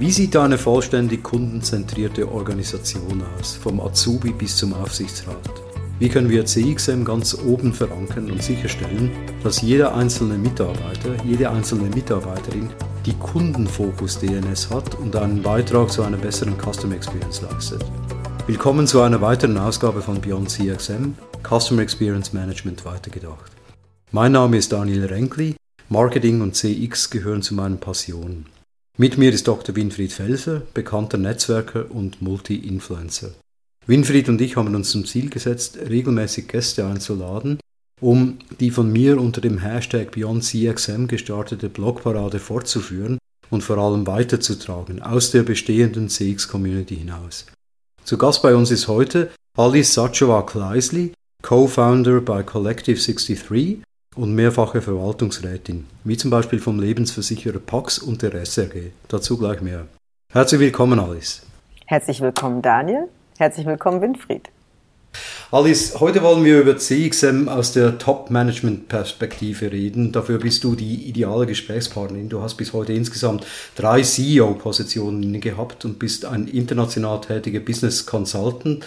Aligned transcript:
Wie 0.00 0.10
sieht 0.10 0.34
eine 0.34 0.56
vollständig 0.56 1.22
kundenzentrierte 1.22 2.32
Organisation 2.32 3.22
aus, 3.38 3.54
vom 3.56 3.80
Azubi 3.80 4.32
bis 4.32 4.56
zum 4.56 4.72
Aufsichtsrat? 4.72 5.36
Wie 5.98 6.08
können 6.08 6.30
wir 6.30 6.46
CXM 6.46 7.04
ganz 7.04 7.34
oben 7.34 7.74
verankern 7.74 8.30
und 8.30 8.42
sicherstellen, 8.42 9.10
dass 9.44 9.60
jeder 9.60 9.94
einzelne 9.94 10.38
Mitarbeiter, 10.38 11.22
jede 11.22 11.50
einzelne 11.50 11.90
Mitarbeiterin 11.94 12.70
die 13.04 13.12
Kundenfokus-DNS 13.12 14.70
hat 14.70 14.94
und 14.94 15.16
einen 15.16 15.42
Beitrag 15.42 15.90
zu 15.92 16.02
einer 16.02 16.16
besseren 16.16 16.56
Customer 16.56 16.94
Experience 16.94 17.42
leistet? 17.42 17.84
Willkommen 18.46 18.86
zu 18.86 19.02
einer 19.02 19.20
weiteren 19.20 19.58
Ausgabe 19.58 20.00
von 20.00 20.18
Beyond 20.18 20.48
CXM, 20.48 21.12
Customer 21.46 21.82
Experience 21.82 22.32
Management 22.32 22.86
weitergedacht. 22.86 23.52
Mein 24.12 24.32
Name 24.32 24.56
ist 24.56 24.72
Daniel 24.72 25.04
Renkli, 25.04 25.56
Marketing 25.90 26.40
und 26.40 26.56
CX 26.56 27.10
gehören 27.10 27.42
zu 27.42 27.52
meinen 27.52 27.78
Passionen. 27.78 28.46
Mit 28.98 29.16
mir 29.16 29.32
ist 29.32 29.48
Dr. 29.48 29.74
Winfried 29.76 30.12
Felser, 30.12 30.62
bekannter 30.74 31.16
Netzwerker 31.16 31.90
und 31.90 32.20
Multi-Influencer. 32.20 33.30
Winfried 33.86 34.28
und 34.28 34.40
ich 34.40 34.56
haben 34.56 34.74
uns 34.74 34.90
zum 34.90 35.06
Ziel 35.06 35.30
gesetzt, 35.30 35.78
regelmäßig 35.78 36.48
Gäste 36.48 36.84
einzuladen, 36.86 37.58
um 38.00 38.38
die 38.60 38.70
von 38.70 38.92
mir 38.92 39.20
unter 39.20 39.40
dem 39.40 39.58
Hashtag 39.58 40.10
BeyondCXM 40.12 41.06
gestartete 41.06 41.68
Blogparade 41.68 42.38
fortzuführen 42.38 43.18
und 43.48 43.62
vor 43.62 43.78
allem 43.78 44.06
weiterzutragen 44.06 45.02
aus 45.02 45.30
der 45.30 45.44
bestehenden 45.44 46.08
CX-Community 46.08 46.96
hinaus. 46.96 47.46
Zu 48.04 48.18
Gast 48.18 48.42
bei 48.42 48.54
uns 48.54 48.70
ist 48.70 48.88
heute 48.88 49.30
Alice 49.56 49.94
Sachowa 49.94 50.42
Kleisli, 50.42 51.12
Co-Founder 51.42 52.20
bei 52.20 52.42
Collective 52.42 53.00
63 53.00 53.80
und 54.16 54.34
mehrfache 54.34 54.82
Verwaltungsrätin, 54.82 55.86
wie 56.02 56.16
zum 56.16 56.30
Beispiel 56.30 56.58
vom 56.58 56.80
Lebensversicherer 56.80 57.60
Pax 57.60 57.98
und 57.98 58.22
der 58.22 58.34
SRG. 58.34 58.90
Dazu 59.06 59.38
gleich 59.38 59.60
mehr. 59.60 59.86
Herzlich 60.32 60.60
willkommen, 60.60 60.98
Alice. 60.98 61.42
Herzlich 61.86 62.20
willkommen, 62.20 62.60
Daniel. 62.60 63.08
Herzlich 63.38 63.66
willkommen, 63.66 64.00
Winfried. 64.00 64.48
Alice, 65.52 65.98
heute 65.98 66.22
wollen 66.22 66.44
wir 66.44 66.60
über 66.60 66.76
CXM 66.76 67.48
aus 67.48 67.72
der 67.72 67.98
Top-Management-Perspektive 67.98 69.72
reden. 69.72 70.12
Dafür 70.12 70.38
bist 70.38 70.62
du 70.62 70.76
die 70.76 71.08
ideale 71.08 71.46
Gesprächspartnerin. 71.46 72.28
Du 72.28 72.42
hast 72.42 72.54
bis 72.54 72.72
heute 72.72 72.92
insgesamt 72.92 73.44
drei 73.74 74.02
CEO-Positionen 74.02 75.40
gehabt 75.40 75.84
und 75.84 75.98
bist 75.98 76.24
ein 76.24 76.46
international 76.46 77.20
tätiger 77.20 77.60
Business 77.60 78.06
Consultant 78.06 78.84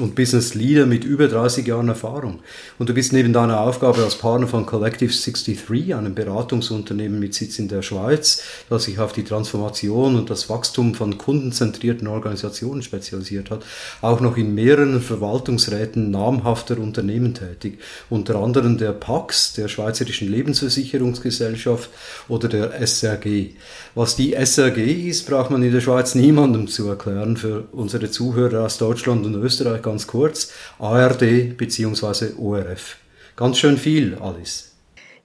und 0.00 0.16
Business 0.16 0.54
Leader 0.54 0.86
mit 0.86 1.04
über 1.04 1.28
30 1.28 1.66
Jahren 1.66 1.88
Erfahrung. 1.88 2.40
Und 2.78 2.88
du 2.88 2.94
bist 2.94 3.12
neben 3.12 3.32
deiner 3.32 3.60
Aufgabe 3.60 4.02
als 4.02 4.16
Partner 4.16 4.48
von 4.48 4.66
Collective 4.66 5.12
63, 5.12 5.94
einem 5.94 6.14
Beratungsunternehmen 6.14 7.20
mit 7.20 7.34
Sitz 7.34 7.60
in 7.60 7.68
der 7.68 7.82
Schweiz, 7.82 8.42
das 8.68 8.84
sich 8.84 8.98
auf 8.98 9.12
die 9.12 9.22
Transformation 9.22 10.16
und 10.16 10.30
das 10.30 10.50
Wachstum 10.50 10.94
von 10.94 11.16
kundenzentrierten 11.16 12.08
Organisationen 12.08 12.82
spezialisiert 12.82 13.50
hat, 13.50 13.64
auch 14.00 14.20
noch 14.20 14.36
in 14.36 14.54
mehreren 14.54 15.00
Verwaltungsräten 15.00 16.10
namhafter 16.10 16.78
Unternehmen 16.78 17.34
tätig, 17.34 17.78
unter 18.10 18.36
anderem 18.36 18.78
der 18.78 18.92
PAX, 18.92 19.52
der 19.52 19.68
Schweizerischen 19.68 20.28
Lebensversicherungsgesellschaft 20.28 21.90
oder 22.28 22.48
der 22.48 22.80
SRG. 22.84 23.50
Was 23.94 24.16
die 24.16 24.32
SRG 24.32 25.08
ist, 25.08 25.28
braucht 25.28 25.52
man 25.52 25.62
in 25.62 25.70
der 25.70 25.80
Schweiz 25.80 26.16
niemandem 26.16 26.66
zu 26.66 26.88
erklären. 26.88 27.36
Für 27.36 27.68
unsere 27.70 28.10
Zuhörer 28.10 28.64
aus 28.64 28.78
Deutschland 28.78 29.24
und 29.24 29.36
Österreich 29.36 29.83
ganz 29.84 30.08
kurz. 30.08 30.52
ARD 30.80 31.56
bzw. 31.56 32.32
ORF. 32.36 32.96
Ganz 33.36 33.58
schön 33.58 33.76
viel, 33.76 34.18
Alice. 34.20 34.72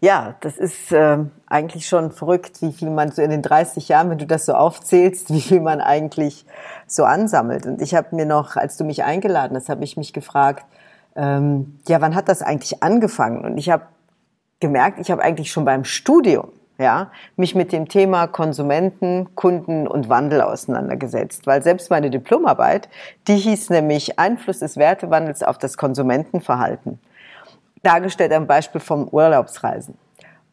Ja, 0.02 0.36
das 0.42 0.58
ist 0.58 0.92
äh, 0.92 1.18
eigentlich 1.48 1.88
schon 1.88 2.12
verrückt, 2.12 2.62
wie 2.62 2.72
viel 2.72 2.90
man 2.90 3.12
so 3.12 3.22
in 3.22 3.32
den 3.32 3.42
30 3.42 3.90
Jahren, 3.90 4.10
wenn 4.10 4.18
du 4.18 4.26
das 4.26 4.46
so 4.46 4.54
aufzählst, 4.54 5.34
wie 5.34 5.42
viel 5.42 5.60
man 5.60 5.82
eigentlich 5.82 6.46
so 6.88 7.04
ansammelt. 7.04 7.66
Und 7.66 7.82
ich 7.82 7.96
habe 7.96 8.16
mir 8.16 8.26
noch, 8.26 8.56
als 8.56 8.78
du 8.78 8.86
mich 8.86 9.04
eingeladen 9.04 9.58
hast, 9.58 9.68
habe 9.68 9.84
ich 9.84 9.98
mich 9.98 10.14
gefragt, 10.14 10.66
ähm, 11.16 11.80
ja, 11.88 12.00
wann 12.00 12.16
hat 12.16 12.30
das 12.30 12.42
eigentlich 12.42 12.82
angefangen? 12.82 13.44
Und 13.44 13.58
ich 13.58 13.70
habe 13.70 13.84
gemerkt, 14.62 15.00
ich 15.00 15.12
habe 15.12 15.22
eigentlich 15.22 15.52
schon 15.52 15.66
beim 15.66 15.84
Studium 15.84 16.52
ja, 16.80 17.12
mich 17.36 17.54
mit 17.54 17.72
dem 17.72 17.88
Thema 17.90 18.26
Konsumenten, 18.28 19.36
Kunden 19.36 19.86
und 19.86 20.08
Wandel 20.10 20.42
auseinandergesetzt. 20.42 21.46
Weil 21.46 21.62
selbst 21.62 21.92
meine 21.92 22.10
Diplomarbeit, 22.10 22.90
die 23.28 23.36
hieß 23.36 23.70
nämlich 23.70 24.18
Einfluss 24.18 24.60
des 24.60 24.78
Wertewandels 24.78 25.44
auf 25.44 25.58
das 25.58 25.78
Konsumentenverhalten. 25.78 27.00
Dargestellt 27.84 28.32
am 28.32 28.48
Beispiel 28.48 28.82
vom 28.82 29.08
Urlaubsreisen. 29.10 29.96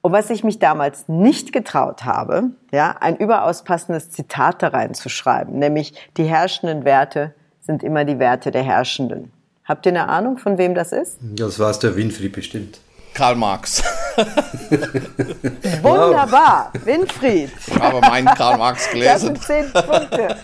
Und 0.02 0.12
was 0.12 0.30
ich 0.30 0.44
mich 0.44 0.58
damals 0.58 1.08
nicht 1.08 1.52
getraut 1.52 2.04
habe, 2.04 2.50
ja, 2.72 2.96
ein 3.00 3.16
überaus 3.16 3.64
passendes 3.64 4.10
Zitat 4.10 4.62
da 4.62 4.68
reinzuschreiben, 4.68 5.58
nämlich 5.58 5.94
die 6.16 6.24
herrschenden 6.24 6.84
Werte 6.84 7.34
sind 7.60 7.82
immer 7.82 8.04
die 8.04 8.18
Werte 8.18 8.50
der 8.50 8.62
Herrschenden. 8.62 9.32
Habt 9.64 9.86
ihr 9.86 9.90
eine 9.90 10.08
Ahnung, 10.08 10.38
von 10.38 10.58
wem 10.58 10.76
das 10.76 10.92
ist? 10.92 11.18
Das 11.20 11.58
war 11.58 11.70
es 11.70 11.80
der 11.80 11.96
Winfried 11.96 12.32
bestimmt. 12.32 12.80
Karl 13.16 13.34
Marx. 13.34 13.82
Wunderbar, 15.82 16.70
Winfried. 16.84 17.50
Ich 17.66 17.80
habe 17.80 17.98
meinen 18.02 18.26
Karl 18.26 18.58
Marx 18.58 18.90
gelesen. 18.90 19.10
Das 19.10 19.22
sind 19.22 19.42
zehn 19.42 19.72
Punkte. 19.72 20.36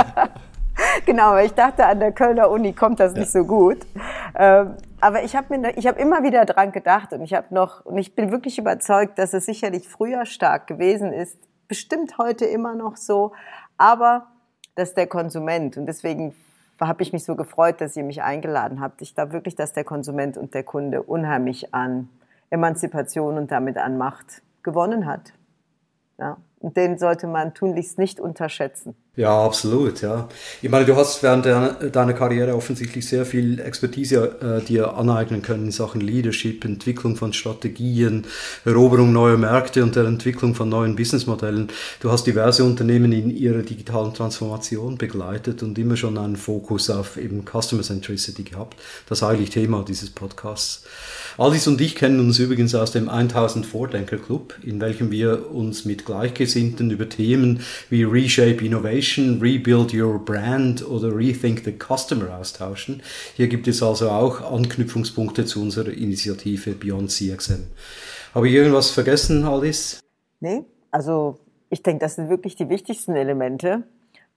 genau, 1.06 1.28
aber 1.28 1.44
ich 1.44 1.54
dachte, 1.54 1.86
an 1.86 2.00
der 2.00 2.10
Kölner 2.10 2.50
Uni 2.50 2.72
kommt 2.72 2.98
das 2.98 3.12
nicht 3.12 3.30
so 3.30 3.44
gut. 3.44 3.86
Ähm, 4.34 4.74
aber 5.00 5.22
ich 5.22 5.36
habe 5.36 5.56
mir, 5.56 5.78
ich 5.78 5.86
habe 5.86 6.00
immer 6.00 6.24
wieder 6.24 6.44
dran 6.44 6.72
gedacht 6.72 7.12
und 7.12 7.22
ich 7.22 7.34
habe 7.34 7.54
noch, 7.54 7.86
und 7.86 7.98
ich 7.98 8.16
bin 8.16 8.32
wirklich 8.32 8.58
überzeugt, 8.58 9.16
dass 9.20 9.32
es 9.32 9.46
sicherlich 9.46 9.88
früher 9.88 10.26
stark 10.26 10.66
gewesen 10.66 11.12
ist, 11.12 11.38
bestimmt 11.68 12.18
heute 12.18 12.46
immer 12.46 12.74
noch 12.74 12.96
so, 12.96 13.32
aber 13.78 14.26
dass 14.74 14.94
der 14.94 15.06
Konsument 15.06 15.76
und 15.76 15.86
deswegen 15.86 16.34
habe 16.80 17.02
ich 17.02 17.12
mich 17.12 17.24
so 17.24 17.36
gefreut, 17.36 17.80
dass 17.80 17.96
ihr 17.96 18.04
mich 18.04 18.22
eingeladen 18.22 18.80
habt. 18.80 19.02
Ich 19.02 19.14
glaube 19.14 19.32
wirklich, 19.32 19.54
dass 19.54 19.72
der 19.72 19.84
Konsument 19.84 20.36
und 20.36 20.54
der 20.54 20.62
Kunde 20.62 21.02
unheimlich 21.02 21.74
an 21.74 22.08
Emanzipation 22.50 23.38
und 23.38 23.50
damit 23.50 23.78
an 23.78 23.96
Macht 23.96 24.42
gewonnen 24.62 25.06
hat. 25.06 25.32
Ja. 26.18 26.36
Und 26.60 26.76
den 26.76 26.98
sollte 26.98 27.26
man 27.26 27.54
tunlichst 27.54 27.98
nicht 27.98 28.20
unterschätzen. 28.20 28.96
Ja, 29.18 29.46
absolut, 29.46 30.02
ja. 30.02 30.28
Ich 30.60 30.68
meine, 30.68 30.84
du 30.84 30.94
hast 30.94 31.22
während 31.22 31.46
deiner 31.46 32.12
Karriere 32.12 32.54
offensichtlich 32.54 33.08
sehr 33.08 33.24
viel 33.24 33.58
Expertise 33.60 34.36
äh, 34.42 34.62
dir 34.62 34.92
aneignen 34.94 35.40
können 35.40 35.64
in 35.64 35.70
Sachen 35.70 36.02
Leadership, 36.02 36.66
Entwicklung 36.66 37.16
von 37.16 37.32
Strategien, 37.32 38.26
Eroberung 38.66 39.14
neuer 39.14 39.38
Märkte 39.38 39.82
und 39.82 39.96
der 39.96 40.04
Entwicklung 40.04 40.54
von 40.54 40.68
neuen 40.68 40.96
Businessmodellen. 40.96 41.68
Du 42.00 42.12
hast 42.12 42.26
diverse 42.26 42.62
Unternehmen 42.62 43.10
in 43.10 43.34
ihrer 43.34 43.62
digitalen 43.62 44.12
Transformation 44.12 44.98
begleitet 44.98 45.62
und 45.62 45.78
immer 45.78 45.96
schon 45.96 46.18
einen 46.18 46.36
Fokus 46.36 46.90
auf 46.90 47.16
eben 47.16 47.42
Customer 47.46 47.82
Centricity 47.82 48.42
gehabt. 48.42 48.78
Das 49.08 49.22
ist 49.22 49.24
eigentlich 49.24 49.48
Thema 49.48 49.82
dieses 49.82 50.10
Podcasts. 50.10 50.84
Alice 51.38 51.66
und 51.68 51.80
ich 51.80 51.94
kennen 51.94 52.20
uns 52.20 52.38
übrigens 52.38 52.74
aus 52.74 52.92
dem 52.92 53.08
1000 53.08 53.64
Vordenker 53.64 54.18
Club, 54.18 54.54
in 54.62 54.78
welchem 54.78 55.10
wir 55.10 55.50
uns 55.50 55.86
mit 55.86 56.04
Gleichgesinnten 56.04 56.90
über 56.90 57.08
Themen 57.08 57.60
wie 57.88 58.04
Reshape 58.04 58.62
Innovation 58.62 59.05
Innovation, 59.06 59.40
Rebuild 59.40 59.94
Your 59.94 60.18
Brand 60.18 60.86
oder 60.88 61.16
Rethink 61.16 61.64
the 61.64 61.72
Customer 61.72 62.36
austauschen. 62.36 63.02
Hier 63.34 63.46
gibt 63.48 63.68
es 63.68 63.82
also 63.82 64.10
auch 64.10 64.52
Anknüpfungspunkte 64.52 65.44
zu 65.44 65.62
unserer 65.62 65.92
Initiative 65.92 66.72
Beyond 66.72 67.10
CXM. 67.10 67.64
Habe 68.34 68.48
ich 68.48 68.54
irgendwas 68.54 68.90
vergessen, 68.90 69.44
Alice? 69.44 70.00
Nee, 70.40 70.64
also 70.90 71.38
ich 71.70 71.82
denke, 71.82 72.00
das 72.00 72.16
sind 72.16 72.28
wirklich 72.28 72.56
die 72.56 72.68
wichtigsten 72.68 73.14
Elemente. 73.14 73.84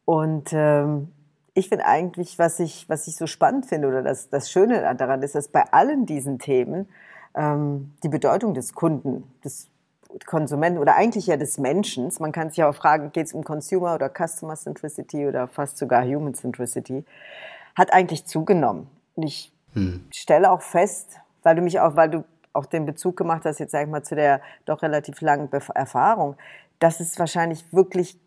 Und 0.06 0.50
ähm, 0.54 1.10
ich 1.54 1.70
finde 1.70 1.86
eigentlich, 1.86 2.38
was 2.38 2.60
ich, 2.60 2.88
was 2.88 3.08
ich 3.08 3.16
so 3.16 3.28
spannend 3.28 3.66
finde 3.66 3.88
oder 3.88 4.04
das, 4.04 4.30
das 4.30 4.52
Schöne 4.52 4.96
daran 4.98 5.24
ist, 5.24 5.36
dass 5.36 5.48
bei 5.48 5.64
allen 5.72 6.06
diesen 6.06 6.38
Themen 6.38 6.88
ähm, 7.36 7.92
die 8.04 8.10
Bedeutung 8.10 8.54
des 8.54 8.74
Kunden, 8.74 9.24
des 9.44 9.68
Konsumenten 10.26 10.80
oder 10.80 10.96
eigentlich 10.96 11.28
ja 11.28 11.38
des 11.38 11.58
Menschen, 11.58 12.12
man 12.20 12.32
kann 12.32 12.50
sich 12.50 12.64
auch 12.64 12.74
fragen, 12.74 13.12
geht 13.12 13.28
es 13.28 13.34
um 13.34 13.44
Consumer 13.44 13.96
oder 13.96 14.10
Customer 14.10 14.56
Centricity 14.56 15.28
oder 15.28 15.48
fast 15.48 15.78
sogar 15.78 16.04
Human 16.04 16.34
Centricity, 16.34 17.06
hat 17.76 17.94
eigentlich 17.94 18.26
zugenommen. 18.26 18.88
Und 19.16 19.24
ich 19.24 19.52
hm. 19.74 20.06
stelle 20.12 20.52
auch 20.52 20.62
fest, 20.62 21.20
weil 21.44 21.56
du 21.56 21.62
mich 21.62 21.80
auch, 21.80 21.96
weil 21.96 22.10
du 22.10 22.24
auch 22.54 22.66
den 22.66 22.86
Bezug 22.86 23.18
gemacht 23.18 23.44
hast, 23.46 23.60
jetzt 23.60 23.72
sag 23.72 23.84
ich 23.84 23.90
mal, 23.90 24.04
zu 24.04 24.16
der 24.16 24.42
doch 24.66 24.82
relativ 24.82 25.22
langen 25.22 25.50
Erfahrung, 25.52 26.36
dass 26.80 27.00
es 27.00 27.20
wahrscheinlich 27.20 27.72
wirklich 27.72 28.18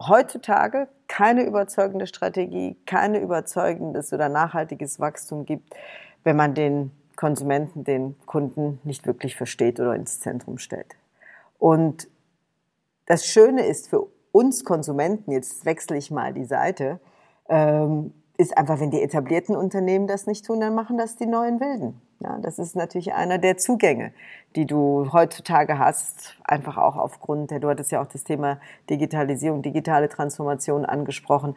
heutzutage 0.00 0.88
keine 1.08 1.44
überzeugende 1.44 2.06
Strategie, 2.06 2.76
keine 2.86 3.20
überzeugendes 3.20 4.12
oder 4.12 4.28
nachhaltiges 4.28 5.00
Wachstum 5.00 5.46
gibt, 5.46 5.74
wenn 6.24 6.36
man 6.36 6.54
den 6.54 6.90
Konsumenten, 7.16 7.84
den 7.84 8.16
Kunden 8.26 8.80
nicht 8.84 9.06
wirklich 9.06 9.36
versteht 9.36 9.78
oder 9.80 9.94
ins 9.94 10.20
Zentrum 10.20 10.58
stellt. 10.58 10.96
Und 11.62 12.08
das 13.06 13.24
Schöne 13.24 13.64
ist 13.64 13.88
für 13.88 14.08
uns 14.32 14.64
Konsumenten, 14.64 15.30
jetzt 15.30 15.64
wechsle 15.64 15.96
ich 15.96 16.10
mal 16.10 16.32
die 16.32 16.44
Seite, 16.44 16.98
ähm, 17.48 18.12
ist 18.36 18.58
einfach, 18.58 18.80
wenn 18.80 18.90
die 18.90 19.00
etablierten 19.00 19.54
Unternehmen 19.54 20.08
das 20.08 20.26
nicht 20.26 20.44
tun, 20.44 20.58
dann 20.58 20.74
machen 20.74 20.98
das 20.98 21.14
die 21.14 21.26
neuen 21.26 21.60
Wilden. 21.60 22.02
Ja, 22.18 22.36
das 22.38 22.58
ist 22.58 22.74
natürlich 22.74 23.12
einer 23.14 23.38
der 23.38 23.58
Zugänge, 23.58 24.12
die 24.56 24.66
du 24.66 25.12
heutzutage 25.12 25.78
hast, 25.78 26.36
einfach 26.42 26.78
auch 26.78 26.96
aufgrund 26.96 27.52
der, 27.52 27.60
du 27.60 27.68
hattest 27.68 27.92
ja 27.92 28.02
auch 28.02 28.08
das 28.08 28.24
Thema 28.24 28.58
Digitalisierung, 28.90 29.62
digitale 29.62 30.08
Transformation 30.08 30.84
angesprochen. 30.84 31.54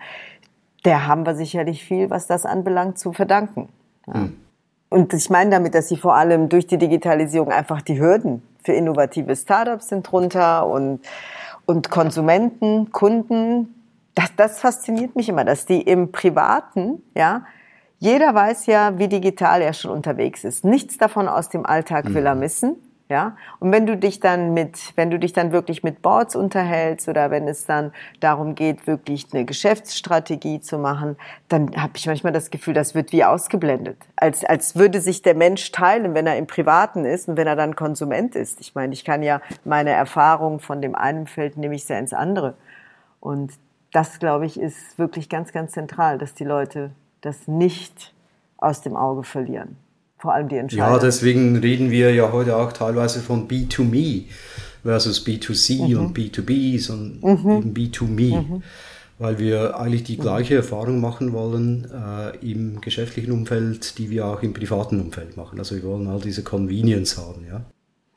Der 0.85 1.07
haben 1.07 1.25
wir 1.25 1.33
sicherlich 1.33 1.83
viel, 1.83 2.11
was 2.11 2.27
das 2.27 2.45
anbelangt, 2.45 2.99
zu 2.99 3.11
verdanken. 3.11 3.69
Ja. 4.05 4.13
Hm. 4.13 4.44
Und 4.89 5.13
ich 5.13 5.29
meine 5.29 5.49
damit, 5.49 5.75
dass 5.75 5.89
sie 5.89 5.97
vor 5.97 6.15
allem 6.15 6.49
durch 6.49 6.67
die 6.67 6.77
Digitalisierung 6.77 7.51
einfach 7.51 7.81
die 7.81 7.99
Hürden 7.99 8.41
für 8.63 8.73
innovative 8.73 9.35
Startups 9.35 9.89
sind 9.89 10.09
drunter 10.09 10.67
und, 10.67 10.99
und 11.65 11.89
Konsumenten, 11.89 12.91
Kunden. 12.91 13.73
Das, 14.15 14.31
das 14.35 14.59
fasziniert 14.59 15.15
mich 15.15 15.29
immer, 15.29 15.43
dass 15.43 15.65
die 15.65 15.81
im 15.81 16.11
Privaten, 16.11 17.01
ja, 17.15 17.45
jeder 17.99 18.35
weiß 18.35 18.65
ja, 18.65 18.97
wie 18.97 19.07
digital 19.07 19.61
er 19.61 19.73
schon 19.73 19.91
unterwegs 19.91 20.43
ist. 20.43 20.65
Nichts 20.65 20.97
davon 20.97 21.27
aus 21.27 21.49
dem 21.49 21.65
Alltag 21.65 22.13
will 22.13 22.25
er 22.25 22.35
mhm. 22.35 22.41
missen. 22.41 22.75
Ja, 23.07 23.37
und 23.59 23.71
wenn 23.71 23.85
du 23.85 23.95
dich 23.95 24.19
dann 24.19 24.55
mit, 24.55 24.93
wenn 24.95 25.11
du 25.11 25.19
dich 25.19 25.31
dann 25.31 25.51
wirklich 25.51 25.83
mit 25.83 26.01
Boards 26.01 26.35
unterhältst 26.35 27.07
oder 27.07 27.29
wenn 27.29 27.47
es 27.47 27.67
dann 27.67 27.93
darum 28.19 28.55
geht, 28.55 28.87
wirklich 28.87 29.27
eine 29.31 29.45
Geschäftsstrategie 29.45 30.59
zu 30.59 30.79
machen, 30.79 31.15
dann 31.47 31.79
habe 31.79 31.93
ich 31.97 32.07
manchmal 32.07 32.33
das 32.33 32.49
Gefühl, 32.49 32.73
das 32.73 32.95
wird 32.95 33.11
wie 33.11 33.23
ausgeblendet. 33.23 33.97
Als, 34.15 34.43
als 34.43 34.75
würde 34.75 35.01
sich 35.01 35.21
der 35.21 35.35
Mensch 35.35 35.71
teilen, 35.71 36.15
wenn 36.15 36.25
er 36.25 36.35
im 36.37 36.47
Privaten 36.47 37.05
ist 37.05 37.29
und 37.29 37.37
wenn 37.37 37.45
er 37.45 37.55
dann 37.55 37.75
Konsument 37.75 38.35
ist. 38.35 38.59
Ich 38.59 38.73
meine, 38.73 38.91
ich 38.93 39.05
kann 39.05 39.21
ja 39.21 39.39
meine 39.65 39.91
Erfahrung 39.91 40.59
von 40.59 40.81
dem 40.81 40.95
einen 40.95 41.27
Feld 41.27 41.57
nehme 41.57 41.75
ich 41.75 41.85
sehr 41.85 41.99
ins 41.99 42.13
andere. 42.13 42.55
Und 43.19 43.53
das, 43.91 44.17
glaube 44.17 44.47
ich, 44.47 44.59
ist 44.59 44.97
wirklich 44.97 45.29
ganz, 45.29 45.51
ganz 45.51 45.73
zentral, 45.73 46.17
dass 46.17 46.33
die 46.33 46.43
Leute 46.43 46.89
das 47.21 47.47
nicht 47.47 48.15
aus 48.57 48.81
dem 48.81 48.95
Auge 48.95 49.23
verlieren. 49.23 49.77
Vor 50.17 50.33
allem 50.33 50.47
die 50.47 50.57
Entscheidung. 50.57 50.93
Ja, 50.93 50.99
deswegen 50.99 51.57
reden 51.57 51.91
wir 51.91 52.13
ja 52.13 52.31
heute 52.31 52.55
auch 52.55 52.71
teilweise 52.71 53.19
von 53.19 53.47
B2Me 53.47 54.23
versus 54.83 55.25
B2C 55.25 55.87
mhm. 55.87 55.99
und 55.99 56.17
B2B, 56.17 56.79
sondern 56.79 57.19
mhm. 57.19 57.51
eben 57.51 57.73
B2Me. 57.73 58.41
Mhm. 58.41 58.63
Weil 59.17 59.39
wir 59.39 59.79
eigentlich 59.79 60.03
die 60.03 60.17
gleiche 60.17 60.55
Erfahrung 60.55 60.99
machen 60.99 61.31
wollen 61.31 61.89
äh, 61.89 62.35
im 62.51 62.81
geschäftlichen 62.81 63.31
Umfeld, 63.31 63.97
die 63.97 64.09
wir 64.09 64.25
auch 64.25 64.43
im 64.43 64.53
privaten 64.53 64.99
Umfeld 64.99 65.37
machen. 65.37 65.57
Also 65.57 65.75
wir 65.75 65.83
wollen 65.83 66.07
all 66.07 66.19
diese 66.19 66.43
Convenience 66.43 67.17
haben, 67.17 67.45
ja. 67.49 67.61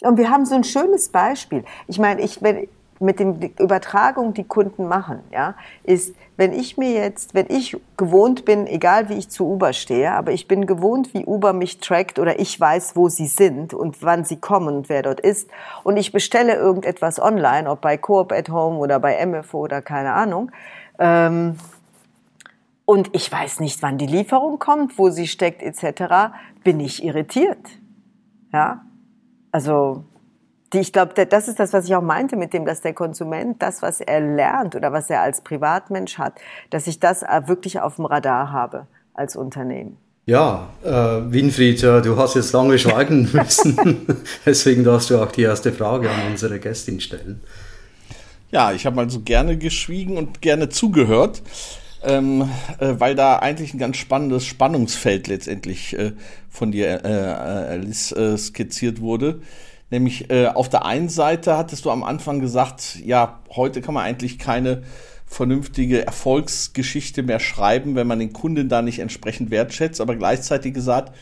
Und 0.01 0.17
wir 0.17 0.31
haben 0.31 0.45
so 0.45 0.55
ein 0.55 0.65
schönes 0.65 1.09
Beispiel. 1.09 1.65
Ich 1.87 1.99
meine, 1.99 2.23
ich, 2.23 2.43
wenn, 2.43 2.69
mit 3.01 3.21
den 3.21 3.41
Übertragung, 3.59 4.35
die 4.35 4.45
Kunden 4.45 4.89
machen, 4.89 5.21
ja, 5.31 5.55
ist, 5.85 6.15
wenn 6.37 6.53
ich 6.53 6.77
mir 6.77 6.93
jetzt, 6.93 7.35
wenn 7.35 7.47
ich 7.49 7.77
gewohnt 7.97 8.45
bin, 8.45 8.67
egal 8.67 9.09
wie 9.09 9.15
ich 9.15 9.29
zu 9.29 9.47
Uber 9.47 9.73
stehe, 9.73 10.13
aber 10.13 10.33
ich 10.33 10.49
bin 10.49 10.67
gewohnt, 10.67 11.15
wie 11.15 11.25
Uber 11.25 11.53
mich 11.53 11.79
trackt 11.79 12.19
oder 12.19 12.39
ich 12.41 12.59
weiß, 12.59 12.97
wo 12.97 13.09
sie 13.09 13.27
sind 13.27 13.75
und 13.75 14.03
wann 14.03 14.25
sie 14.25 14.37
kommen 14.37 14.77
und 14.77 14.89
wer 14.89 15.03
dort 15.03 15.21
ist 15.21 15.49
und 15.85 15.97
ich 15.97 16.13
bestelle 16.13 16.55
irgendetwas 16.55 17.21
online, 17.21 17.71
ob 17.71 17.81
bei 17.81 17.97
Coop 17.97 18.33
at 18.33 18.49
Home 18.49 18.79
oder 18.79 18.99
bei 19.01 19.25
MFO 19.25 19.59
oder 19.59 19.83
keine 19.83 20.13
Ahnung, 20.13 20.51
ähm, 20.99 21.57
und 22.85 23.15
ich 23.15 23.31
weiß 23.31 23.61
nicht, 23.61 23.83
wann 23.83 23.99
die 23.99 24.07
Lieferung 24.07 24.59
kommt, 24.59 24.97
wo 24.97 25.11
sie 25.11 25.27
steckt 25.27 25.63
etc., 25.63 26.33
bin 26.65 26.81
ich 26.81 27.05
irritiert. 27.05 27.59
Ja, 28.51 28.81
also 29.53 30.05
die, 30.73 30.79
ich 30.79 30.93
glaube, 30.93 31.27
das 31.27 31.49
ist 31.49 31.59
das, 31.59 31.73
was 31.73 31.87
ich 31.87 31.95
auch 31.95 32.03
meinte 32.03 32.37
mit 32.37 32.53
dem, 32.53 32.67
dass 32.67 32.81
der 32.81 32.93
Konsument 32.93 33.63
das, 33.63 33.83
was 33.83 34.01
er 34.01 34.21
lernt 34.21 34.75
oder 34.75 34.93
was 34.93 35.09
er 35.09 35.23
als 35.23 35.41
Privatmensch 35.41 36.19
hat, 36.19 36.35
dass 36.71 36.87
ich 36.87 37.01
das 37.01 37.23
äh, 37.23 37.43
wirklich 37.47 37.81
auf 37.81 37.97
dem 37.97 38.05
Radar 38.05 38.53
habe 38.53 38.87
als 39.15 39.37
Unternehmen. 39.37 39.97
Ja, 40.27 40.69
äh, 40.85 40.91
Winfried, 41.33 41.83
du 41.83 42.17
hast 42.19 42.35
jetzt 42.35 42.53
lange 42.53 42.79
schweigen 42.79 43.31
müssen. 43.33 44.07
Deswegen 44.47 44.85
darfst 44.85 45.09
du 45.09 45.23
auch 45.23 45.33
die 45.33 45.43
erste 45.43 45.73
Frage 45.73 46.11
an 46.11 46.31
unsere 46.31 46.61
Gästin 46.61 47.01
stellen. 47.01 47.41
Ja, 48.51 48.73
ich 48.73 48.85
habe 48.85 49.01
also 49.01 49.21
gerne 49.21 49.57
geschwiegen 49.57 50.19
und 50.19 50.43
gerne 50.43 50.69
zugehört, 50.69 51.43
ähm, 52.03 52.49
äh, 52.79 52.95
weil 52.99 53.15
da 53.15 53.39
eigentlich 53.39 53.73
ein 53.73 53.79
ganz 53.79 53.97
spannendes 53.97 54.45
Spannungsfeld 54.45 55.29
letztendlich 55.29 55.99
äh, 55.99 56.13
von 56.51 56.73
dir, 56.73 57.05
äh, 57.05 57.09
äh 57.09 57.73
Alice, 57.73 58.13
äh, 58.13 58.37
skizziert 58.37 59.01
wurde. 59.01 59.41
Nämlich 59.91 60.31
äh, 60.31 60.47
auf 60.47 60.69
der 60.69 60.85
einen 60.85 61.09
Seite 61.09 61.57
hattest 61.57 61.85
du 61.85 61.91
am 61.91 62.05
Anfang 62.05 62.41
gesagt, 62.41 62.99
ja, 63.05 63.41
heute 63.51 63.81
kann 63.81 63.95
man 63.95 64.05
eigentlich 64.05 64.39
keine 64.39 64.83
vernünftige 65.27 66.07
Erfolgsgeschichte 66.07 67.23
mehr 67.23 67.41
schreiben, 67.41 67.95
wenn 67.95 68.07
man 68.07 68.19
den 68.19 68.33
Kunden 68.33 68.69
da 68.69 68.83
nicht 68.83 68.99
entsprechend 68.99 69.51
wertschätzt, 69.51 70.01
aber 70.01 70.17
gleichzeitig 70.17 70.75
gesagt, 70.75 71.15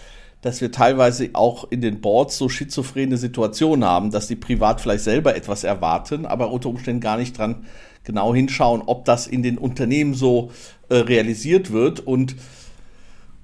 dass 0.42 0.60
wir 0.60 0.70
teilweise 0.70 1.30
auch 1.32 1.70
in 1.70 1.80
den 1.80 2.00
Boards 2.00 2.38
so 2.38 2.48
schizophrene 2.48 3.16
Situationen 3.16 3.84
haben, 3.84 4.10
dass 4.10 4.28
die 4.28 4.36
privat 4.36 4.80
vielleicht 4.80 5.04
selber 5.04 5.34
etwas 5.34 5.64
erwarten, 5.64 6.24
aber 6.24 6.50
unter 6.50 6.68
Umständen 6.68 7.00
gar 7.00 7.16
nicht 7.16 7.36
dran 7.36 7.64
genau 8.04 8.34
hinschauen, 8.34 8.82
ob 8.86 9.04
das 9.04 9.26
in 9.26 9.42
den 9.42 9.58
Unternehmen 9.58 10.14
so 10.14 10.50
äh, 10.88 10.96
realisiert 10.96 11.72
wird. 11.72 12.00
Und 12.00 12.36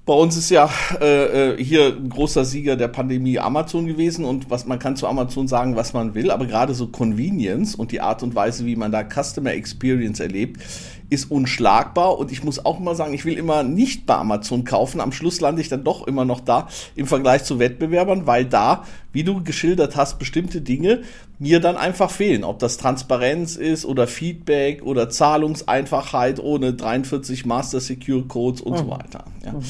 bei 0.05 0.13
uns 0.13 0.35
ist 0.35 0.49
ja 0.49 0.69
äh, 0.99 1.51
äh, 1.53 1.63
hier 1.63 1.95
ein 1.95 2.09
großer 2.09 2.43
Sieger 2.43 2.75
der 2.75 2.89
Pandemie 2.89 3.39
Amazon 3.39 3.87
gewesen 3.87 4.25
und 4.25 4.49
was 4.49 4.65
man 4.65 4.77
kann 4.77 4.97
zu 4.97 5.07
Amazon 5.07 5.47
sagen, 5.47 5.77
was 5.77 5.93
man 5.93 6.13
will, 6.13 6.29
aber 6.29 6.45
gerade 6.45 6.73
so 6.73 6.87
Convenience 6.87 7.73
und 7.75 7.93
die 7.93 8.01
Art 8.01 8.21
und 8.21 8.35
Weise, 8.35 8.65
wie 8.65 8.75
man 8.75 8.91
da 8.91 9.03
Customer 9.03 9.53
Experience 9.53 10.19
erlebt, 10.19 10.61
ist 11.09 11.31
unschlagbar 11.31 12.17
und 12.17 12.31
ich 12.31 12.43
muss 12.43 12.65
auch 12.65 12.79
mal 12.79 12.95
sagen, 12.95 13.13
ich 13.13 13.25
will 13.25 13.37
immer 13.37 13.63
nicht 13.63 14.05
bei 14.05 14.15
Amazon 14.15 14.63
kaufen. 14.63 15.01
Am 15.01 15.11
Schluss 15.11 15.41
lande 15.41 15.61
ich 15.61 15.69
dann 15.69 15.83
doch 15.83 16.07
immer 16.07 16.25
noch 16.25 16.39
da 16.39 16.67
im 16.95 17.07
Vergleich 17.07 17.43
zu 17.43 17.59
Wettbewerbern, 17.59 18.25
weil 18.27 18.45
da, 18.45 18.85
wie 19.11 19.23
du 19.23 19.43
geschildert 19.43 19.95
hast, 19.95 20.19
bestimmte 20.19 20.61
Dinge 20.61 21.01
mir 21.39 21.59
dann 21.59 21.75
einfach 21.75 22.09
fehlen. 22.09 22.43
Ob 22.43 22.59
das 22.59 22.77
Transparenz 22.77 23.55
ist 23.55 23.85
oder 23.85 24.07
Feedback 24.07 24.83
oder 24.83 25.09
Zahlungseinfachheit 25.09 26.39
ohne 26.39 26.73
43 26.73 27.45
Master 27.45 27.79
Secure 27.79 28.23
Codes 28.23 28.61
und 28.61 28.73
mhm. 28.73 28.77
so 28.77 28.89
weiter. 28.89 29.25
Ja. 29.45 29.53
Mhm. 29.53 29.63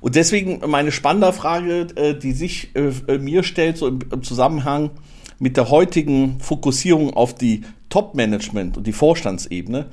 Und 0.00 0.16
deswegen 0.16 0.60
meine 0.68 0.92
spannende 0.92 1.32
Frage, 1.32 1.86
äh, 1.96 2.18
die 2.18 2.32
sich 2.32 2.74
äh, 2.74 2.92
äh, 3.08 3.18
mir 3.18 3.42
stellt, 3.42 3.78
so 3.78 3.88
im 3.88 4.22
Zusammenhang 4.22 4.90
mit 5.38 5.56
der 5.56 5.70
heutigen 5.70 6.40
Fokussierung 6.40 7.14
auf 7.14 7.34
die 7.34 7.62
Top-Management 7.94 8.76
und 8.76 8.88
die 8.88 8.92
Vorstandsebene, 8.92 9.86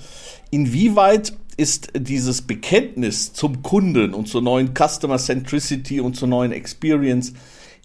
inwieweit 0.49 1.33
ist 1.55 1.89
dieses 1.95 2.41
Bekenntnis 2.41 3.31
zum 3.33 3.61
Kunden 3.61 4.15
und 4.15 4.27
zur 4.27 4.41
neuen 4.41 4.73
Customer 4.73 5.19
Centricity 5.19 6.01
und 6.01 6.15
zur 6.15 6.27
neuen 6.27 6.51
Experience, 6.51 7.33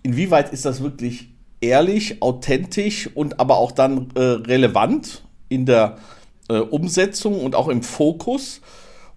inwieweit 0.03 0.55
ist 0.55 0.65
das 0.65 0.83
wirklich 0.83 1.29
ehrlich, 1.61 2.23
authentisch 2.23 3.11
und 3.15 3.41
aber 3.41 3.59
auch 3.59 3.73
dann 3.73 4.09
äh, 4.15 4.21
relevant 4.21 5.23
in 5.51 5.67
der 5.67 5.99
äh, 6.49 6.61
Umsetzung 6.61 7.39
und 7.39 7.55
auch 7.55 7.69
im 7.69 7.83
Fokus? 7.83 8.63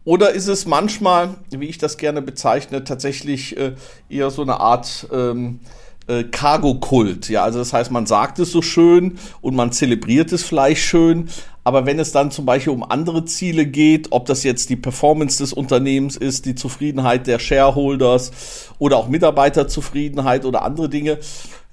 Oder 0.04 0.32
ist 0.32 0.48
es 0.48 0.66
manchmal, 0.66 1.38
wie 1.50 1.68
ich 1.68 1.78
das 1.78 1.98
gerne 1.98 2.22
bezeichne, 2.22 2.84
tatsächlich 2.84 3.56
äh, 3.56 3.76
eher 4.10 4.32
so 4.32 4.42
eine 4.42 4.60
Art 4.60 5.08
ähm, 5.14 5.62
äh, 6.10 6.24
Cargo-Kult. 6.24 7.30
Ja, 7.30 7.44
also 7.44 7.60
das 7.60 7.72
heißt, 7.72 7.92
man 7.92 8.06
sagt 8.06 8.40
es 8.40 8.52
so 8.52 8.62
schön 8.62 9.18
und 9.42 9.56
man 9.56 9.72
zelebriert 9.72 10.32
es 10.32 10.44
vielleicht 10.44 10.82
schön, 10.82 11.30
aber 11.64 11.86
wenn 11.86 12.00
es 12.00 12.12
dann 12.12 12.32
zum 12.32 12.46
Beispiel 12.46 12.74
um 12.74 12.84
andere 12.84 13.26
Ziele 13.26 13.66
geht, 13.66 14.08
ob 14.12 14.26
das 14.26 14.44
jetzt 14.44 14.70
die 14.72 14.76
Performance 14.76 15.38
des 15.38 15.54
Unternehmens 15.54 16.18
ist, 16.18 16.46
die 16.46 16.56
Zufriedenheit 16.56 17.28
der 17.28 17.38
Shareholders 17.38 18.32
oder 18.80 18.98
auch 18.98 19.08
Mitarbeiterzufriedenheit 19.08 20.46
oder 20.46 20.64
andere 20.64 20.90
Dinge, 20.90 21.20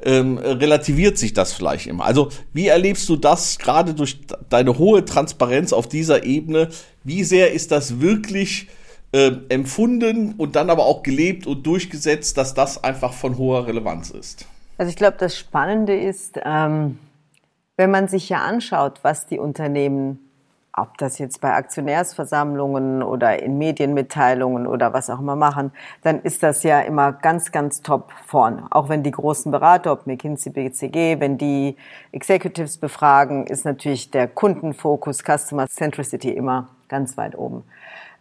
ähm, 0.04 0.36
relativiert 0.36 1.16
sich 1.16 1.32
das 1.32 1.54
vielleicht 1.54 1.86
immer. 1.86 2.04
Also 2.04 2.28
wie 2.52 2.66
erlebst 2.66 3.08
du 3.08 3.16
das 3.16 3.58
gerade 3.58 3.94
durch 3.94 4.20
deine 4.50 4.76
hohe 4.76 5.04
Transparenz 5.06 5.72
auf 5.72 5.88
dieser 5.88 6.24
Ebene? 6.24 6.68
Wie 7.02 7.24
sehr 7.24 7.52
ist 7.52 7.72
das 7.72 8.00
wirklich 8.00 8.68
äh, 9.16 9.32
empfunden 9.48 10.34
und 10.36 10.56
dann 10.56 10.68
aber 10.68 10.84
auch 10.84 11.02
gelebt 11.02 11.46
und 11.46 11.66
durchgesetzt, 11.66 12.36
dass 12.36 12.52
das 12.52 12.84
einfach 12.84 13.14
von 13.14 13.38
hoher 13.38 13.66
Relevanz 13.66 14.10
ist? 14.10 14.46
Also 14.76 14.90
ich 14.90 14.96
glaube, 14.96 15.16
das 15.18 15.38
Spannende 15.38 15.98
ist, 15.98 16.38
ähm, 16.44 16.98
wenn 17.78 17.90
man 17.90 18.08
sich 18.08 18.28
ja 18.28 18.42
anschaut, 18.42 18.98
was 19.04 19.26
die 19.26 19.38
Unternehmen, 19.38 20.18
ob 20.74 20.98
das 20.98 21.18
jetzt 21.18 21.40
bei 21.40 21.54
Aktionärsversammlungen 21.54 23.02
oder 23.02 23.42
in 23.42 23.56
Medienmitteilungen 23.56 24.66
oder 24.66 24.92
was 24.92 25.08
auch 25.08 25.20
immer 25.20 25.34
machen, 25.34 25.72
dann 26.02 26.20
ist 26.20 26.42
das 26.42 26.62
ja 26.62 26.80
immer 26.82 27.12
ganz, 27.12 27.50
ganz 27.52 27.80
top 27.80 28.12
vorne. 28.26 28.66
Auch 28.68 28.90
wenn 28.90 29.02
die 29.02 29.12
großen 29.12 29.50
Berater, 29.50 29.92
ob 29.92 30.06
McKinsey, 30.06 30.52
BCG, 30.52 31.20
wenn 31.20 31.38
die 31.38 31.74
Executives 32.12 32.76
befragen, 32.76 33.46
ist 33.46 33.64
natürlich 33.64 34.10
der 34.10 34.28
Kundenfokus, 34.28 35.22
Customer 35.24 35.66
Centricity 35.68 36.32
immer 36.32 36.68
ganz 36.88 37.16
weit 37.16 37.38
oben. 37.38 37.64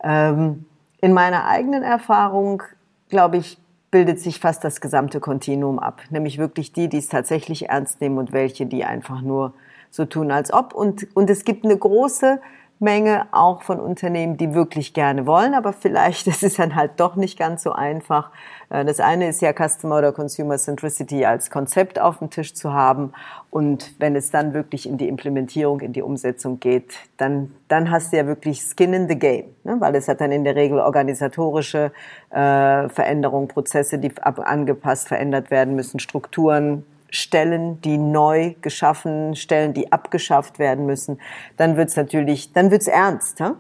Ähm, 0.01 0.63
in 1.01 1.13
meiner 1.13 1.45
eigenen 1.45 1.83
Erfahrung, 1.83 2.63
glaube 3.09 3.37
ich, 3.37 3.57
bildet 3.91 4.19
sich 4.19 4.39
fast 4.39 4.63
das 4.63 4.81
gesamte 4.81 5.19
Kontinuum 5.19 5.79
ab. 5.79 6.01
Nämlich 6.09 6.37
wirklich 6.37 6.73
die, 6.73 6.89
die 6.89 6.97
es 6.97 7.07
tatsächlich 7.07 7.69
ernst 7.69 8.01
nehmen 8.01 8.17
und 8.17 8.33
welche, 8.33 8.65
die 8.65 8.83
einfach 8.83 9.21
nur 9.21 9.53
so 9.89 10.05
tun, 10.05 10.31
als 10.31 10.51
ob. 10.51 10.73
Und, 10.73 11.07
und 11.15 11.29
es 11.29 11.45
gibt 11.45 11.63
eine 11.63 11.77
große 11.77 12.41
Menge 12.79 13.27
auch 13.31 13.61
von 13.61 13.79
Unternehmen, 13.79 14.35
die 14.35 14.53
wirklich 14.53 14.93
gerne 14.93 15.25
wollen, 15.25 15.53
aber 15.53 15.73
vielleicht 15.73 16.27
ist 16.27 16.43
es 16.43 16.55
dann 16.55 16.75
halt 16.75 16.91
doch 16.97 17.15
nicht 17.15 17.37
ganz 17.37 17.63
so 17.63 17.71
einfach. 17.71 18.31
Äh, 18.69 18.85
das 18.85 18.99
eine 18.99 19.29
ist 19.29 19.41
ja 19.41 19.53
Customer 19.53 19.97
oder 19.97 20.11
Consumer 20.11 20.57
Centricity 20.57 21.25
als 21.25 21.49
Konzept 21.49 21.99
auf 21.99 22.19
dem 22.19 22.29
Tisch 22.29 22.53
zu 22.53 22.73
haben 22.73 23.13
und 23.49 23.95
wenn 23.99 24.15
es 24.15 24.31
dann 24.31 24.53
wirklich 24.53 24.87
in 24.87 24.97
die 24.97 25.07
Implementierung, 25.07 25.79
in 25.79 25.93
die 25.93 26.01
Umsetzung 26.01 26.59
geht, 26.59 26.95
dann, 27.17 27.53
dann 27.69 27.89
hast 27.89 28.11
du 28.11 28.17
ja 28.17 28.27
wirklich 28.27 28.61
Skin 28.61 28.93
in 28.93 29.07
the 29.07 29.17
Game, 29.17 29.45
ne? 29.63 29.77
weil 29.79 29.95
es 29.95 30.09
hat 30.09 30.19
dann 30.19 30.33
in 30.33 30.43
der 30.43 30.55
Regel 30.55 30.79
organisatorische 30.79 31.93
äh, 32.31 32.89
Veränderungen, 32.89 33.47
Prozesse, 33.47 33.97
die 33.97 34.11
angepasst, 34.21 35.07
verändert 35.07 35.51
werden 35.51 35.75
müssen, 35.75 35.99
Strukturen, 35.99 36.83
Stellen, 37.09 37.81
die 37.81 37.97
neu 37.97 38.55
geschaffen, 38.61 39.35
Stellen, 39.35 39.73
die 39.73 39.91
abgeschafft 39.91 40.59
werden 40.59 40.85
müssen, 40.85 41.19
dann 41.57 41.77
wird's 41.77 41.95
natürlich, 41.95 42.53
dann 42.53 42.71
wird's 42.71 42.87
ernst. 42.87 43.39
Hm? 43.39 43.55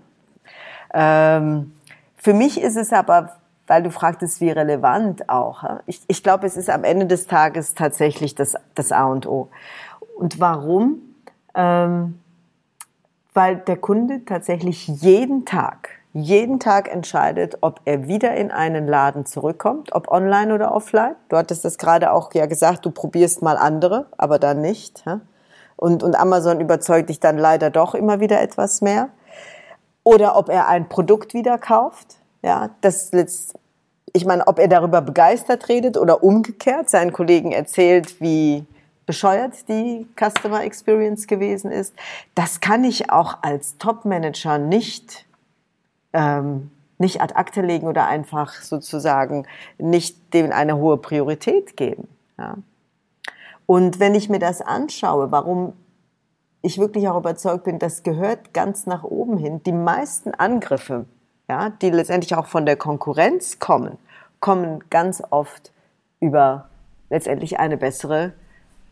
Ähm, 0.93 1.73
für 2.15 2.33
mich 2.33 2.59
ist 2.59 2.75
es 2.75 2.91
aber, 2.91 3.37
weil 3.67 3.83
du 3.83 3.91
fragtest, 3.91 4.41
wie 4.41 4.49
relevant 4.49 5.29
auch. 5.29 5.63
Hm? 5.63 5.79
Ich, 5.85 6.01
ich 6.07 6.23
glaube, 6.23 6.47
es 6.47 6.57
ist 6.57 6.69
am 6.69 6.83
Ende 6.83 7.05
des 7.05 7.27
Tages 7.27 7.73
tatsächlich 7.73 8.35
das, 8.35 8.55
das 8.73 8.91
A 8.91 9.05
und 9.05 9.27
O. 9.27 9.49
Und 10.17 10.39
warum? 10.39 10.99
Ähm, 11.53 12.19
weil 13.33 13.57
der 13.57 13.77
Kunde 13.77 14.23
tatsächlich 14.25 14.87
jeden 14.87 15.45
Tag 15.45 15.89
jeden 16.15 16.61
Tag 16.61 16.89
entscheidet, 16.89 17.57
ob 17.59 17.81
er 17.83 18.07
wieder 18.07 18.35
in 18.35 18.49
einen 18.49 18.87
Laden 18.87 19.25
zurückkommt, 19.25 19.93
ob 19.93 20.07
online 20.09 20.53
oder 20.53 20.73
offline. 20.73 21.15
Du 21.27 21.35
hattest 21.35 21.65
das 21.65 21.77
gerade 21.77 22.13
auch 22.13 22.33
ja 22.33 22.45
gesagt, 22.45 22.85
du 22.85 22.91
probierst 22.91 23.41
mal 23.41 23.57
andere, 23.57 24.05
aber 24.17 24.39
dann 24.39 24.61
nicht. 24.61 25.03
Und, 25.75 26.03
und 26.03 26.15
Amazon 26.15 26.61
überzeugt 26.61 27.09
dich 27.09 27.19
dann 27.19 27.37
leider 27.37 27.69
doch 27.69 27.95
immer 27.95 28.21
wieder 28.21 28.39
etwas 28.41 28.79
mehr. 28.79 29.09
Oder 30.05 30.37
ob 30.37 30.47
er 30.47 30.69
ein 30.69 30.87
Produkt 30.87 31.33
wieder 31.33 31.57
kauft. 31.57 32.15
Ja, 32.41 32.69
das 32.79 33.11
ich 34.13 34.25
meine, 34.25 34.47
ob 34.47 34.59
er 34.59 34.69
darüber 34.69 35.01
begeistert 35.01 35.67
redet 35.67 35.97
oder 35.97 36.23
umgekehrt 36.23 36.89
seinen 36.89 37.11
Kollegen 37.11 37.51
erzählt, 37.51 38.21
wie 38.21 38.65
bescheuert 39.05 39.67
die 39.67 40.07
Customer 40.17 40.63
Experience 40.63 41.27
gewesen 41.27 41.71
ist. 41.71 41.93
Das 42.35 42.61
kann 42.61 42.85
ich 42.85 43.09
auch 43.11 43.39
als 43.41 43.77
Top-Manager 43.77 44.57
nicht 44.57 45.24
ähm, 46.15 46.71
nicht 46.97 47.21
ad 47.21 47.35
acte 47.35 47.61
legen 47.61 47.87
oder 47.87 48.07
einfach 48.07 48.53
sozusagen 48.53 49.45
nicht 49.77 50.33
dem 50.33 50.51
eine 50.51 50.77
hohe 50.77 50.97
Priorität 50.97 51.75
geben. 51.75 52.07
Ja. 52.37 52.55
Und 53.65 53.99
wenn 53.99 54.15
ich 54.15 54.29
mir 54.29 54.39
das 54.39 54.61
anschaue, 54.61 55.31
warum 55.31 55.73
ich 56.61 56.77
wirklich 56.77 57.07
auch 57.09 57.17
überzeugt 57.17 57.65
bin, 57.65 57.79
das 57.79 58.03
gehört 58.03 58.53
ganz 58.53 58.85
nach 58.85 59.03
oben 59.03 59.37
hin. 59.37 59.61
Die 59.63 59.71
meisten 59.71 60.33
Angriffe, 60.33 61.05
ja, 61.49 61.69
die 61.69 61.89
letztendlich 61.89 62.35
auch 62.35 62.47
von 62.47 62.65
der 62.65 62.77
Konkurrenz 62.77 63.59
kommen, 63.59 63.97
kommen 64.39 64.83
ganz 64.89 65.21
oft 65.29 65.71
über 66.19 66.69
letztendlich 67.09 67.59
eine 67.59 67.77
bessere 67.77 68.33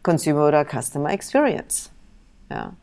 Consumer 0.03 0.47
oder 0.47 0.65
Customer 0.65 1.11
Experience. 1.11 1.89
Ja. 2.49 2.73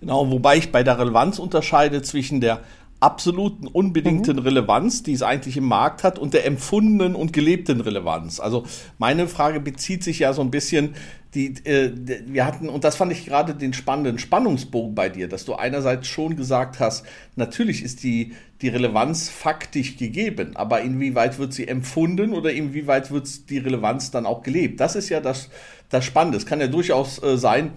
Genau, 0.00 0.30
wobei 0.30 0.56
ich 0.56 0.72
bei 0.72 0.82
der 0.82 0.98
Relevanz 0.98 1.38
unterscheide 1.38 2.02
zwischen 2.02 2.40
der 2.40 2.60
absoluten 3.04 3.66
unbedingten 3.66 4.36
mhm. 4.36 4.42
Relevanz, 4.42 5.02
die 5.02 5.12
es 5.12 5.22
eigentlich 5.22 5.58
im 5.58 5.64
Markt 5.64 6.04
hat, 6.04 6.18
und 6.18 6.32
der 6.32 6.46
empfundenen 6.46 7.14
und 7.14 7.34
gelebten 7.34 7.82
Relevanz. 7.82 8.40
Also 8.40 8.64
meine 8.96 9.28
Frage 9.28 9.60
bezieht 9.60 10.02
sich 10.02 10.20
ja 10.20 10.32
so 10.32 10.40
ein 10.40 10.50
bisschen, 10.50 10.94
die, 11.34 11.48
äh, 11.64 11.92
wir 12.26 12.46
hatten, 12.46 12.70
und 12.70 12.82
das 12.82 12.96
fand 12.96 13.12
ich 13.12 13.26
gerade 13.26 13.54
den 13.54 13.74
spannenden 13.74 14.18
Spannungsbogen 14.18 14.94
bei 14.94 15.10
dir, 15.10 15.28
dass 15.28 15.44
du 15.44 15.54
einerseits 15.54 16.06
schon 16.06 16.34
gesagt 16.34 16.80
hast, 16.80 17.04
natürlich 17.36 17.82
ist 17.82 18.02
die, 18.04 18.32
die 18.62 18.68
Relevanz 18.68 19.28
faktisch 19.28 19.98
gegeben, 19.98 20.56
aber 20.56 20.80
inwieweit 20.80 21.38
wird 21.38 21.52
sie 21.52 21.68
empfunden 21.68 22.32
oder 22.32 22.52
inwieweit 22.52 23.10
wird 23.10 23.50
die 23.50 23.58
Relevanz 23.58 24.12
dann 24.12 24.24
auch 24.24 24.42
gelebt? 24.42 24.80
Das 24.80 24.96
ist 24.96 25.10
ja 25.10 25.20
das, 25.20 25.50
das 25.90 26.06
Spannende. 26.06 26.38
Es 26.38 26.46
kann 26.46 26.60
ja 26.60 26.68
durchaus 26.68 27.22
äh, 27.22 27.36
sein, 27.36 27.72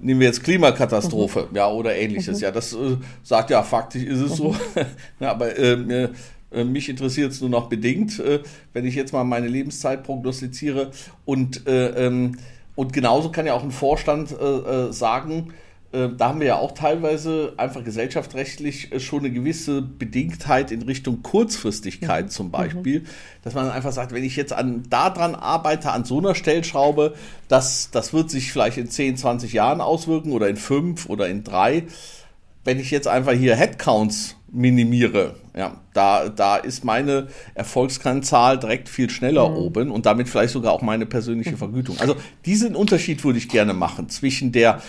nehmen 0.00 0.20
wir 0.20 0.26
jetzt 0.26 0.42
Klimakatastrophe, 0.42 1.48
mhm. 1.50 1.56
ja, 1.56 1.70
oder 1.70 1.94
ähnliches. 1.94 2.38
Mhm. 2.38 2.44
Ja, 2.44 2.50
das 2.50 2.72
äh, 2.72 2.96
sagt 3.22 3.50
ja, 3.50 3.62
faktisch 3.62 4.04
ist 4.04 4.20
es 4.20 4.32
mhm. 4.32 4.34
so. 4.36 4.56
ja, 5.20 5.30
aber 5.30 5.56
äh, 5.58 6.08
äh, 6.52 6.64
mich 6.64 6.88
interessiert 6.88 7.32
es 7.32 7.40
nur 7.40 7.50
noch 7.50 7.68
bedingt, 7.68 8.18
äh, 8.18 8.40
wenn 8.72 8.86
ich 8.86 8.94
jetzt 8.94 9.12
mal 9.12 9.24
meine 9.24 9.48
Lebenszeit 9.48 10.02
prognostiziere. 10.02 10.90
Und, 11.24 11.66
äh, 11.66 12.06
ähm, 12.06 12.38
und 12.74 12.92
genauso 12.92 13.30
kann 13.30 13.46
ja 13.46 13.54
auch 13.54 13.62
ein 13.62 13.70
Vorstand 13.70 14.32
äh, 14.32 14.92
sagen, 14.92 15.52
da 15.92 16.28
haben 16.28 16.38
wir 16.38 16.46
ja 16.46 16.56
auch 16.56 16.70
teilweise 16.70 17.54
einfach 17.56 17.82
gesellschaftsrechtlich 17.82 18.92
äh, 18.92 19.00
schon 19.00 19.20
eine 19.20 19.32
gewisse 19.32 19.82
Bedingtheit 19.82 20.70
in 20.70 20.82
Richtung 20.82 21.22
Kurzfristigkeit 21.22 22.26
mhm. 22.26 22.30
zum 22.30 22.50
Beispiel, 22.52 23.00
mhm. 23.00 23.06
dass 23.42 23.54
man 23.54 23.68
einfach 23.70 23.90
sagt, 23.90 24.12
wenn 24.12 24.22
ich 24.22 24.36
jetzt 24.36 24.52
an 24.52 24.84
daran 24.88 25.34
arbeite, 25.34 25.90
an 25.90 26.04
so 26.04 26.18
einer 26.18 26.36
Stellschraube, 26.36 27.14
das, 27.48 27.90
das 27.90 28.12
wird 28.12 28.30
sich 28.30 28.52
vielleicht 28.52 28.78
in 28.78 28.88
10, 28.88 29.16
20 29.16 29.52
Jahren 29.52 29.80
auswirken 29.80 30.30
oder 30.30 30.48
in 30.48 30.56
fünf 30.56 31.08
oder 31.08 31.28
in 31.28 31.42
drei. 31.42 31.84
Wenn 32.62 32.78
ich 32.78 32.92
jetzt 32.92 33.08
einfach 33.08 33.32
hier 33.32 33.56
Headcounts 33.56 34.36
minimiere, 34.52 35.34
ja, 35.56 35.76
da, 35.92 36.28
da 36.28 36.56
ist 36.56 36.84
meine 36.84 37.28
Erfolgskennzahl 37.54 38.58
direkt 38.58 38.88
viel 38.88 39.10
schneller 39.10 39.48
mhm. 39.48 39.56
oben 39.56 39.90
und 39.90 40.06
damit 40.06 40.28
vielleicht 40.28 40.52
sogar 40.52 40.72
auch 40.72 40.82
meine 40.82 41.06
persönliche 41.06 41.56
Vergütung. 41.56 41.98
Also 41.98 42.14
diesen 42.44 42.76
Unterschied 42.76 43.24
würde 43.24 43.38
ich 43.38 43.48
gerne 43.48 43.74
machen 43.74 44.08
zwischen 44.08 44.52
der 44.52 44.80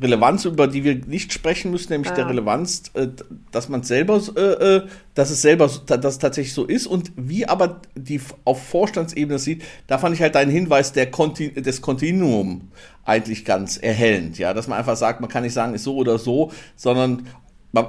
Relevanz, 0.00 0.44
über 0.44 0.68
die 0.68 0.84
wir 0.84 0.94
nicht 0.94 1.32
sprechen 1.32 1.70
müssen, 1.70 1.92
nämlich 1.92 2.12
ah. 2.12 2.14
der 2.14 2.28
Relevanz, 2.28 2.84
äh, 2.94 3.08
dass 3.50 3.68
man 3.68 3.82
selber, 3.82 4.20
äh, 4.36 4.40
äh, 4.40 4.86
dass 5.14 5.30
es 5.30 5.42
selber, 5.42 5.70
dass 5.86 6.04
es 6.04 6.18
tatsächlich 6.18 6.54
so 6.54 6.64
ist 6.64 6.86
und 6.86 7.12
wie 7.16 7.46
aber 7.46 7.80
die 7.94 8.20
auf 8.44 8.62
Vorstandsebene 8.62 9.38
sieht, 9.38 9.62
da 9.86 9.98
fand 9.98 10.14
ich 10.14 10.22
halt 10.22 10.34
deinen 10.34 10.50
Hinweis 10.50 10.92
der 10.92 11.10
Kontin 11.10 11.54
des 11.54 11.80
Kontinuum 11.80 12.68
eigentlich 13.04 13.44
ganz 13.44 13.76
erhellend, 13.76 14.38
ja, 14.38 14.54
dass 14.54 14.68
man 14.68 14.78
einfach 14.78 14.96
sagt, 14.96 15.20
man 15.20 15.30
kann 15.30 15.42
nicht 15.42 15.54
sagen, 15.54 15.74
ist 15.74 15.84
so 15.84 15.96
oder 15.96 16.18
so, 16.18 16.52
sondern 16.76 17.26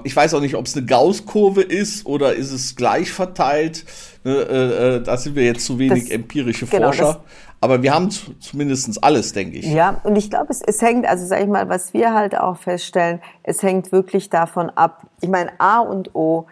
ich 0.03 0.15
weiß 0.15 0.33
auch 0.33 0.41
nicht, 0.41 0.55
ob 0.55 0.65
es 0.65 0.75
eine 0.75 0.85
Gaußkurve 0.85 1.61
ist 1.61 2.05
oder 2.05 2.33
ist 2.33 2.51
es 2.51 2.75
gleich 2.75 3.11
verteilt. 3.11 3.85
Ne, 4.23 4.35
äh, 4.35 5.03
da 5.03 5.15
sind 5.15 5.35
wir 5.35 5.45
jetzt 5.45 5.65
zu 5.65 5.79
wenig 5.79 6.03
das, 6.03 6.11
empirische 6.11 6.65
genau, 6.65 6.87
Forscher. 6.87 7.23
Aber 7.61 7.83
wir 7.83 7.93
haben 7.93 8.09
zumindest 8.09 9.03
alles, 9.03 9.33
denke 9.33 9.57
ich. 9.57 9.65
Ja, 9.65 9.99
und 10.03 10.15
ich 10.15 10.29
glaube, 10.29 10.47
es, 10.49 10.61
es 10.61 10.81
hängt, 10.81 11.05
also 11.05 11.25
sage 11.25 11.43
ich 11.43 11.49
mal, 11.49 11.67
was 11.67 11.93
wir 11.93 12.13
halt 12.13 12.37
auch 12.37 12.57
feststellen, 12.57 13.21
es 13.43 13.61
hängt 13.63 13.91
wirklich 13.91 14.29
davon 14.29 14.69
ab. 14.69 15.07
Ich 15.21 15.29
meine, 15.29 15.51
A 15.59 15.79
und 15.79 16.15
O, 16.15 16.47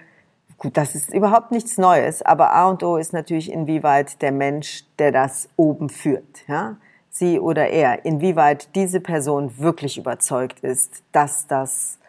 gut, 0.58 0.76
das 0.76 0.96
ist 0.96 1.14
überhaupt 1.14 1.52
nichts 1.52 1.78
Neues, 1.78 2.22
aber 2.22 2.54
A 2.54 2.70
und 2.70 2.84
O 2.84 2.98
ist 2.98 3.14
natürlich, 3.14 3.52
inwieweit 3.52 4.22
der 4.22 4.34
Mensch, 4.34 4.84
der 5.00 5.14
das 5.14 5.48
oben 5.56 5.90
führt, 5.90 6.44
ja, 6.48 6.76
sie 7.10 7.40
oder 7.40 7.70
er, 7.70 8.04
inwieweit 8.06 8.76
diese 8.76 9.00
Person 9.00 9.58
wirklich 9.58 9.98
überzeugt 9.98 10.60
ist, 10.60 11.04
dass 11.14 11.48
das 11.48 12.00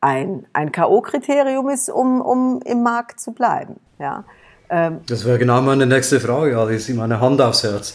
ein, 0.00 0.46
ein 0.54 0.72
K.O.-Kriterium 0.72 1.72
ist, 1.72 1.90
um, 1.90 2.22
um 2.22 2.60
im 2.64 2.82
Markt 2.82 3.20
zu 3.20 3.32
bleiben, 3.32 3.76
ja. 3.98 4.24
Ähm, 4.70 5.00
das 5.06 5.24
wäre 5.24 5.38
genau 5.38 5.60
meine 5.62 5.86
nächste 5.86 6.20
Frage, 6.20 6.58
Alice, 6.58 6.88
meine 6.90 7.20
Hand 7.20 7.40
aufs 7.40 7.62
Herz. 7.62 7.94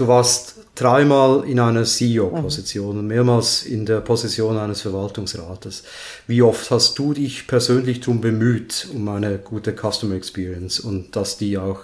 Du 0.00 0.08
warst 0.08 0.54
dreimal 0.76 1.44
in 1.46 1.60
einer 1.60 1.84
CEO-Position 1.84 3.00
und 3.00 3.06
mehrmals 3.06 3.64
in 3.64 3.84
der 3.84 4.00
Position 4.00 4.56
eines 4.56 4.80
Verwaltungsrates. 4.80 5.84
Wie 6.26 6.40
oft 6.40 6.70
hast 6.70 6.98
du 6.98 7.12
dich 7.12 7.46
persönlich 7.46 8.00
darum 8.00 8.22
bemüht, 8.22 8.88
um 8.94 9.06
eine 9.08 9.36
gute 9.36 9.74
Customer 9.76 10.14
Experience 10.14 10.80
und 10.80 11.14
dass 11.16 11.36
die 11.36 11.58
auch, 11.58 11.80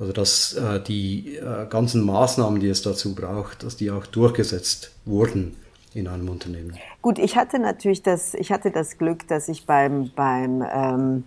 also 0.00 0.12
dass 0.12 0.54
äh, 0.54 0.80
die 0.80 1.36
äh, 1.36 1.66
ganzen 1.70 2.04
Maßnahmen, 2.04 2.58
die 2.58 2.68
es 2.68 2.82
dazu 2.82 3.14
braucht, 3.14 3.62
dass 3.62 3.76
die 3.76 3.92
auch 3.92 4.06
durchgesetzt 4.06 4.90
wurden 5.04 5.56
in 5.94 6.08
einem 6.08 6.28
Unternehmen? 6.28 6.76
Gut, 7.00 7.20
ich 7.20 7.36
hatte 7.36 7.60
natürlich 7.60 8.02
das, 8.02 8.34
ich 8.34 8.50
hatte 8.50 8.72
das 8.72 8.98
Glück, 8.98 9.28
dass 9.28 9.48
ich 9.48 9.66
beim, 9.66 10.10
beim 10.16 10.64
ähm, 10.68 11.24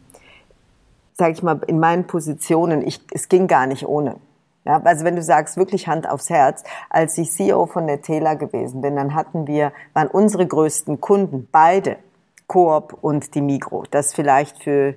sage 1.14 1.32
ich 1.32 1.44
mal, 1.44 1.62
in 1.68 1.80
meinen 1.80 2.08
Positionen, 2.08 2.86
ich, 2.86 3.00
es 3.14 3.30
ging 3.30 3.48
gar 3.48 3.68
nicht 3.68 3.86
ohne. 3.86 4.18
Ja, 4.70 4.80
also 4.84 5.04
wenn 5.04 5.16
du 5.16 5.24
sagst, 5.24 5.58
wirklich 5.58 5.88
Hand 5.88 6.08
aufs 6.08 6.30
Herz, 6.30 6.64
als 6.92 7.18
ich 7.18 7.32
CEO 7.32 7.66
von 7.66 7.88
der 7.88 8.04
Tela 8.04 8.36
gewesen 8.36 8.82
bin, 8.82 8.96
dann 8.96 9.16
hatten 9.16 9.48
wir, 9.48 9.72
waren 9.94 10.08
unsere 10.08 10.46
größten 10.46 11.02
Kunden 11.02 11.48
beide 11.52 11.96
Coop 12.46 12.96
und 13.02 13.34
die 13.34 13.42
Migro. 13.42 13.86
Das 13.90 14.14
vielleicht 14.14 14.62
für, 14.62 14.94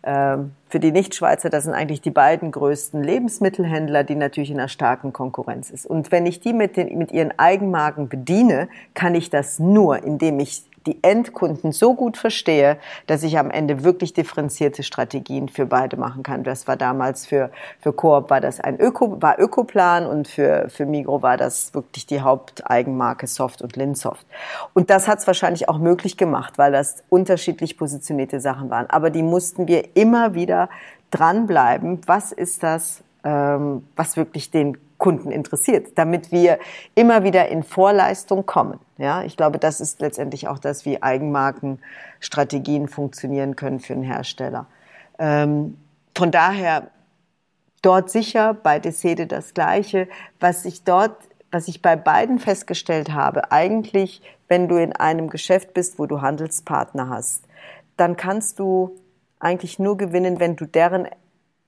äh, 0.00 0.38
für 0.70 0.80
die 0.80 0.90
Nichtschweizer, 0.90 1.50
das 1.50 1.64
sind 1.64 1.74
eigentlich 1.74 2.00
die 2.00 2.10
beiden 2.10 2.50
größten 2.50 3.04
Lebensmittelhändler, 3.04 4.04
die 4.04 4.14
natürlich 4.14 4.52
in 4.52 4.58
einer 4.58 4.68
starken 4.68 5.12
Konkurrenz 5.12 5.68
ist. 5.68 5.84
Und 5.84 6.10
wenn 6.10 6.24
ich 6.24 6.40
die 6.40 6.54
mit, 6.54 6.78
den, 6.78 6.96
mit 6.96 7.12
ihren 7.12 7.38
Eigenmarken 7.38 8.08
bediene, 8.08 8.70
kann 8.94 9.14
ich 9.14 9.28
das 9.28 9.58
nur, 9.58 10.02
indem 10.02 10.40
ich 10.40 10.64
die 10.86 11.02
Endkunden 11.02 11.72
so 11.72 11.94
gut 11.94 12.16
verstehe, 12.16 12.78
dass 13.06 13.22
ich 13.22 13.38
am 13.38 13.50
Ende 13.50 13.84
wirklich 13.84 14.14
differenzierte 14.14 14.82
Strategien 14.82 15.48
für 15.48 15.66
beide 15.66 15.96
machen 15.96 16.22
kann. 16.22 16.42
Das 16.42 16.66
war 16.66 16.76
damals 16.76 17.26
für, 17.26 17.50
für 17.80 17.92
Coop 17.92 18.30
war 18.30 18.40
das 18.40 18.60
ein 18.60 18.80
Öko, 18.80 19.20
war 19.20 19.38
Ökoplan 19.38 20.06
und 20.06 20.28
für, 20.28 20.68
für 20.70 20.86
Migro 20.86 21.22
war 21.22 21.36
das 21.36 21.74
wirklich 21.74 22.06
die 22.06 22.22
Haupteigenmarke 22.22 23.26
Soft 23.26 23.60
und 23.62 23.76
Linsoft. 23.76 24.26
Und 24.72 24.90
das 24.90 25.06
hat 25.06 25.18
es 25.18 25.26
wahrscheinlich 25.26 25.68
auch 25.68 25.78
möglich 25.78 26.16
gemacht, 26.16 26.56
weil 26.56 26.72
das 26.72 27.02
unterschiedlich 27.10 27.76
positionierte 27.76 28.40
Sachen 28.40 28.70
waren. 28.70 28.88
Aber 28.88 29.10
die 29.10 29.22
mussten 29.22 29.68
wir 29.68 29.96
immer 29.96 30.34
wieder 30.34 30.70
dranbleiben. 31.10 32.00
Was 32.06 32.32
ist 32.32 32.62
das, 32.62 33.02
ähm, 33.24 33.84
was 33.96 34.16
wirklich 34.16 34.50
den 34.50 34.78
Kunden 35.00 35.32
interessiert, 35.32 35.98
damit 35.98 36.30
wir 36.30 36.60
immer 36.94 37.24
wieder 37.24 37.48
in 37.48 37.64
Vorleistung 37.64 38.46
kommen. 38.46 38.78
Ja, 38.98 39.24
ich 39.24 39.36
glaube, 39.36 39.58
das 39.58 39.80
ist 39.80 40.00
letztendlich 40.00 40.46
auch 40.46 40.60
das, 40.60 40.84
wie 40.84 41.02
Eigenmarkenstrategien 41.02 42.86
funktionieren 42.86 43.56
können 43.56 43.80
für 43.80 43.94
einen 43.94 44.04
Hersteller. 44.04 44.66
Ähm, 45.18 45.76
von 46.16 46.30
daher 46.30 46.90
dort 47.82 48.10
sicher 48.10 48.54
bei 48.54 48.78
Desede 48.78 49.26
das 49.26 49.54
Gleiche. 49.54 50.06
Was 50.38 50.64
ich 50.64 50.84
dort, 50.84 51.16
was 51.50 51.66
ich 51.66 51.82
bei 51.82 51.96
beiden 51.96 52.38
festgestellt 52.38 53.10
habe, 53.10 53.50
eigentlich, 53.50 54.22
wenn 54.48 54.68
du 54.68 54.76
in 54.76 54.92
einem 54.94 55.30
Geschäft 55.30 55.74
bist, 55.74 55.98
wo 55.98 56.06
du 56.06 56.20
Handelspartner 56.20 57.08
hast, 57.08 57.44
dann 57.96 58.16
kannst 58.16 58.58
du 58.58 58.96
eigentlich 59.38 59.78
nur 59.78 59.96
gewinnen, 59.96 60.40
wenn 60.40 60.56
du 60.56 60.66
deren 60.66 61.08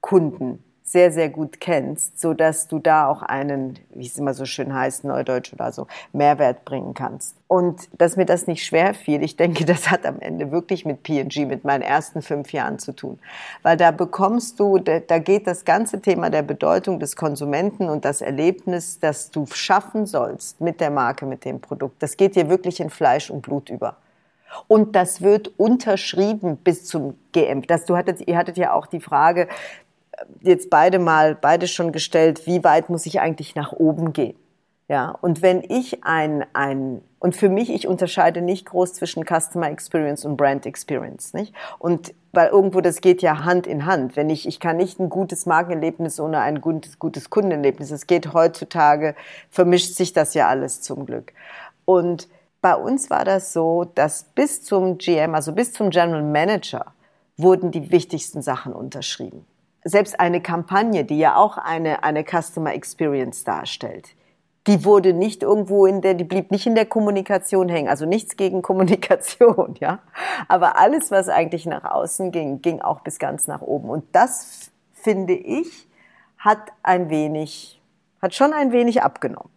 Kunden 0.03 0.63
sehr, 0.85 1.13
sehr 1.13 1.29
gut 1.29 1.61
kennst, 1.61 2.21
so 2.21 2.35
dass 2.35 2.67
du 2.67 2.79
da 2.79 3.07
auch 3.07 3.23
einen, 3.23 3.79
wie 3.95 4.07
es 4.07 4.19
immer 4.19 4.35
so 4.35 4.45
schön 4.45 4.75
heißt, 4.75 5.05
Neudeutsch 5.05 5.53
oder 5.53 5.71
so, 5.73 5.87
Mehrwert 6.13 6.65
bringen 6.65 6.93
kannst. 6.95 7.37
Und 7.47 7.89
dass 7.99 8.17
mir 8.17 8.27
das 8.27 8.47
nicht 8.47 8.65
schwer 8.65 8.93
fiel, 8.95 9.23
ich 9.23 9.37
denke, 9.37 9.65
das 9.67 9.91
hat 9.91 10.05
am 10.05 10.21
Ende 10.21 10.51
wirklich 10.51 10.85
mit 10.85 11.03
P&G, 11.03 11.47
mit 11.47 11.65
meinen 11.65 11.83
ersten 11.83 12.21
fünf 12.21 12.53
Jahren 12.53 12.79
zu 12.79 12.93
tun. 12.93 13.19
Weil 13.63 13.77
da 13.77 13.91
bekommst 13.91 14.59
du, 14.59 14.79
da 14.79 15.19
geht 15.19 15.47
das 15.47 15.65
ganze 15.65 16.01
Thema 16.01 16.31
der 16.31 16.43
Bedeutung 16.43 16.99
des 16.99 17.17
Konsumenten 17.17 17.89
und 17.89 18.05
das 18.05 18.21
Erlebnis, 18.21 18.99
das 18.99 19.31
du 19.31 19.47
schaffen 19.47 20.07
sollst 20.07 20.61
mit 20.61 20.81
der 20.81 20.91
Marke, 20.91 21.27
mit 21.27 21.45
dem 21.45 21.61
Produkt, 21.61 22.03
das 22.03 22.17
geht 22.17 22.37
dir 22.37 22.49
wirklich 22.49 22.81
in 22.81 22.91
Fleisch 22.91 23.31
und 23.31 23.43
Blut 23.43 23.71
über. 23.71 23.97
Und 24.69 24.95
das 24.97 25.23
wird 25.23 25.51
unterschrieben 25.59 26.59
bis 26.59 26.85
zum 26.85 27.17
GM. 27.33 27.63
Das, 27.67 27.87
du 27.87 27.97
hattet, 27.97 28.27
ihr 28.27 28.37
hattet 28.37 28.59
ja 28.59 28.75
auch 28.75 28.87
die 28.87 29.01
Frage, 29.01 29.49
jetzt 30.41 30.71
beide 30.71 30.99
mal, 30.99 31.35
beide 31.35 31.69
schon 31.69 31.93
gestellt, 31.93 32.47
wie 32.47 32.65
weit 32.65 32.91
muss 32.91 33.07
ich 33.07 33.21
eigentlich 33.21 33.55
nach 33.55 33.73
oben 33.73 34.13
gehen? 34.13 34.37
Ja, 34.89 35.17
und 35.23 35.41
wenn 35.41 35.63
ich 35.63 36.05
ein, 36.05 36.45
ein, 36.53 37.01
und 37.19 37.35
für 37.35 37.49
mich, 37.49 37.73
ich 37.73 37.87
unterscheide 37.89 38.43
nicht 38.43 38.67
groß 38.67 38.93
zwischen 38.93 39.25
Customer 39.25 39.71
Experience 39.71 40.27
und 40.27 40.37
Brand 40.37 40.67
Experience, 40.67 41.33
nicht? 41.33 41.55
Und 41.79 42.13
weil 42.33 42.49
irgendwo 42.49 42.83
das 42.83 43.01
geht 43.01 43.23
ja 43.23 43.45
Hand 43.45 43.67
in 43.67 43.87
Hand. 43.87 44.17
Wenn 44.17 44.29
ich, 44.29 44.47
ich 44.47 44.61
kann 44.61 44.77
nicht 44.77 44.99
ein 45.01 45.09
gutes 45.09 45.47
Markenerlebnis 45.47 46.21
ohne 46.21 46.41
ein 46.41 46.61
gutes, 46.61 46.99
gutes 46.99 47.31
Kundenerlebnis. 47.31 47.91
Es 47.91 48.07
geht 48.07 48.35
heutzutage, 48.35 49.15
vermischt 49.51 49.95
sich 49.95 50.13
das 50.13 50.35
ja 50.35 50.49
alles 50.49 50.83
zum 50.83 51.07
Glück. 51.07 51.33
Und 51.87 52.29
bei 52.61 52.75
uns 52.75 53.09
war 53.09 53.25
das 53.25 53.53
so, 53.53 53.85
dass 53.85 54.25
bis 54.35 54.63
zum 54.63 54.99
GM, 54.99 55.35
also 55.35 55.53
bis 55.53 55.73
zum 55.73 55.89
General 55.91 56.23
Manager, 56.23 56.93
wurden 57.39 57.71
die 57.71 57.91
wichtigsten 57.91 58.43
Sachen 58.43 58.75
unterschrieben 58.75 59.47
selbst 59.85 60.21
eine 60.21 60.41
Kampagne, 60.41 61.05
die 61.05 61.19
ja 61.19 61.37
auch 61.37 61.59
eine, 61.59 62.05
eine 62.05 62.25
Customer 62.25 62.73
Experience 62.73 63.45
darstellt, 63.45 64.15
die 64.69 64.85
wurde 64.85 65.13
nicht 65.13 65.43
irgendwo 65.43 65.87
in 65.87 66.01
der, 66.03 66.15
die 66.15 66.25
blieb 66.25 66.53
nicht 66.53 66.67
in 66.67 66.77
der 66.77 66.87
Kommunikation 66.87 67.69
hängen. 67.69 67.89
Also 67.89 68.07
nichts 68.07 68.37
gegen 68.37 68.63
Kommunikation, 68.63 69.75
ja. 69.81 69.99
Aber 70.49 70.79
alles, 70.79 71.11
was 71.11 71.29
eigentlich 71.29 71.67
nach 71.67 71.85
außen 71.85 72.31
ging, 72.31 72.63
ging 72.63 72.81
auch 72.81 73.01
bis 73.01 73.19
ganz 73.19 73.47
nach 73.49 73.61
oben. 73.61 73.91
Und 73.91 74.05
das, 74.13 74.71
finde 74.93 75.35
ich, 75.35 75.89
hat 76.39 76.71
ein 76.83 77.11
wenig, 77.11 77.81
hat 78.21 78.35
schon 78.35 78.53
ein 78.53 78.73
wenig 78.73 79.03
abgenommen, 79.03 79.51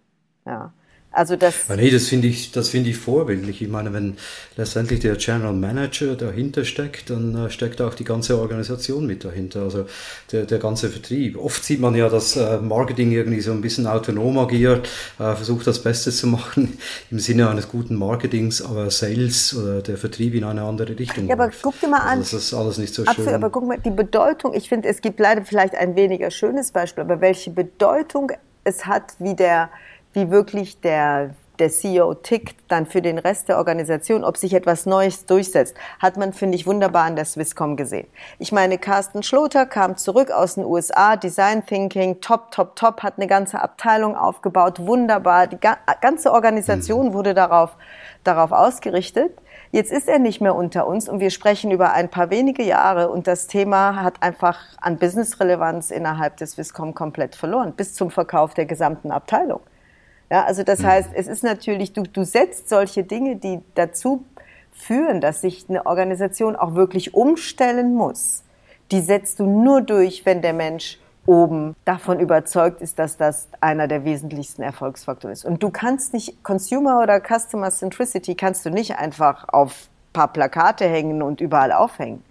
ja. 0.45 0.73
Also 1.15 1.37
das. 1.37 1.69
Ja, 1.69 1.77
nee, 1.77 1.89
das 1.89 2.09
finde 2.09 2.27
ich, 2.27 2.51
das 2.51 2.67
finde 2.67 2.89
ich 2.89 2.97
vorbildlich. 2.97 3.61
Ich 3.61 3.69
meine, 3.69 3.93
wenn 3.93 4.17
letztendlich 4.57 4.99
der 4.99 5.15
General 5.15 5.53
Manager 5.53 6.15
dahinter 6.15 6.65
steckt, 6.65 7.09
dann 7.09 7.45
äh, 7.45 7.49
steckt 7.49 7.81
auch 7.81 7.93
die 7.93 8.03
ganze 8.03 8.37
Organisation 8.37 9.07
mit 9.07 9.23
dahinter. 9.23 9.61
Also 9.61 9.85
der, 10.33 10.43
der 10.43 10.59
ganze 10.59 10.89
Vertrieb. 10.89 11.37
Oft 11.37 11.63
sieht 11.63 11.79
man 11.79 11.95
ja, 11.95 12.09
dass 12.09 12.35
äh, 12.35 12.57
Marketing 12.57 13.13
irgendwie 13.13 13.39
so 13.39 13.53
ein 13.53 13.61
bisschen 13.61 13.87
autonom 13.87 14.37
agiert, 14.37 14.89
äh, 15.17 15.35
versucht 15.35 15.65
das 15.67 15.81
Beste 15.81 16.11
zu 16.11 16.27
machen 16.35 16.77
im 17.09 17.19
Sinne 17.19 17.49
eines 17.49 17.69
guten 17.69 17.95
Marketings, 17.95 18.61
aber 18.61 18.91
Sales 18.91 19.55
oder 19.55 19.81
der 19.81 19.95
Vertrieb 19.95 20.35
in 20.35 20.43
eine 20.43 20.63
andere 20.63 20.99
Richtung. 20.99 21.27
Ja, 21.27 21.35
aber 21.35 21.45
läuft. 21.45 21.61
guck 21.61 21.79
dir 21.79 21.87
mal 21.87 21.99
an. 21.99 22.19
Also 22.19 22.35
das 22.35 22.47
ist 22.47 22.53
alles 22.53 22.77
nicht 22.77 22.93
so 22.93 23.03
Absolut, 23.03 23.29
schön. 23.29 23.35
Aber 23.35 23.49
guck 23.49 23.65
mal, 23.65 23.77
die 23.77 23.89
Bedeutung, 23.89 24.53
ich 24.53 24.67
finde, 24.67 24.89
es 24.89 24.99
gibt 24.99 25.21
leider 25.21 25.45
vielleicht 25.45 25.75
ein 25.75 25.95
weniger 25.95 26.29
schönes 26.29 26.71
Beispiel, 26.71 27.05
aber 27.05 27.21
welche 27.21 27.51
Bedeutung 27.51 28.33
es 28.65 28.85
hat, 28.85 29.13
wie 29.19 29.35
der 29.35 29.69
wie 30.15 30.31
wirklich 30.31 30.79
der, 30.81 31.35
der 31.59 31.69
CEO 31.69 32.13
tickt 32.15 32.55
dann 32.69 32.85
für 32.85 33.01
den 33.01 33.17
Rest 33.17 33.49
der 33.49 33.57
Organisation, 33.57 34.23
ob 34.23 34.37
sich 34.37 34.53
etwas 34.53 34.85
Neues 34.85 35.25
durchsetzt, 35.25 35.75
hat 35.99 36.17
man, 36.17 36.33
finde 36.33 36.55
ich, 36.55 36.65
wunderbar 36.65 37.03
an 37.03 37.15
der 37.15 37.25
Swisscom 37.25 37.75
gesehen. 37.75 38.07
Ich 38.39 38.51
meine, 38.51 38.77
Carsten 38.77 39.23
Schloter 39.23 39.65
kam 39.65 39.97
zurück 39.97 40.31
aus 40.31 40.55
den 40.55 40.65
USA, 40.65 41.15
Design 41.15 41.65
Thinking, 41.65 42.21
top, 42.21 42.51
top, 42.51 42.75
top, 42.75 43.03
hat 43.03 43.15
eine 43.17 43.27
ganze 43.27 43.61
Abteilung 43.61 44.15
aufgebaut, 44.15 44.79
wunderbar. 44.79 45.47
Die 45.47 45.59
ganze 46.01 46.31
Organisation 46.31 47.09
mhm. 47.09 47.13
wurde 47.13 47.33
darauf, 47.33 47.75
darauf 48.23 48.51
ausgerichtet. 48.51 49.31
Jetzt 49.71 49.91
ist 49.91 50.07
er 50.07 50.19
nicht 50.19 50.39
mehr 50.39 50.55
unter 50.55 50.87
uns 50.87 51.09
und 51.09 51.19
wir 51.19 51.31
sprechen 51.31 51.71
über 51.71 51.91
ein 51.91 52.09
paar 52.09 52.29
wenige 52.29 52.63
Jahre 52.63 53.09
und 53.09 53.27
das 53.27 53.47
Thema 53.47 54.01
hat 54.01 54.23
einfach 54.23 54.57
an 54.79 54.97
Businessrelevanz 54.97 55.91
innerhalb 55.91 56.37
des 56.37 56.51
Swisscom 56.51 56.93
komplett 56.93 57.35
verloren, 57.35 57.73
bis 57.73 57.93
zum 57.93 58.09
Verkauf 58.09 58.53
der 58.53 58.65
gesamten 58.65 59.11
Abteilung. 59.11 59.59
Ja, 60.29 60.43
also 60.45 60.63
das 60.63 60.79
mhm. 60.79 60.87
heißt, 60.87 61.09
es 61.13 61.27
ist 61.27 61.43
natürlich, 61.43 61.93
du, 61.93 62.03
du 62.03 62.23
setzt 62.23 62.69
solche 62.69 63.03
Dinge, 63.03 63.35
die 63.35 63.61
dazu 63.75 64.25
führen, 64.71 65.21
dass 65.21 65.41
sich 65.41 65.65
eine 65.69 65.85
Organisation 65.85 66.55
auch 66.55 66.75
wirklich 66.75 67.13
umstellen 67.13 67.93
muss. 67.93 68.43
Die 68.91 69.01
setzt 69.01 69.39
du 69.39 69.45
nur 69.45 69.81
durch, 69.81 70.25
wenn 70.25 70.41
der 70.41 70.53
Mensch 70.53 70.99
oben 71.25 71.75
davon 71.85 72.19
überzeugt 72.19 72.81
ist, 72.81 72.99
dass 72.99 73.17
das 73.17 73.47
einer 73.59 73.87
der 73.87 74.05
wesentlichsten 74.05 74.61
Erfolgsfaktoren 74.61 75.33
ist. 75.33 75.45
Und 75.45 75.63
du 75.63 75.71
kannst 75.71 76.13
nicht, 76.13 76.43
Consumer 76.43 77.01
oder 77.01 77.19
Customer 77.19 77.71
Centricity 77.71 78.35
kannst 78.35 78.65
du 78.65 78.69
nicht 78.69 78.97
einfach 78.97 79.49
auf 79.49 79.89
paar 80.13 80.31
Plakate 80.31 80.87
hängen 80.87 81.21
und 81.21 81.41
überall 81.41 81.71
aufhängen. 81.71 82.23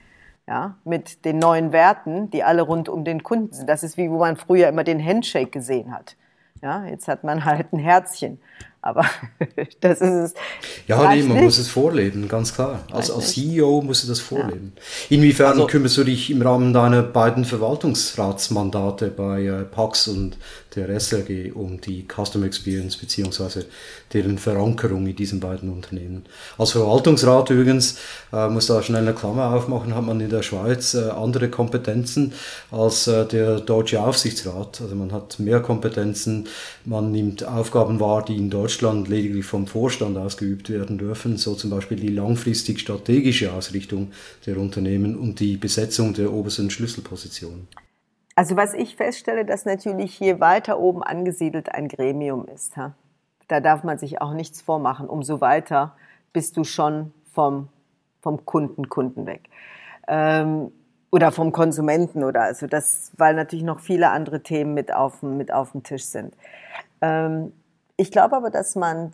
Ja, 0.47 0.77
mit 0.85 1.25
den 1.25 1.39
neuen 1.39 1.73
Werten, 1.73 2.31
die 2.31 2.45
alle 2.45 2.61
rund 2.61 2.91
um 2.91 3.05
den 3.05 3.23
Kunden 3.23 3.55
sind. 3.55 3.67
Das 3.67 3.83
ist 3.83 3.97
wie, 3.97 4.11
wo 4.11 4.19
man 4.19 4.37
früher 4.37 4.69
immer 4.69 4.85
den 4.85 5.03
Handshake 5.03 5.51
gesehen 5.51 5.91
hat. 5.95 6.17
Ja, 6.65 6.87
jetzt 6.87 7.09
hat 7.09 7.25
man 7.25 7.45
halt 7.45 7.75
ein 7.75 7.79
Herzchen. 7.79 8.41
Aber 8.85 9.07
das 9.81 10.03
ist 10.03 10.11
es. 10.11 10.35
Ja, 10.87 11.15
nee, 11.15 11.23
man 11.23 11.37
nicht. 11.37 11.45
muss 11.45 11.57
es 11.57 11.69
vorleben, 11.69 12.29
ganz 12.29 12.53
klar. 12.53 12.85
Als, 12.93 13.11
als 13.11 13.33
CEO 13.33 13.81
musst 13.81 14.05
du 14.05 14.09
das 14.09 14.21
vorleben. 14.21 14.75
Ja. 14.77 15.17
Inwiefern 15.17 15.53
also, 15.53 15.67
kümmerst 15.67 15.97
du 15.97 16.05
dich 16.05 16.31
im 16.31 16.43
Rahmen 16.43 16.75
deiner 16.75 17.03
beiden 17.03 17.47
Verwaltungsratsmandate 17.47 19.09
bei 19.09 19.43
äh, 19.43 19.63
PAX 19.63 20.07
und 20.09 20.37
der 20.77 20.91
SRG 21.01 21.53
um 21.55 21.81
die 21.81 22.07
Customer 22.07 22.45
Experience 22.45 22.99
beziehungsweise 22.99 23.65
deren 24.13 24.37
Verankerung 24.37 25.07
in 25.07 25.17
diesen 25.17 25.41
beiden 25.41 25.71
Unternehmen. 25.71 26.27
Als 26.59 26.73
Verwaltungsrat 26.73 27.49
übrigens, 27.49 27.97
äh, 28.35 28.49
muss 28.49 28.67
da 28.67 28.83
schnell 28.83 29.01
eine 29.01 29.15
Klammer 29.15 29.55
aufmachen, 29.55 29.95
hat 29.95 30.05
man 30.05 30.21
in 30.21 30.29
der 30.29 30.43
Schweiz 30.43 30.93
äh, 30.93 31.09
andere 31.09 31.49
Kompetenzen 31.49 32.35
als 32.71 33.07
äh, 33.07 33.25
der 33.25 33.61
deutsche 33.61 34.03
Aufsichtsrat. 34.03 34.83
Also 34.83 34.95
man 34.95 35.11
hat 35.11 35.39
mehr 35.39 35.61
Kompetenzen, 35.61 36.49
man 36.85 37.13
nimmt 37.13 37.47
Aufgaben 37.49 37.99
wahr, 37.99 38.23
die 38.23 38.37
in 38.37 38.51
Deutschland 38.51 38.74
lediglich 38.83 39.45
vom 39.45 39.67
Vorstand 39.67 40.17
ausgeübt 40.17 40.71
werden 40.71 40.99
dürfen, 40.99 41.37
so 41.37 41.55
zum 41.55 41.71
Beispiel 41.71 41.99
die 41.99 42.09
langfristig 42.09 42.81
strategische 42.81 43.53
Ausrichtung 43.53 44.13
der 44.47 44.59
Unternehmen 44.59 45.17
und 45.17 45.41
die 45.41 45.57
Besetzung 45.57 46.15
der 46.15 46.33
obersten 46.33 46.71
Schlüsselpositionen. 46.71 47.69
Also 48.37 48.57
was 48.57 48.75
ich 48.75 48.97
feststelle, 48.97 49.45
dass 49.45 49.65
natürlich 49.65 50.15
hier 50.15 50.41
weiter 50.41 50.79
oben 50.81 51.03
angesiedelt 51.03 51.73
ein 51.73 51.89
Gremium 51.89 52.47
ist. 52.49 52.75
Da 53.49 53.61
darf 53.61 53.85
man 53.85 53.99
sich 53.99 54.21
auch 54.21 54.33
nichts 54.33 54.61
vormachen. 54.61 55.09
Umso 55.09 55.41
weiter 55.41 55.97
bist 56.33 56.57
du 56.57 56.65
schon 56.65 57.13
vom, 57.33 57.69
vom 58.21 58.45
Kunden, 58.45 58.89
Kunden 58.89 59.27
weg. 59.27 59.49
Ähm, 60.09 60.73
oder 61.15 61.31
vom 61.31 61.53
Konsumenten 61.53 62.25
oder 62.25 62.43
also 62.43 62.67
das, 62.67 63.13
weil 63.17 63.35
natürlich 63.35 63.65
noch 63.65 63.79
viele 63.79 64.11
andere 64.11 64.43
Themen 64.43 64.75
mit 64.75 64.93
auf, 64.93 65.23
mit 65.23 65.53
auf 65.53 65.71
dem 65.71 65.85
Tisch 65.85 66.05
sind. 66.07 66.35
Ähm, 67.01 67.53
ich 67.97 68.11
glaube 68.11 68.37
aber, 68.37 68.51
dass 68.51 68.75
man 68.75 69.13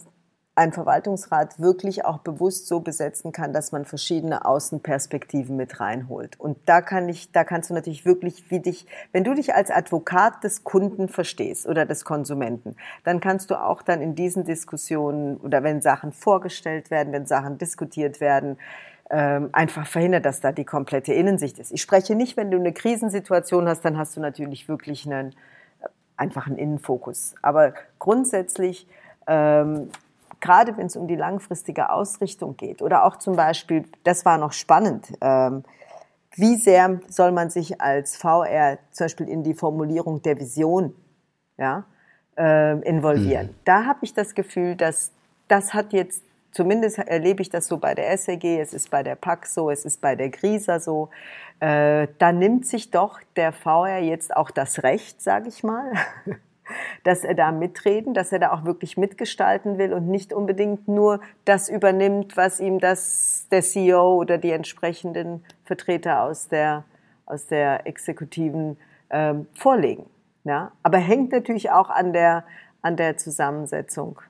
einen 0.57 0.73
Verwaltungsrat 0.73 1.59
wirklich 1.59 2.05
auch 2.05 2.19
bewusst 2.19 2.66
so 2.66 2.81
besetzen 2.81 3.33
kann, 3.33 3.53
dass 3.53 3.73
man 3.73 3.85
verschiedene 3.85 4.45
Außenperspektiven 4.45 5.57
mit 5.57 5.81
reinholt. 5.81 6.38
Und 6.38 6.59
da 6.66 6.83
kann 6.83 7.09
ich, 7.09 7.33
da 7.33 7.45
kannst 7.45 7.71
du 7.71 7.75
natürlich 7.75 8.05
wirklich, 8.05 8.51
wie 8.51 8.61
dich, 8.61 8.87
wenn 9.12 9.25
du 9.25 9.33
dich 9.35 9.55
als 9.55 9.71
Advokat 9.71 10.45
des 10.45 10.64
Kunden 10.64 11.09
verstehst 11.09 11.66
oder 11.66 11.87
des 11.87 12.05
Konsumenten, 12.05 12.77
dann 13.05 13.21
kannst 13.21 13.51
du 13.51 13.55
auch 13.55 13.81
dann 13.81 14.03
in 14.03 14.14
diesen 14.14 14.45
Diskussionen 14.45 15.38
oder 15.38 15.62
wenn 15.62 15.81
Sachen 15.81 16.12
vorgestellt 16.12 16.90
werden, 16.90 17.12
wenn 17.12 17.27
Sachen 17.27 17.57
diskutiert 17.57 18.21
werden, 18.21 18.59
ähm, 19.09 19.49
einfach 19.53 19.87
verhindert, 19.87 20.27
dass 20.27 20.40
da 20.40 20.53
die 20.53 20.64
komplette 20.64 21.14
Innensicht 21.14 21.59
ist. 21.59 21.73
Ich 21.73 21.81
spreche 21.81 22.14
nicht, 22.14 22.37
wenn 22.37 22.51
du 22.51 22.59
eine 22.59 22.73
Krisensituation 22.73 23.66
hast, 23.66 23.85
dann 23.85 23.97
hast 23.97 24.16
du 24.16 24.21
natürlich 24.21 24.69
wirklich 24.69 25.07
einen 25.07 25.35
äh, 26.21 26.23
einfachen 26.23 26.57
Innenfokus. 26.57 27.35
Aber 27.43 27.75
grundsätzlich 27.99 28.87
ähm, 29.27 29.91
gerade 30.41 30.77
wenn 30.77 30.87
es 30.87 30.97
um 30.97 31.07
die 31.07 31.17
langfristige 31.17 31.91
Ausrichtung 31.91 32.57
geht 32.57 32.83
oder 32.83 33.05
auch 33.05 33.17
zum 33.17 33.37
Beispiel, 33.37 33.85
das 34.05 34.25
war 34.25 34.39
noch 34.39 34.53
spannend, 34.53 35.13
ähm, 35.21 35.63
wie 36.37 36.57
sehr 36.57 37.01
soll 37.09 37.33
man 37.33 37.51
sich 37.51 37.81
als 37.81 38.17
VR 38.17 38.79
zum 38.93 39.05
Beispiel 39.05 39.29
in 39.29 39.43
die 39.43 39.55
Formulierung 39.55 40.23
der 40.23 40.39
Vision 40.39 40.95
ja, 41.59 41.85
äh, 42.37 42.79
involvieren? 42.81 43.49
Mhm. 43.49 43.55
Da 43.65 43.85
habe 43.85 43.99
ich 44.03 44.15
das 44.15 44.35
Gefühl, 44.35 44.77
dass 44.77 45.13
das 45.49 45.75
hat 45.75 45.93
jetzt, 45.93 46.23
zumindest 46.53 46.99
erlebe 46.99 47.43
ich 47.43 47.51
das 47.51 47.67
so 47.67 47.79
bei 47.79 47.95
der 47.95 48.17
SEG, 48.17 48.61
es 48.61 48.75
ist 48.75 48.91
bei 48.91 49.03
der 49.03 49.15
PAC 49.15 49.47
so, 49.47 49.71
es 49.71 49.85
ist 49.85 50.01
bei 50.01 50.17
der 50.17 50.31
GRISA 50.31 50.81
so, 50.81 51.11
äh, 51.61 52.09
da 52.19 52.33
nimmt 52.33 52.67
sich 52.67 52.91
doch 52.91 53.21
der 53.37 53.53
VR 53.53 53.99
jetzt 53.99 54.35
auch 54.35 54.51
das 54.51 54.83
Recht, 54.83 55.23
sage 55.23 55.49
ich 55.49 55.63
mal, 55.63 55.93
dass 57.05 57.25
er 57.25 57.35
da 57.35 57.53
mitreden, 57.53 58.15
dass 58.15 58.33
er 58.33 58.39
da 58.39 58.53
auch 58.53 58.65
wirklich 58.65 58.97
mitgestalten 58.97 59.79
will 59.79 59.93
und 59.93 60.09
nicht 60.09 60.33
unbedingt 60.33 60.89
nur 60.89 61.21
das 61.45 61.69
übernimmt, 61.69 62.37
was 62.37 62.61
ihm 62.61 62.79
das 62.79 63.47
der 63.51 63.63
CEO 63.63 64.15
oder 64.15 64.39
die 64.39 64.53
entsprechenden 64.53 65.45
Vertreter 65.65 66.23
aus 66.23 66.49
der 66.49 66.85
aus 67.27 67.47
der 67.47 67.87
Exekutiven 67.87 68.77
ähm, 69.11 69.47
vorlegen. 69.55 70.07
Ja, 70.43 70.73
aber 70.83 70.99
hängt 70.99 71.31
natürlich 71.31 71.71
auch 71.71 71.91
an 71.91 72.13
der 72.13 72.45
an 72.83 72.97
der 72.97 73.17
Zusammensetzung 73.19 74.21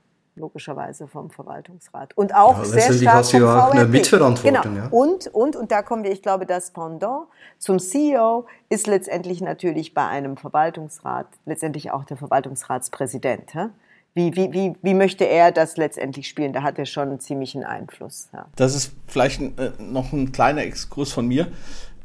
logischerweise 0.40 1.07
vom 1.07 1.31
Verwaltungsrat. 1.31 2.16
Und 2.16 2.35
auch 2.35 2.59
ja, 2.59 2.64
sehr 2.64 2.92
stark 2.92 3.16
hast 3.16 3.31
vom 3.31 3.44
auch 3.44 3.70
eine 3.70 3.87
Mitverantwortung. 3.87 4.62
Genau. 4.74 4.76
Ja. 4.76 4.88
Und, 4.90 5.29
und, 5.29 5.57
und 5.57 5.70
da 5.70 5.83
kommen 5.83 6.03
wir, 6.03 6.11
ich 6.11 6.22
glaube, 6.22 6.46
das 6.46 6.72
Pendant 6.72 7.26
zum 7.59 7.79
CEO 7.79 8.46
ist 8.68 8.87
letztendlich 8.87 9.40
natürlich 9.40 9.94
bei 9.94 10.07
einem 10.07 10.37
Verwaltungsrat 10.37 11.26
letztendlich 11.46 11.90
auch 11.90 12.05
der 12.05 12.16
Verwaltungsratspräsident. 12.16 13.55
Hä? 13.55 13.66
Wie, 14.12 14.35
wie, 14.35 14.53
wie, 14.53 14.72
wie 14.83 14.94
möchte 14.94 15.24
er 15.24 15.53
das 15.53 15.76
letztendlich 15.76 16.26
spielen? 16.26 16.53
Da 16.53 16.62
hat 16.62 16.79
er 16.79 16.87
schon 16.87 17.11
einen 17.11 17.20
ziemlichen 17.20 17.62
Einfluss. 17.62 18.29
Ja. 18.33 18.46
Das 18.57 18.74
ist 18.74 18.92
vielleicht 19.07 19.40
äh, 19.40 19.70
noch 19.79 20.12
ein 20.12 20.33
kleiner 20.33 20.62
Exkurs 20.62 21.12
von 21.12 21.29
mir. 21.29 21.46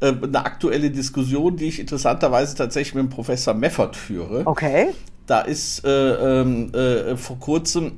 Äh, 0.00 0.12
eine 0.22 0.44
aktuelle 0.44 0.90
Diskussion, 0.90 1.56
die 1.56 1.66
ich 1.66 1.80
interessanterweise 1.80 2.54
tatsächlich 2.54 2.94
mit 2.94 3.04
dem 3.04 3.10
Professor 3.10 3.54
Meffert 3.54 3.96
führe. 3.96 4.42
Okay. 4.44 4.92
Da 5.26 5.40
ist 5.40 5.84
äh, 5.84 6.40
ähm, 6.40 6.72
äh, 6.72 7.16
vor 7.16 7.38
kurzem 7.38 7.92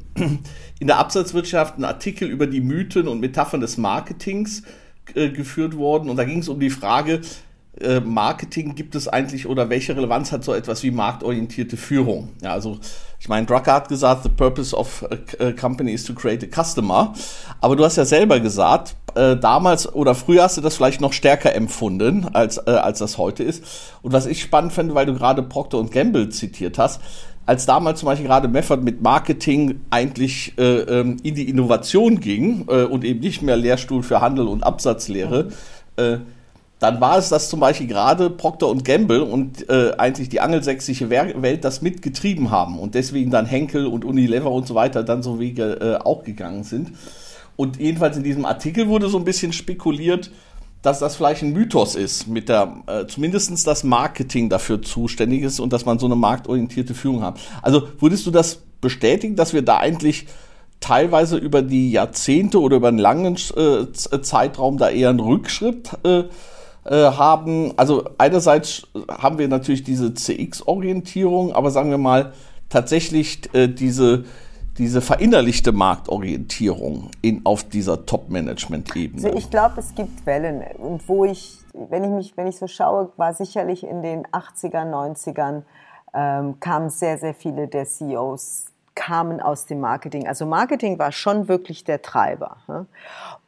in 0.81 0.87
der 0.87 0.99
Absatzwirtschaft 0.99 1.79
ein 1.79 1.85
Artikel 1.85 2.29
über 2.29 2.47
die 2.47 2.61
Mythen 2.61 3.09
und 3.09 3.21
Metaphern 3.21 3.61
des 3.61 3.77
Marketings 3.77 4.63
äh, 5.15 5.31
geführt 5.31 5.77
worden. 5.77 6.09
Und 6.09 6.17
da 6.17 6.25
ging 6.25 6.39
es 6.39 6.49
um 6.49 6.59
die 6.59 6.71
Frage, 6.71 7.21
äh, 7.81 8.01
Marketing 8.01 8.75
gibt 8.75 8.95
es 8.95 9.09
eigentlich 9.09 9.47
oder 9.47 9.71
welche 9.71 9.97
Relevanz 9.97 10.33
hat 10.33 10.45
so 10.45 10.55
etwas 10.55 10.83
wie 10.83 10.91
marktorientierte 10.91 11.77
Führung? 11.77 12.31
Ja, 12.43 12.53
also 12.53 12.79
ich 13.21 13.29
meine, 13.29 13.47
Drucker 13.47 13.73
hat 13.73 13.89
gesagt, 13.89 14.23
the 14.23 14.29
purpose 14.29 14.77
of 14.77 15.05
a 15.41 15.53
company 15.53 15.93
is 15.93 16.05
to 16.05 16.15
create 16.15 16.45
a 16.45 16.63
customer. 16.63 17.13
Aber 17.61 17.75
du 17.75 17.85
hast 17.85 17.97
ja 17.97 18.05
selber 18.05 18.39
gesagt, 18.39 18.95
äh, 19.17 19.37
damals 19.37 19.93
oder 19.93 20.15
früher 20.15 20.45
hast 20.45 20.57
du 20.57 20.61
das 20.61 20.77
vielleicht 20.77 21.01
noch 21.01 21.13
stärker 21.13 21.55
empfunden, 21.55 22.29
als, 22.33 22.59
äh, 22.59 22.71
als 22.71 23.01
das 23.01 23.19
heute 23.19 23.43
ist. 23.43 23.65
Und 24.03 24.13
was 24.13 24.27
ich 24.27 24.41
spannend 24.41 24.73
finde, 24.73 24.95
weil 24.95 25.07
du 25.07 25.15
gerade 25.15 25.43
Procter 25.43 25.83
Gamble 25.85 26.29
zitiert 26.29 26.79
hast, 26.79 27.01
als 27.45 27.67
damals 27.67 28.01
zum 28.01 28.07
Beispiel 28.07 28.27
gerade 28.27 28.47
Meffert 28.47 28.85
mit 28.85 29.03
Marketing 29.03 29.81
eigentlich 29.91 30.53
äh, 30.59 30.81
ähm, 30.81 31.17
in 31.23 31.35
die 31.35 31.49
Innovation 31.49 32.21
ging 32.21 32.67
äh, 32.69 32.85
und 32.85 33.05
eben 33.05 33.21
nicht 33.21 33.43
mehr 33.43 33.57
Lehrstuhl 33.57 34.03
für 34.03 34.21
Handel 34.21 34.47
und 34.47 34.63
Absatzlehre, 34.63 35.49
äh, 35.97 36.19
dann 36.79 37.01
war 37.01 37.19
es, 37.19 37.29
dass 37.29 37.49
zum 37.49 37.61
Beispiel 37.61 37.89
gerade 37.89 38.31
Procter 38.31 38.69
und 38.69 38.85
Gamble 38.85 39.23
und 39.23 39.69
äh, 39.69 39.93
eigentlich 39.99 40.29
die 40.29 40.41
angelsächsische 40.41 41.11
Welt 41.11 41.65
das 41.65 41.83
mitgetrieben 41.83 42.51
haben 42.51 42.79
und 42.79 42.95
deswegen 42.95 43.31
dann 43.31 43.47
Henkel 43.47 43.87
und 43.87 44.05
Unilever 44.05 44.51
und 44.51 44.67
so 44.67 44.75
weiter 44.75 45.03
dann 45.03 45.23
so 45.23 45.41
Wege 45.41 45.79
äh, 45.81 46.05
auch 46.05 46.23
gegangen 46.23 46.63
sind. 46.63 46.93
Und 47.57 47.79
jedenfalls 47.79 48.17
in 48.17 48.23
diesem 48.23 48.45
Artikel 48.45 48.89
wurde 48.89 49.09
so 49.09 49.19
ein 49.19 49.25
bisschen 49.25 49.53
spekuliert, 49.53 50.31
dass 50.83 51.01
das 51.01 51.17
vielleicht 51.17 51.43
ein 51.43 51.53
Mythos 51.53 51.97
ist, 51.97 52.29
mit 52.29 52.49
der 52.49 52.83
äh, 52.87 53.07
zumindestens 53.07 53.65
das 53.65 53.83
Marketing 53.83 54.49
dafür 54.49 54.81
zuständig 54.81 55.43
ist 55.43 55.59
und 55.59 55.73
dass 55.73 55.85
man 55.85 55.99
so 55.99 56.07
eine 56.07 56.15
marktorientierte 56.15 56.95
Führung 56.95 57.25
hat. 57.25 57.41
Also 57.63 57.89
würdest 57.99 58.25
du 58.27 58.31
das 58.31 58.63
bestätigen, 58.81 59.35
dass 59.35 59.53
wir 59.53 59.63
da 59.63 59.79
eigentlich 59.79 60.29
teilweise 60.79 61.37
über 61.37 61.63
die 61.63 61.91
Jahrzehnte 61.91 62.61
oder 62.61 62.77
über 62.77 62.87
einen 62.87 62.99
langen 62.99 63.37
äh, 63.57 63.93
Zeitraum 63.93 64.79
da 64.79 64.91
eher 64.91 65.11
einen 65.11 65.19
Rückschritt 65.19 65.91
äh, 66.05 66.25
haben, 66.97 67.73
also 67.77 68.05
einerseits 68.19 68.87
haben 69.09 69.39
wir 69.39 69.49
natürlich 69.49 69.83
diese 69.83 70.15
CX-Orientierung, 70.15 71.53
aber 71.53 71.71
sagen 71.71 71.91
wir 71.91 71.99
mal 71.99 72.33
tatsächlich 72.69 73.53
äh, 73.55 73.69
diese 73.69 74.25
diese 74.79 75.01
verinnerlichte 75.01 75.73
Marktorientierung 75.73 77.11
in, 77.21 77.45
auf 77.45 77.65
dieser 77.65 78.07
Top-Management-Ebene? 78.07 79.27
Also 79.27 79.37
ich 79.37 79.51
glaube, 79.51 79.81
es 79.81 79.95
gibt 79.95 80.25
Wellen. 80.25 80.63
Und 80.79 81.07
wo 81.09 81.25
ich, 81.25 81.59
wenn 81.73 82.05
ich 82.05 82.11
mich, 82.11 82.37
wenn 82.37 82.47
ich 82.47 82.57
so 82.57 82.69
schaue, 82.69 83.11
war 83.17 83.35
sicherlich 83.35 83.85
in 83.85 84.03
den 84.03 84.25
80ern, 84.27 84.93
90ern, 84.93 85.63
ähm, 86.15 86.61
kamen 86.61 86.91
sehr, 86.91 87.19
sehr 87.19 87.35
viele 87.35 87.67
der 87.67 87.87
CEOs 87.87 88.67
kamen 88.99 89.41
aus 89.41 89.65
dem 89.67 89.79
Marketing. 89.79 90.27
Also 90.27 90.45
Marketing 90.45 90.99
war 90.99 91.13
schon 91.13 91.47
wirklich 91.47 91.85
der 91.85 92.03
Treiber. 92.03 92.57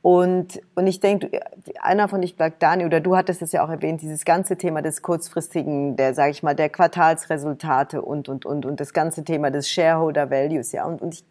Und, 0.00 0.62
und 0.76 0.86
ich 0.86 1.00
denke, 1.00 1.40
einer 1.82 2.06
von 2.06 2.22
ich 2.22 2.36
glaube 2.36 2.54
Dani, 2.60 2.86
oder 2.86 3.00
du 3.00 3.16
hattest 3.16 3.42
es 3.42 3.50
ja 3.50 3.64
auch 3.64 3.68
erwähnt, 3.68 4.00
dieses 4.00 4.24
ganze 4.24 4.56
Thema 4.56 4.80
des 4.80 5.02
kurzfristigen, 5.02 5.96
der, 5.96 6.14
sage 6.14 6.30
ich 6.30 6.44
mal, 6.44 6.54
der 6.54 6.68
Quartalsresultate 6.68 8.00
und, 8.00 8.28
und, 8.28 8.46
und, 8.46 8.64
und 8.64 8.78
das 8.78 8.92
ganze 8.92 9.24
Thema 9.24 9.50
des 9.50 9.68
Shareholder 9.68 10.30
Values, 10.30 10.70
ja. 10.70 10.84
Und, 10.84 11.02
und 11.02 11.14
ich, 11.14 11.24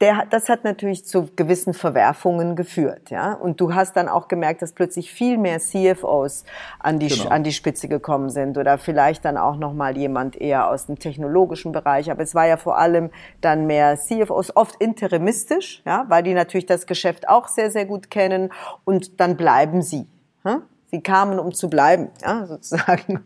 der, 0.00 0.26
das 0.30 0.48
hat 0.48 0.62
natürlich 0.62 1.04
zu 1.04 1.28
gewissen 1.34 1.74
Verwerfungen 1.74 2.54
geführt, 2.54 3.10
ja. 3.10 3.32
Und 3.32 3.60
du 3.60 3.74
hast 3.74 3.96
dann 3.96 4.08
auch 4.08 4.28
gemerkt, 4.28 4.62
dass 4.62 4.72
plötzlich 4.72 5.12
viel 5.12 5.38
mehr 5.38 5.58
CFOs 5.58 6.44
an 6.78 7.00
die, 7.00 7.08
genau. 7.08 7.30
an 7.30 7.42
die 7.42 7.52
Spitze 7.52 7.88
gekommen 7.88 8.30
sind 8.30 8.58
oder 8.58 8.78
vielleicht 8.78 9.24
dann 9.24 9.36
auch 9.36 9.56
nochmal 9.56 9.96
jemand 9.96 10.36
eher 10.36 10.68
aus 10.68 10.86
dem 10.86 10.98
technologischen 10.98 11.72
Bereich. 11.72 12.10
Aber 12.10 12.22
es 12.22 12.34
war 12.34 12.46
ja 12.46 12.56
vor 12.56 12.78
allem 12.78 13.10
dann 13.40 13.66
mehr 13.66 13.98
CFOs, 13.98 14.54
oft 14.54 14.76
interimistisch, 14.76 15.82
ja, 15.84 16.04
weil 16.08 16.22
die 16.22 16.34
natürlich 16.34 16.66
das 16.66 16.86
Geschäft 16.86 17.28
auch 17.28 17.48
sehr, 17.48 17.70
sehr 17.70 17.84
gut 17.84 18.10
kennen 18.10 18.52
und 18.84 19.20
dann 19.20 19.36
bleiben 19.36 19.82
sie. 19.82 20.06
Hm? 20.44 20.62
Sie 20.90 21.02
kamen, 21.02 21.38
um 21.38 21.52
zu 21.52 21.68
bleiben, 21.68 22.10
ja, 22.22 22.46
sozusagen. 22.46 23.24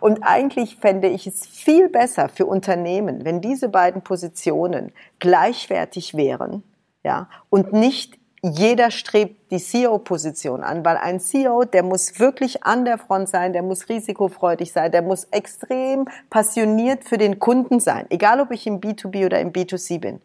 Und 0.00 0.22
eigentlich 0.22 0.76
fände 0.76 1.08
ich 1.08 1.26
es 1.26 1.46
viel 1.46 1.88
besser 1.88 2.28
für 2.28 2.46
Unternehmen, 2.46 3.24
wenn 3.24 3.40
diese 3.40 3.68
beiden 3.68 4.02
Positionen 4.02 4.92
gleichwertig 5.18 6.14
wären, 6.14 6.62
ja, 7.02 7.28
und 7.48 7.72
nicht 7.72 8.18
jeder 8.42 8.90
strebt 8.90 9.50
die 9.50 9.58
CEO-Position 9.58 10.62
an, 10.62 10.84
weil 10.84 10.96
ein 10.96 11.18
CEO, 11.18 11.64
der 11.64 11.82
muss 11.82 12.20
wirklich 12.20 12.62
an 12.62 12.84
der 12.84 12.98
Front 12.98 13.28
sein, 13.28 13.52
der 13.52 13.62
muss 13.62 13.88
risikofreudig 13.88 14.72
sein, 14.72 14.92
der 14.92 15.02
muss 15.02 15.24
extrem 15.24 16.06
passioniert 16.30 17.04
für 17.04 17.18
den 17.18 17.40
Kunden 17.40 17.80
sein, 17.80 18.06
egal 18.10 18.40
ob 18.40 18.52
ich 18.52 18.66
im 18.66 18.80
B2B 18.80 19.26
oder 19.26 19.40
im 19.40 19.52
B2C 19.52 19.98
bin. 19.98 20.20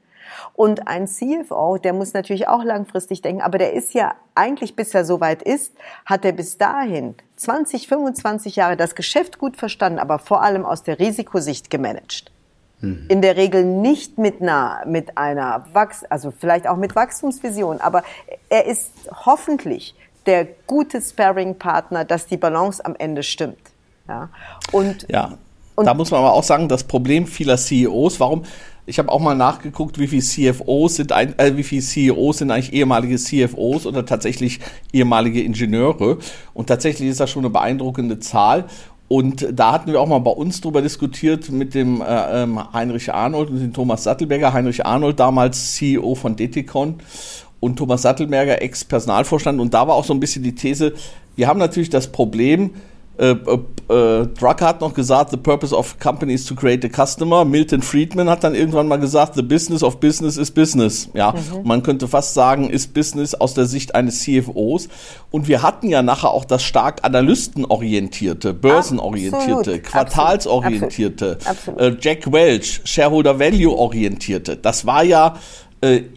Und 0.54 0.88
ein 0.88 1.08
CFO, 1.08 1.78
der 1.78 1.94
muss 1.94 2.14
natürlich 2.14 2.48
auch 2.48 2.64
langfristig 2.64 3.22
denken, 3.22 3.42
aber 3.42 3.58
der 3.58 3.74
ist 3.74 3.94
ja 3.94 4.16
eigentlich, 4.36 4.76
bis 4.76 4.94
er 4.94 5.06
soweit 5.06 5.42
ist, 5.42 5.74
hat 6.06 6.26
er 6.26 6.32
bis 6.32 6.58
dahin 6.58 7.16
20, 7.38 7.88
25 7.88 8.56
Jahre 8.56 8.78
das 8.78 8.96
Geschäft 8.96 9.40
gut 9.40 9.58
verstanden, 9.58 10.00
aber 10.00 10.20
vor 10.20 10.42
allem 10.42 10.66
aus 10.66 10.84
der 10.84 11.00
Risikosicht 11.00 11.70
gemanagt. 11.70 12.32
Mhm. 12.82 13.06
In 13.10 13.22
der 13.22 13.38
Regel 13.38 13.64
nicht 13.64 14.18
mit 14.18 14.42
einer, 14.42 14.84
mit 14.86 15.18
einer 15.18 15.66
Wachs, 15.74 16.04
also 16.04 16.32
vielleicht 16.32 16.68
auch 16.68 16.78
mit 16.78 16.96
Wachstumsvision, 16.96 17.82
aber 17.82 18.04
er 18.50 18.66
ist 18.66 18.92
hoffentlich 19.26 19.96
der 20.26 20.48
gute 20.68 21.02
Sparring-Partner, 21.02 22.06
dass 22.06 22.28
die 22.28 22.38
Balance 22.38 22.84
am 22.86 22.96
Ende 22.98 23.24
stimmt. 23.24 23.60
Ja. 24.08 24.30
Und, 24.72 25.06
ja. 25.10 25.38
Und 25.76 25.86
da 25.86 25.94
muss 25.94 26.12
man 26.12 26.20
aber 26.20 26.34
auch 26.34 26.44
sagen, 26.44 26.68
das 26.68 26.84
Problem 26.84 27.26
vieler 27.26 27.58
CEOs, 27.58 28.20
warum 28.20 28.44
ich 28.86 29.00
habe 29.00 29.10
auch 29.10 29.20
mal 29.20 29.36
nachgeguckt, 29.36 29.98
wie 30.00 30.08
viele 30.08 30.22
CFOs 30.22 30.96
sind, 30.96 31.12
ein, 31.12 31.38
äh, 31.40 31.56
wie 31.56 31.64
viele 31.64 31.82
CEOs 31.82 32.40
sind 32.40 32.52
eigentlich 32.52 32.74
ehemalige 32.74 33.18
CFOs 33.18 33.86
oder 33.86 34.06
tatsächlich 34.06 34.60
ehemalige 34.92 35.42
Ingenieure. 35.42 36.18
Und 36.54 36.68
tatsächlich 36.68 37.10
ist 37.10 37.20
das 37.20 37.32
schon 37.32 37.44
eine 37.44 37.50
beeindruckende 37.50 38.20
Zahl. 38.20 38.66
Und 39.08 39.48
da 39.52 39.74
hatten 39.74 39.92
wir 39.92 40.02
auch 40.02 40.08
mal 40.08 40.20
bei 40.20 40.32
uns 40.32 40.60
drüber 40.60 40.82
diskutiert 40.82 41.50
mit 41.50 41.76
dem 41.76 42.02
äh, 42.02 42.44
ähm, 42.44 42.74
Heinrich 42.74 43.14
Arnold 43.14 43.50
und 43.50 43.60
dem 43.60 43.74
Thomas 43.74 44.04
Sattelberger. 44.04 44.54
Heinrich 44.54 44.86
Arnold, 44.86 45.20
damals 45.20 45.76
CEO 45.76 46.16
von 46.16 46.36
Deticon 46.36 46.96
und 47.60 47.78
Thomas 47.78 48.02
Sattelberger, 48.02 48.62
Ex-Personalvorstand. 48.62 49.62
Und 49.62 49.74
da 49.74 49.88
war 49.88 49.96
auch 49.96 50.06
so 50.06 50.14
ein 50.14 50.20
bisschen 50.20 50.44
die 50.44 50.56
These, 50.56 50.94
wir 51.36 51.48
haben 51.48 51.60
natürlich 51.60 51.90
das 51.90 52.12
Problem, 52.12 52.72
äh, 53.18 53.32
äh, 53.32 53.60
äh, 53.94 54.28
Drucker 54.28 54.66
hat 54.66 54.82
noch 54.82 54.94
gesagt, 54.94 55.30
the 55.32 55.38
purpose 55.38 55.76
of 55.76 56.00
companies 56.00 56.46
to 56.46 56.56
create 56.56 56.84
a 56.84 56.90
customer. 56.90 57.46
Milton 57.46 57.84
Friedman 57.84 58.28
hat 58.28 58.44
dann 58.44 58.56
irgendwann 58.56 58.88
mal 58.88 58.98
gesagt, 58.98 59.36
the 59.36 59.44
business 59.44 59.84
of 59.84 60.00
business 60.00 60.38
is 60.38 60.50
business. 60.50 61.10
Ja, 61.14 61.32
mhm. 61.32 61.68
man 61.68 61.84
könnte 61.84 62.08
fast 62.08 62.34
sagen, 62.34 62.70
ist 62.70 62.94
Business 62.94 63.36
aus 63.36 63.54
der 63.54 63.66
Sicht 63.66 63.94
eines 63.94 64.24
CFOs. 64.24 64.90
Und 65.30 65.48
wir 65.48 65.62
hatten 65.62 65.90
ja 65.90 66.02
nachher 66.02 66.32
auch 66.32 66.46
das 66.46 66.64
stark 66.64 67.04
analystenorientierte, 67.04 68.54
börsenorientierte, 68.54 69.58
Absolut. 69.58 69.84
quartalsorientierte, 69.84 71.38
Absolut. 71.46 71.80
Äh, 71.80 71.98
Jack 72.00 72.32
Welch, 72.32 72.82
Shareholder 72.84 73.38
Value 73.40 73.76
orientierte. 73.78 74.58
Das 74.58 74.88
war 74.88 75.04
ja 75.04 75.36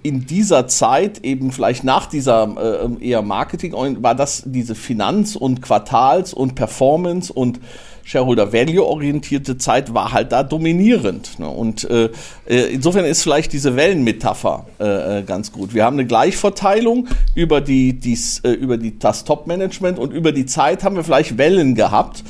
in 0.03 0.27
dieser 0.27 0.69
Zeit, 0.69 1.25
eben 1.25 1.51
vielleicht 1.51 1.83
nach 1.83 2.07
dieser 2.07 2.89
äh, 3.01 3.09
eher 3.09 3.23
Marketing, 3.23 3.75
war 4.03 4.15
das 4.15 4.45
diese 4.47 4.75
Finanz- 4.75 5.35
und 5.35 5.61
Quartals- 5.61 6.33
und 6.33 6.55
Performance- 6.55 7.33
und 7.33 7.59
Shareholder 8.07 8.53
Value 8.53 8.87
orientierte 8.87 9.59
Zeit 9.59 9.93
war 9.93 10.13
halt 10.13 10.31
da 10.31 10.45
dominierend. 10.45 11.41
Ne? 11.41 11.49
Und 11.49 11.91
äh, 11.91 12.11
äh, 12.49 12.73
insofern 12.73 13.05
ist 13.05 13.25
vielleicht 13.25 13.53
diese 13.53 13.75
Wellenmetapher 13.75 14.67
äh, 14.79 15.19
äh, 15.19 15.23
ganz 15.25 15.51
gut. 15.51 15.75
Wir 15.75 15.85
haben 15.85 15.97
eine 15.97 16.07
Gleichverteilung 16.07 17.09
über 17.35 17.61
die, 17.61 17.95
dies, 17.95 18.39
äh, 18.45 18.53
über 18.53 18.77
die, 18.77 18.97
das 18.97 19.25
Top-Management 19.25 19.99
und 19.99 20.13
über 20.13 20.31
die 20.31 20.47
Zeit 20.47 20.85
haben 20.85 20.95
wir 20.95 21.03
vielleicht 21.03 21.37
Wellen 21.37 21.75
gehabt. 21.75 22.23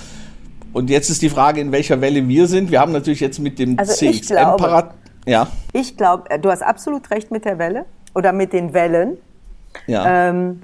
Und 0.72 0.88
jetzt 0.88 1.10
ist 1.10 1.20
die 1.20 1.28
Frage, 1.28 1.60
in 1.60 1.72
welcher 1.72 2.00
Welle 2.00 2.26
wir 2.26 2.46
sind. 2.46 2.70
Wir 2.70 2.80
haben 2.80 2.92
natürlich 2.92 3.20
jetzt 3.20 3.38
mit 3.38 3.58
dem 3.58 3.78
also 3.78 3.92
CXM-Parat 3.92 4.94
ja. 5.26 5.48
Ich 5.72 5.96
glaube, 5.96 6.30
äh, 6.30 6.38
du 6.38 6.50
hast 6.50 6.62
absolut 6.62 7.10
recht 7.10 7.30
mit 7.30 7.44
der 7.44 7.58
Welle 7.58 7.84
oder 8.14 8.32
mit 8.32 8.52
den 8.52 8.72
Wellen. 8.72 9.18
Ja. 9.86 10.28
Ähm, 10.28 10.62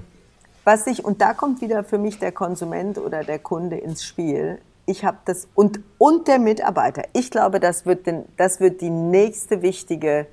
was 0.63 0.87
ich, 0.87 1.03
und 1.03 1.21
da 1.21 1.33
kommt 1.33 1.61
wieder 1.61 1.83
für 1.83 1.97
mich 1.97 2.19
der 2.19 2.31
Konsument 2.31 2.97
oder 2.97 3.23
der 3.23 3.39
Kunde 3.39 3.77
ins 3.77 4.05
Spiel. 4.05 4.59
Ich 4.85 5.03
habe 5.03 5.17
das, 5.25 5.47
und, 5.55 5.79
und 5.97 6.27
der 6.27 6.39
Mitarbeiter. 6.39 7.03
Ich 7.13 7.31
glaube, 7.31 7.59
das 7.59 7.85
wird, 7.85 8.07
den, 8.07 8.25
das 8.37 8.59
wird 8.59 8.81
die 8.81 8.89
nächste 8.89 9.61
wichtige, 9.61 10.25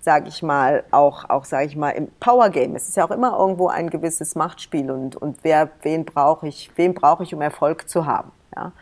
sage 0.00 0.28
ich 0.28 0.42
mal, 0.42 0.84
auch, 0.90 1.28
auch 1.30 1.44
sage 1.44 1.66
ich 1.66 1.76
mal, 1.76 1.90
im 1.90 2.08
Power 2.20 2.50
Game. 2.50 2.76
Es 2.76 2.88
ist 2.88 2.96
ja 2.96 3.06
auch 3.06 3.10
immer 3.10 3.38
irgendwo 3.38 3.68
ein 3.68 3.88
gewisses 3.88 4.34
Machtspiel 4.34 4.90
und, 4.90 5.16
und 5.16 5.38
wer, 5.42 5.70
wen 5.82 6.04
brauche 6.04 6.46
ich, 6.46 6.70
wen 6.76 6.94
brauche 6.94 7.22
ich, 7.22 7.34
um 7.34 7.40
Erfolg 7.40 7.88
zu 7.88 8.06
haben. 8.06 8.30
Ja? 8.54 8.72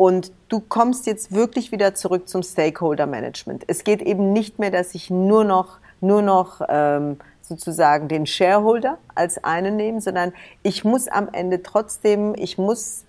Und 0.00 0.32
du 0.48 0.60
kommst 0.60 1.04
jetzt 1.04 1.30
wirklich 1.30 1.72
wieder 1.72 1.94
zurück 1.94 2.26
zum 2.26 2.42
Stakeholder 2.42 3.06
Management. 3.06 3.64
Es 3.66 3.84
geht 3.84 4.00
eben 4.00 4.32
nicht 4.32 4.58
mehr, 4.58 4.70
dass 4.70 4.94
ich 4.94 5.10
nur 5.10 5.44
noch, 5.44 5.76
nur 6.00 6.22
noch 6.22 6.62
ähm, 6.70 7.18
sozusagen 7.42 8.08
den 8.08 8.24
Shareholder 8.24 8.96
als 9.14 9.44
einen 9.44 9.76
nehme, 9.76 10.00
sondern 10.00 10.32
ich 10.62 10.86
muss 10.86 11.06
am 11.06 11.28
Ende 11.30 11.62
trotzdem, 11.62 12.34
ich 12.34 12.56
muss 12.56 13.04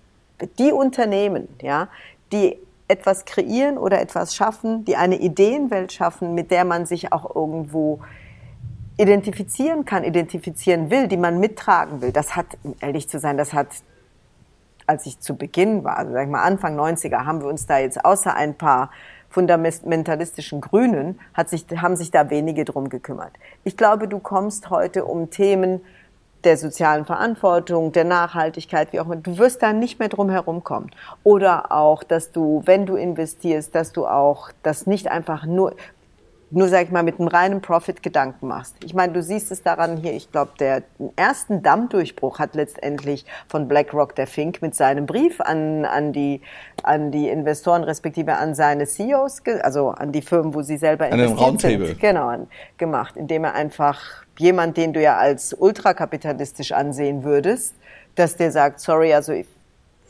die 0.58 0.70
Unternehmen, 0.70 1.48
ja, 1.62 1.88
die 2.30 2.58
etwas 2.88 3.24
kreieren 3.24 3.78
oder 3.78 3.98
etwas 3.98 4.34
schaffen, 4.34 4.84
die 4.84 4.96
eine 4.96 5.18
Ideenwelt 5.18 5.94
schaffen, 5.94 6.34
mit 6.34 6.50
der 6.50 6.66
man 6.66 6.84
sich 6.84 7.10
auch 7.10 7.34
irgendwo 7.34 8.00
identifizieren 8.98 9.86
kann, 9.86 10.04
identifizieren 10.04 10.90
will, 10.90 11.08
die 11.08 11.16
man 11.16 11.40
mittragen 11.40 12.02
will. 12.02 12.12
Das 12.12 12.36
hat, 12.36 12.48
ehrlich 12.80 13.08
zu 13.08 13.18
sein, 13.18 13.38
das 13.38 13.54
hat 13.54 13.68
als 14.92 15.06
ich 15.06 15.18
zu 15.20 15.36
Beginn 15.36 15.84
war, 15.84 15.96
also 15.96 16.12
sag 16.12 16.24
ich 16.24 16.30
mal 16.30 16.42
Anfang 16.42 16.78
90er, 16.78 17.24
haben 17.24 17.40
wir 17.40 17.48
uns 17.48 17.66
da 17.66 17.78
jetzt 17.78 18.04
außer 18.04 18.34
ein 18.34 18.54
paar 18.54 18.90
fundamentalistischen 19.30 20.60
Grünen, 20.60 21.18
hat 21.32 21.48
sich, 21.48 21.64
haben 21.76 21.96
sich 21.96 22.10
da 22.10 22.28
wenige 22.28 22.66
drum 22.66 22.90
gekümmert. 22.90 23.32
Ich 23.64 23.78
glaube, 23.78 24.06
du 24.06 24.18
kommst 24.18 24.68
heute 24.68 25.06
um 25.06 25.30
Themen 25.30 25.80
der 26.44 26.58
sozialen 26.58 27.06
Verantwortung, 27.06 27.92
der 27.92 28.04
Nachhaltigkeit, 28.04 28.92
wie 28.92 29.00
auch 29.00 29.06
immer, 29.06 29.16
du 29.16 29.38
wirst 29.38 29.62
da 29.62 29.72
nicht 29.72 29.98
mehr 29.98 30.10
drum 30.10 30.28
herumkommen. 30.28 30.90
Oder 31.24 31.72
auch, 31.72 32.02
dass 32.02 32.30
du, 32.30 32.60
wenn 32.66 32.84
du 32.84 32.96
investierst, 32.96 33.74
dass 33.74 33.92
du 33.92 34.06
auch 34.06 34.50
das 34.62 34.86
nicht 34.86 35.08
einfach 35.08 35.46
nur, 35.46 35.74
nur, 36.52 36.68
sag 36.68 36.84
ich 36.84 36.90
mal, 36.90 37.02
mit 37.02 37.18
einem 37.18 37.28
reinen 37.28 37.62
Profit 37.62 38.02
Gedanken 38.02 38.46
machst. 38.46 38.76
Ich 38.84 38.92
meine, 38.92 39.14
du 39.14 39.22
siehst 39.22 39.50
es 39.50 39.62
daran 39.62 39.96
hier, 39.96 40.12
ich 40.12 40.30
glaube, 40.30 40.52
der 40.60 40.82
ersten 41.16 41.62
Dammdurchbruch 41.62 42.38
hat 42.38 42.54
letztendlich 42.54 43.24
von 43.48 43.68
BlackRock 43.68 44.14
der 44.14 44.26
Fink 44.26 44.60
mit 44.60 44.74
seinem 44.74 45.06
Brief 45.06 45.40
an, 45.40 45.86
an, 45.86 46.12
die, 46.12 46.42
an 46.82 47.10
die 47.10 47.28
Investoren 47.28 47.84
respektive 47.84 48.36
an 48.36 48.54
seine 48.54 48.86
CEOs, 48.86 49.42
also 49.62 49.88
an 49.88 50.12
die 50.12 50.20
Firmen, 50.20 50.52
wo 50.52 50.60
sie 50.60 50.76
selber 50.76 51.06
an 51.06 51.18
investiert 51.18 51.60
sind, 51.60 52.00
genau, 52.00 52.46
gemacht, 52.76 53.16
indem 53.16 53.44
er 53.44 53.54
einfach 53.54 54.00
jemand, 54.38 54.76
den 54.76 54.92
du 54.92 55.00
ja 55.00 55.16
als 55.16 55.54
ultrakapitalistisch 55.54 56.72
ansehen 56.72 57.24
würdest, 57.24 57.74
dass 58.14 58.36
der 58.36 58.52
sagt, 58.52 58.80
sorry, 58.80 59.14
also 59.14 59.32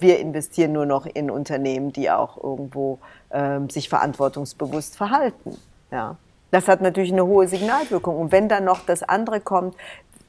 wir 0.00 0.18
investieren 0.18 0.72
nur 0.72 0.86
noch 0.86 1.06
in 1.06 1.30
Unternehmen, 1.30 1.92
die 1.92 2.10
auch 2.10 2.42
irgendwo 2.42 2.98
ähm, 3.30 3.70
sich 3.70 3.88
verantwortungsbewusst 3.88 4.96
verhalten. 4.96 5.56
Ja. 5.92 6.16
Das 6.52 6.68
hat 6.68 6.82
natürlich 6.82 7.12
eine 7.12 7.26
hohe 7.26 7.48
Signalwirkung. 7.48 8.16
Und 8.16 8.30
wenn 8.30 8.48
dann 8.48 8.64
noch 8.64 8.86
das 8.86 9.02
andere 9.02 9.40
kommt, 9.40 9.74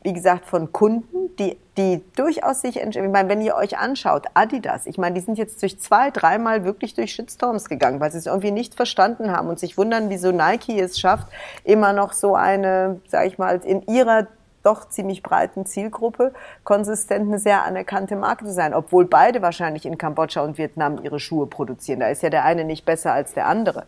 wie 0.03 0.13
gesagt, 0.13 0.45
von 0.45 0.71
Kunden, 0.71 1.35
die, 1.37 1.57
die 1.77 2.01
durchaus 2.15 2.61
sich 2.61 2.81
entscheiden. 2.81 3.07
Ich 3.07 3.13
meine, 3.13 3.29
wenn 3.29 3.41
ihr 3.41 3.55
euch 3.55 3.77
anschaut, 3.77 4.25
Adidas, 4.33 4.85
ich 4.85 4.97
meine, 4.97 5.15
die 5.15 5.21
sind 5.21 5.37
jetzt 5.37 5.61
durch 5.61 5.79
zwei, 5.79 6.11
dreimal 6.11 6.65
wirklich 6.65 6.93
durch 6.93 7.13
Shitstorms 7.13 7.69
gegangen, 7.69 7.99
weil 7.99 8.11
sie 8.11 8.17
es 8.17 8.25
irgendwie 8.25 8.51
nicht 8.51 8.75
verstanden 8.75 9.31
haben 9.31 9.49
und 9.49 9.59
sich 9.59 9.77
wundern, 9.77 10.09
wieso 10.09 10.31
Nike 10.31 10.79
es 10.79 10.99
schafft, 10.99 11.27
immer 11.63 11.93
noch 11.93 12.13
so 12.13 12.35
eine, 12.35 12.99
sag 13.07 13.27
ich 13.27 13.37
mal, 13.37 13.61
in 13.63 13.81
ihrer 13.83 14.27
doch 14.61 14.87
ziemlich 14.87 15.23
breiten 15.23 15.65
Zielgruppe 15.65 16.33
konsistent 16.63 17.27
eine 17.27 17.39
sehr 17.39 17.63
anerkannte 17.63 18.15
Marke 18.15 18.45
zu 18.45 18.53
sein, 18.53 18.73
obwohl 18.73 19.05
beide 19.05 19.41
wahrscheinlich 19.41 19.85
in 19.85 19.97
Kambodscha 19.97 20.41
und 20.41 20.57
Vietnam 20.57 21.03
ihre 21.03 21.19
Schuhe 21.19 21.47
produzieren. 21.47 21.99
Da 21.99 22.07
ist 22.07 22.23
ja 22.23 22.29
der 22.29 22.45
eine 22.45 22.63
nicht 22.63 22.85
besser 22.85 23.11
als 23.11 23.33
der 23.33 23.47
andere. 23.47 23.85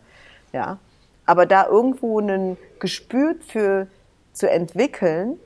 Ja. 0.52 0.78
Aber 1.26 1.44
da 1.44 1.66
irgendwo 1.66 2.18
ein 2.20 2.56
Gespür 2.78 3.34
für 3.46 3.88
zu 4.32 4.48
entwickeln, 4.48 5.38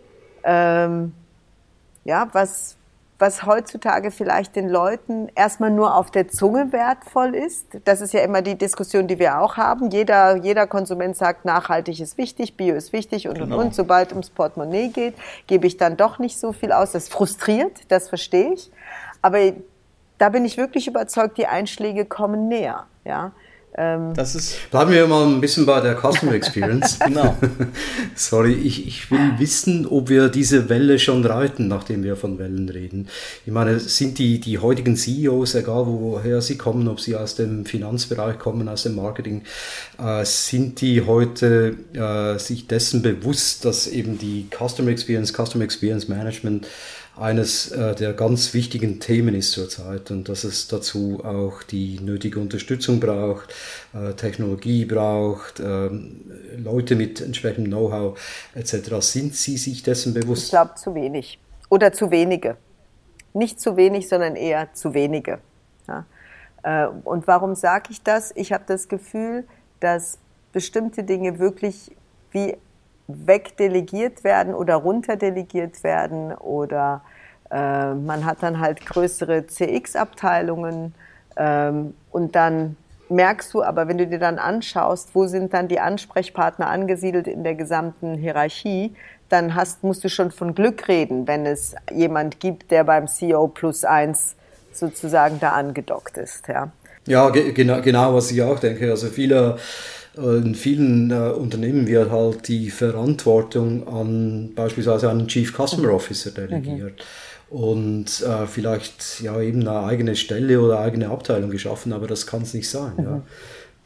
ähm, 0.45 1.15
ja, 2.05 2.29
was, 2.33 2.77
was 3.19 3.45
heutzutage 3.45 4.11
vielleicht 4.11 4.57
den 4.57 4.69
Leuten 4.69 5.29
erstmal 5.35 5.71
nur 5.71 5.95
auf 5.95 6.11
der 6.11 6.29
Zunge 6.29 6.73
wertvoll 6.73 7.35
ist. 7.35 7.67
Das 7.85 8.01
ist 8.01 8.13
ja 8.13 8.21
immer 8.21 8.43
die 8.43 8.57
Diskussion, 8.57 9.07
die 9.07 9.19
wir 9.19 9.41
auch 9.41 9.57
haben. 9.57 9.91
Jeder, 9.91 10.37
jeder 10.37 10.67
Konsument 10.67 11.17
sagt, 11.17 11.45
nachhaltig 11.45 12.01
ist 12.01 12.19
wichtig, 12.19 12.57
Bio 12.57 12.75
ist 12.75 12.93
wichtig 12.93 13.29
und, 13.29 13.39
genau. 13.39 13.59
und, 13.59 13.67
und. 13.67 13.75
Sobald 13.75 14.11
ums 14.13 14.31
Portemonnaie 14.31 14.89
geht, 14.89 15.15
gebe 15.47 15.67
ich 15.67 15.77
dann 15.77 15.97
doch 15.97 16.19
nicht 16.19 16.39
so 16.39 16.53
viel 16.53 16.73
aus. 16.73 16.93
Das 16.93 17.09
frustriert, 17.09 17.81
das 17.89 18.09
verstehe 18.09 18.55
ich. 18.55 18.71
Aber 19.23 19.39
da 20.19 20.31
bin 20.31 20.45
ich 20.45 20.57
wirklich 20.57 20.89
überzeugt, 20.89 21.39
die 21.39 21.47
Einschläge 21.47 22.05
kommen 22.05 22.49
näher, 22.49 22.87
ja. 23.05 23.33
Ähm 23.77 24.15
das 24.15 24.35
ist 24.35 24.71
Bleiben 24.71 24.91
wir 24.91 25.07
mal 25.07 25.27
ein 25.27 25.41
bisschen 25.41 25.65
bei 25.65 25.81
der 25.81 25.97
Customer 25.97 26.33
Experience. 26.33 26.99
genau. 27.05 27.37
Sorry, 28.15 28.53
ich, 28.53 28.87
ich 28.87 29.11
will 29.11 29.39
wissen, 29.39 29.87
ob 29.87 30.09
wir 30.09 30.29
diese 30.29 30.69
Welle 30.69 30.99
schon 30.99 31.25
reiten, 31.25 31.69
nachdem 31.69 32.03
wir 32.03 32.17
von 32.17 32.39
Wellen 32.39 32.69
reden. 32.69 33.09
Ich 33.47 33.53
meine, 33.53 33.79
sind 33.79 34.19
die, 34.19 34.41
die 34.41 34.59
heutigen 34.59 34.97
CEOs, 34.97 35.55
egal 35.55 35.87
woher 35.87 36.43
sie 36.43 36.59
kommen, 36.59 36.89
ob 36.89 37.01
sie 37.01 37.15
aus 37.15 37.37
dem 37.37 37.65
Finanzbereich 37.65 38.39
kommen, 38.39 38.69
aus 38.69 38.83
dem 38.83 38.97
Marketing, 38.97 39.43
äh, 39.99 40.25
sind 40.25 40.81
die 40.81 41.07
heute 41.07 41.77
äh, 41.95 42.39
sich 42.39 42.67
dessen 42.67 43.03
bewusst, 43.03 43.65
dass 43.65 43.87
eben 43.87 44.19
die 44.19 44.49
Customer 44.51 44.91
Experience, 44.91 45.33
Customer 45.33 45.65
Experience 45.65 46.09
Management 46.09 46.67
eines 47.21 47.71
äh, 47.71 47.95
der 47.95 48.15
ganz 48.15 48.55
wichtigen 48.55 48.99
Themen 48.99 49.35
ist 49.35 49.53
zurzeit 49.53 50.11
und 50.11 50.29
dass 50.29 50.45
es 50.45 50.69
dazu 50.69 51.21
auch 51.23 51.63
die 51.63 52.01
nötige 52.01 52.41
Unterstützung 52.41 52.99
braucht, 52.99 53.55
äh, 53.93 54.15
Technologie 54.15 54.87
braucht, 54.87 55.61
äh, 55.61 55.91
Leute 56.57 56.97
mit 56.97 57.21
entsprechendem 57.21 57.71
Know-how 57.71 58.19
etc. 58.55 59.01
Sind 59.01 59.35
Sie 59.35 59.59
sich 59.59 59.83
dessen 59.83 60.15
bewusst? 60.15 60.45
Ich 60.45 60.51
glaube 60.51 60.75
zu 60.77 60.95
wenig 60.95 61.39
oder 61.69 61.93
zu 61.93 62.11
wenige. 62.11 62.57
Nicht 63.35 63.61
zu 63.61 63.77
wenig, 63.77 64.09
sondern 64.09 64.35
eher 64.35 64.73
zu 64.73 64.95
wenige. 64.95 65.39
Ja. 65.87 66.07
Äh, 66.63 66.89
und 67.05 67.27
warum 67.27 67.55
sage 67.55 67.91
ich 67.91 68.03
das? 68.03 68.33
Ich 68.35 68.53
habe 68.53 68.65
das 68.67 68.89
Gefühl, 68.89 69.45
dass 69.81 70.19
bestimmte 70.53 71.05
Dinge 71.05 71.39
wirklich 71.39 71.93
wie 72.33 72.57
wegdelegiert 73.27 74.25
werden 74.25 74.55
oder 74.55 74.77
runterdelegiert 74.77 75.83
werden 75.83 76.33
oder 76.33 77.03
äh, 77.51 77.95
man 77.95 78.25
hat 78.25 78.43
dann 78.43 78.61
halt 78.61 78.85
größere 78.85 79.47
CX-Abteilungen 79.47 80.95
ähm, 81.37 81.95
und 82.11 82.37
dann 82.37 82.77
merkst 83.09 83.53
du 83.53 83.63
aber, 83.63 83.89
wenn 83.89 83.99
du 83.99 84.07
dir 84.07 84.19
dann 84.19 84.39
anschaust, 84.39 85.11
wo 85.15 85.27
sind 85.27 85.53
dann 85.53 85.69
die 85.69 85.81
Ansprechpartner 85.81 86.69
angesiedelt 86.69 87.27
in 87.27 87.43
der 87.43 87.55
gesamten 87.55 88.15
Hierarchie, 88.15 88.95
dann 89.29 89.55
hast, 89.55 89.83
musst 89.83 90.05
du 90.05 90.09
schon 90.09 90.31
von 90.31 90.55
Glück 90.55 90.89
reden, 90.89 91.27
wenn 91.27 91.47
es 91.47 91.75
jemand 91.93 92.41
gibt, 92.41 92.71
der 92.71 92.85
beim 92.85 93.07
CEO 93.09 93.49
plus 93.49 93.85
eins 93.85 94.37
sozusagen 94.73 95.41
da 95.41 95.51
angedockt 95.51 96.19
ist. 96.19 96.49
Ja. 96.49 96.71
Ja, 97.07 97.31
ge 97.31 97.53
genau, 97.53 97.81
genau, 97.81 98.15
was 98.15 98.31
ich 98.31 98.43
auch 98.43 98.59
denke. 98.59 98.91
Also 98.91 99.09
viele 99.09 99.57
in 100.17 100.55
vielen 100.55 101.11
äh, 101.11 101.31
Unternehmen 101.31 101.87
wird 101.87 102.11
halt 102.11 102.49
die 102.49 102.71
Verantwortung 102.71 103.87
an 103.87 104.53
beispielsweise 104.55 105.09
einen 105.09 105.29
Chief 105.29 105.53
Customer 105.53 105.93
Officer 105.93 106.31
delegiert. 106.31 107.05
Mhm. 107.51 107.57
Und 107.57 108.23
äh, 108.23 108.47
vielleicht 108.47 109.21
ja 109.21 109.41
eben 109.41 109.61
eine 109.67 109.81
eigene 109.81 110.15
Stelle 110.15 110.61
oder 110.61 110.81
eigene 110.81 111.11
Abteilung 111.11 111.51
geschaffen, 111.51 111.93
aber 111.93 112.07
das 112.07 112.27
kann 112.27 112.43
es 112.43 112.55
nicht 112.55 112.69
sein. 112.69 112.93
Mhm. 112.97 113.05
Ja. 113.05 113.23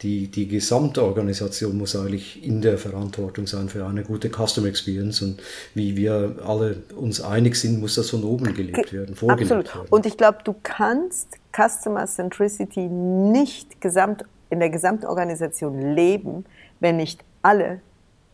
Die, 0.03 0.29
die 0.29 0.49
Gesamtorganisation 0.49 1.79
muss 1.79 1.97
eigentlich 1.97 2.45
in 2.45 2.61
der 2.61 2.77
Verantwortung 2.79 3.47
sein 3.47 3.69
für 3.69 3.87
eine 3.87 4.03
gute 4.03 4.29
Customer 4.29 4.67
Experience 4.67 5.23
und 5.23 5.41
wie 5.75 5.97
wir 5.97 6.37
alle 6.45 6.77
uns 6.97 7.23
einig 7.23 7.57
sind, 7.57 7.81
muss 7.81 7.95
das 7.95 8.11
von 8.11 8.23
oben 8.25 8.53
gelebt 8.55 8.93
werden, 8.93 9.15
vorgelebt 9.15 9.53
Absolut. 9.53 9.75
werden. 9.75 9.89
Und 9.89 10.05
ich 10.05 10.17
glaube, 10.17 10.39
du 10.45 10.55
kannst 10.63 11.29
Customer 11.57 12.07
Centricity 12.07 12.89
nicht 12.89 13.81
gesamt 13.81 14.25
in 14.51 14.61
der 14.61 14.71
Gesamtorganisation 14.71 15.81
leben, 15.95 16.45
wenn 16.81 16.97
nicht 16.97 17.25
alle 17.43 17.81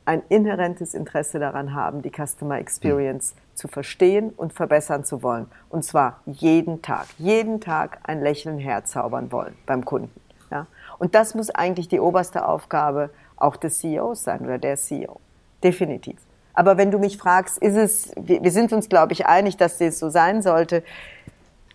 ein 0.04 0.22
inhärentes 0.28 0.94
Interesse 0.94 1.38
daran 1.38 1.74
haben, 1.74 2.02
die 2.02 2.10
Customer 2.10 2.58
Experience 2.58 3.34
mhm. 3.34 3.56
zu 3.56 3.68
verstehen 3.68 4.30
und 4.30 4.52
verbessern 4.52 5.04
zu 5.04 5.22
wollen. 5.22 5.46
Und 5.68 5.84
zwar 5.84 6.20
jeden 6.26 6.82
Tag. 6.82 7.06
Jeden 7.18 7.60
Tag 7.60 7.98
ein 8.02 8.20
Lächeln 8.20 8.58
herzaubern 8.58 9.30
wollen 9.30 9.54
beim 9.66 9.84
Kunden. 9.84 10.20
Ja? 10.50 10.66
Und 10.98 11.14
das 11.14 11.34
muss 11.34 11.50
eigentlich 11.50 11.88
die 11.88 12.00
oberste 12.00 12.46
Aufgabe 12.46 13.10
auch 13.36 13.56
des 13.56 13.78
CEOs 13.78 14.24
sein 14.24 14.40
oder 14.40 14.58
der 14.58 14.76
CEO. 14.76 15.20
Definitiv. 15.62 16.16
Aber 16.54 16.76
wenn 16.76 16.90
du 16.90 16.98
mich 16.98 17.16
fragst, 17.16 17.58
ist 17.58 17.76
es, 17.76 18.12
wir 18.16 18.50
sind 18.50 18.72
uns, 18.72 18.88
glaube 18.88 19.12
ich, 19.12 19.26
einig, 19.26 19.56
dass 19.56 19.80
es 19.80 19.98
so 19.98 20.10
sein 20.10 20.42
sollte. 20.42 20.82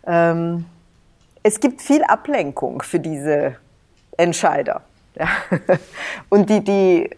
Ähm, 0.06 0.66
es 1.42 1.60
gibt 1.60 1.82
viel 1.82 2.04
Ablenkung 2.04 2.82
für 2.82 3.00
diese 3.00 3.56
Entscheider. 4.18 4.82
Ja. 5.16 5.28
Und 6.30 6.50
die, 6.50 6.64
die, 6.64 7.10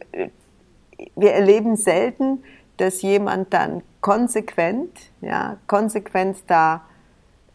wir 1.16 1.34
erleben 1.34 1.76
selten, 1.76 2.44
dass 2.78 3.02
jemand 3.02 3.54
dann 3.54 3.82
konsequent, 4.02 4.92
ja, 5.22 5.58
konsequent 5.68 6.38
da 6.48 6.82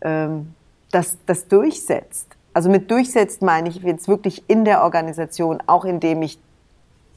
ähm, 0.00 0.55
das, 0.90 1.18
das 1.26 1.48
durchsetzt. 1.48 2.37
Also 2.55 2.68
mit 2.68 2.90
durchsetzt 2.90 3.40
meine 3.40 3.68
ich 3.68 3.76
jetzt 3.76 4.09
wirklich 4.09 4.44
in 4.48 4.64
der 4.64 4.83
Organisation, 4.83 5.62
auch 5.66 5.85
indem 5.85 6.22
ich, 6.22 6.38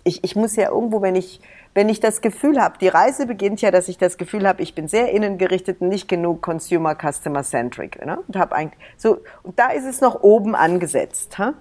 ich, 0.03 0.23
ich 0.23 0.35
muss 0.35 0.55
ja 0.55 0.69
irgendwo, 0.69 1.01
wenn 1.01 1.15
ich, 1.15 1.41
wenn 1.73 1.89
ich 1.89 1.99
das 1.99 2.21
Gefühl 2.21 2.61
habe, 2.61 2.77
die 2.79 2.87
Reise 2.87 3.25
beginnt 3.25 3.61
ja, 3.61 3.69
dass 3.69 3.89
ich 3.89 3.97
das 3.97 4.17
Gefühl 4.17 4.47
habe, 4.47 4.61
ich 4.61 4.75
bin 4.75 4.87
sehr 4.87 5.11
innengerichtet 5.11 5.81
und 5.81 5.89
nicht 5.89 6.07
genug 6.07 6.41
Consumer 6.41 6.95
Customer 6.95 7.43
Centric. 7.43 8.03
Ne? 8.05 8.19
Und 8.25 8.37
habe 8.37 8.55
eigentlich 8.55 8.81
so, 8.95 9.17
und 9.43 9.59
da 9.59 9.71
ist 9.71 9.83
es 9.83 9.99
noch 9.99 10.23
oben 10.23 10.55
angesetzt. 10.55 11.37
Ha? 11.37 11.53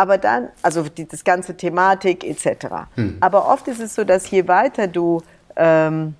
Aber 0.00 0.16
dann, 0.16 0.48
also 0.62 0.84
die, 0.84 1.06
das 1.06 1.24
ganze 1.24 1.54
Thematik 1.54 2.24
etc. 2.24 2.68
Hm. 2.94 3.18
Aber 3.20 3.46
oft 3.50 3.68
ist 3.68 3.80
es 3.80 3.94
so, 3.94 4.02
dass 4.02 4.30
je 4.30 4.48
weiter 4.48 4.86
du, 4.86 5.20
ähm, 5.56 6.14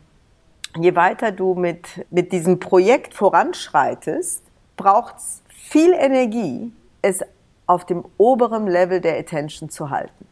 je 0.78 0.94
weiter 0.94 1.32
du 1.32 1.54
mit, 1.54 2.04
mit 2.10 2.30
diesem 2.30 2.60
Projekt 2.60 3.14
voranschreitest, 3.14 4.42
braucht 4.76 5.16
es 5.16 5.40
viel 5.48 5.94
Energie, 5.94 6.70
es 7.00 7.20
auf 7.66 7.86
dem 7.86 8.04
oberen 8.18 8.66
Level 8.66 9.00
der 9.00 9.18
Attention 9.18 9.70
zu 9.70 9.88
halten. 9.88 10.26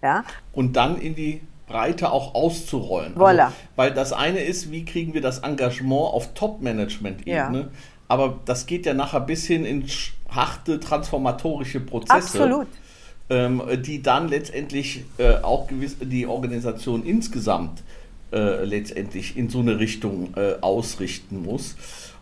Ja? 0.00 0.22
Und 0.52 0.76
dann 0.76 1.00
in 1.00 1.16
die 1.16 1.40
Breite 1.66 2.12
auch 2.12 2.36
auszurollen. 2.36 3.16
Voilà. 3.16 3.46
Also, 3.46 3.56
weil 3.74 3.92
das 3.92 4.12
eine 4.12 4.38
ist, 4.38 4.70
wie 4.70 4.84
kriegen 4.84 5.14
wir 5.14 5.20
das 5.20 5.40
Engagement 5.40 6.14
auf 6.14 6.32
Top-Management-Ebene, 6.34 7.58
ja. 7.58 7.68
aber 8.06 8.38
das 8.44 8.66
geht 8.66 8.86
ja 8.86 8.94
nachher 8.94 9.20
bis 9.20 9.48
hin 9.48 9.64
in 9.64 9.84
harte 10.28 10.80
transformatorische 10.80 11.80
Prozesse. 11.80 12.14
Absolut. 12.14 12.66
Ähm, 13.30 13.62
die 13.82 14.00
dann 14.00 14.28
letztendlich 14.28 15.04
äh, 15.18 15.34
auch 15.42 15.66
gewiss, 15.66 15.96
die 16.00 16.26
Organisation 16.26 17.04
insgesamt 17.04 17.82
äh, 18.32 18.64
letztendlich 18.64 19.36
in 19.36 19.50
so 19.50 19.60
eine 19.60 19.78
Richtung 19.78 20.34
äh, 20.36 20.54
ausrichten 20.60 21.42
muss. 21.42 21.76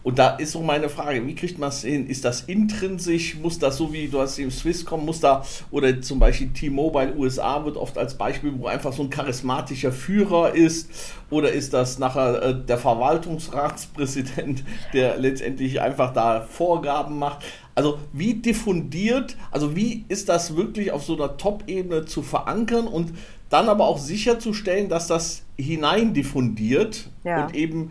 Und 0.07 0.21
da 0.21 0.37
ist 0.37 0.53
so 0.53 0.61
meine 0.61 0.89
Frage, 0.89 1.27
wie 1.27 1.35
kriegt 1.35 1.59
man 1.59 1.71
es 1.71 1.83
hin? 1.83 2.07
Ist 2.07 2.25
das 2.25 2.43
intrinsisch? 2.43 3.35
Muss 3.35 3.59
das 3.59 3.77
so 3.77 3.93
wie 3.93 4.07
du 4.07 4.21
hast 4.21 4.39
im 4.39 4.53
Swisscom, 4.53 5.05
muss 5.05 5.19
da, 5.19 5.45
oder 5.73 6.01
zum 6.01 6.21
Beispiel 6.21 6.51
T-Mobile 6.51 7.17
USA 7.17 7.65
wird 7.65 7.77
oft 7.77 7.99
als 7.99 8.15
Beispiel, 8.15 8.53
wo 8.57 8.69
einfach 8.69 8.93
so 8.93 9.03
ein 9.03 9.11
charismatischer 9.11 9.91
Führer 9.91 10.55
ist, 10.55 10.89
oder 11.29 11.51
ist 11.51 11.75
das 11.75 11.99
nachher 11.99 12.41
äh, 12.41 12.55
der 12.55 12.79
Verwaltungsratspräsident, 12.79 14.63
der 14.93 15.19
letztendlich 15.19 15.81
einfach 15.81 16.13
da 16.13 16.43
Vorgaben 16.43 17.19
macht? 17.19 17.45
Also 17.77 17.99
wie 18.15 18.33
diffundiert, 18.33 19.37
also 19.51 19.77
wie 19.77 20.07
ist 20.09 20.31
das 20.31 20.57
wirklich 20.57 20.93
auf 20.93 21.05
so 21.05 21.15
einer 21.15 21.37
Top-Ebene 21.37 22.07
zu 22.07 22.23
verankern 22.23 22.87
und 22.87 23.13
dann 23.51 23.69
aber 23.69 23.85
auch 23.87 23.99
sicherzustellen, 23.99 24.89
dass 24.89 25.09
das 25.09 25.43
hinein 25.59 26.15
diffundiert 26.15 27.11
ja. 27.23 27.45
und 27.45 27.55
eben 27.55 27.91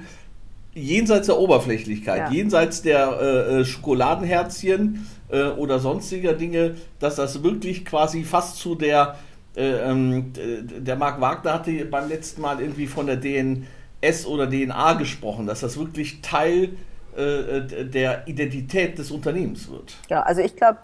jenseits 0.74 1.28
der 1.28 1.38
Oberflächlichkeit, 1.38 2.18
ja. 2.18 2.32
jenseits 2.32 2.82
der 2.82 3.20
äh, 3.22 3.60
äh, 3.60 3.66
Schokoladenherzchen 3.66 5.06
äh, 5.30 5.44
oder 5.50 5.78
sonstiger 5.78 6.34
Dinge, 6.34 6.74
dass 7.00 7.16
das 7.16 7.44
wirklich 7.44 7.86
quasi 7.86 8.24
fast 8.24 8.58
zu 8.58 8.74
der, 8.74 9.20
äh, 9.56 9.68
ähm, 9.68 10.34
der 10.34 10.96
Marc 10.96 11.22
Wagner 11.22 11.54
hatte 11.54 11.86
beim 11.86 12.10
letzten 12.10 12.42
Mal 12.42 12.60
irgendwie 12.60 12.88
von 12.88 13.06
der 13.06 13.18
DNS 13.18 14.26
oder 14.26 14.50
DNA 14.50 14.94
gesprochen, 14.94 15.46
dass 15.46 15.60
das 15.60 15.78
wirklich 15.78 16.22
Teil 16.24 16.64
äh, 16.64 16.70
der 17.16 18.28
Identität 18.28 18.98
des 18.98 19.12
Unternehmens 19.12 19.70
wird. 19.70 19.96
Ja, 20.10 20.24
also 20.24 20.42
ich 20.42 20.56
glaube, 20.56 20.80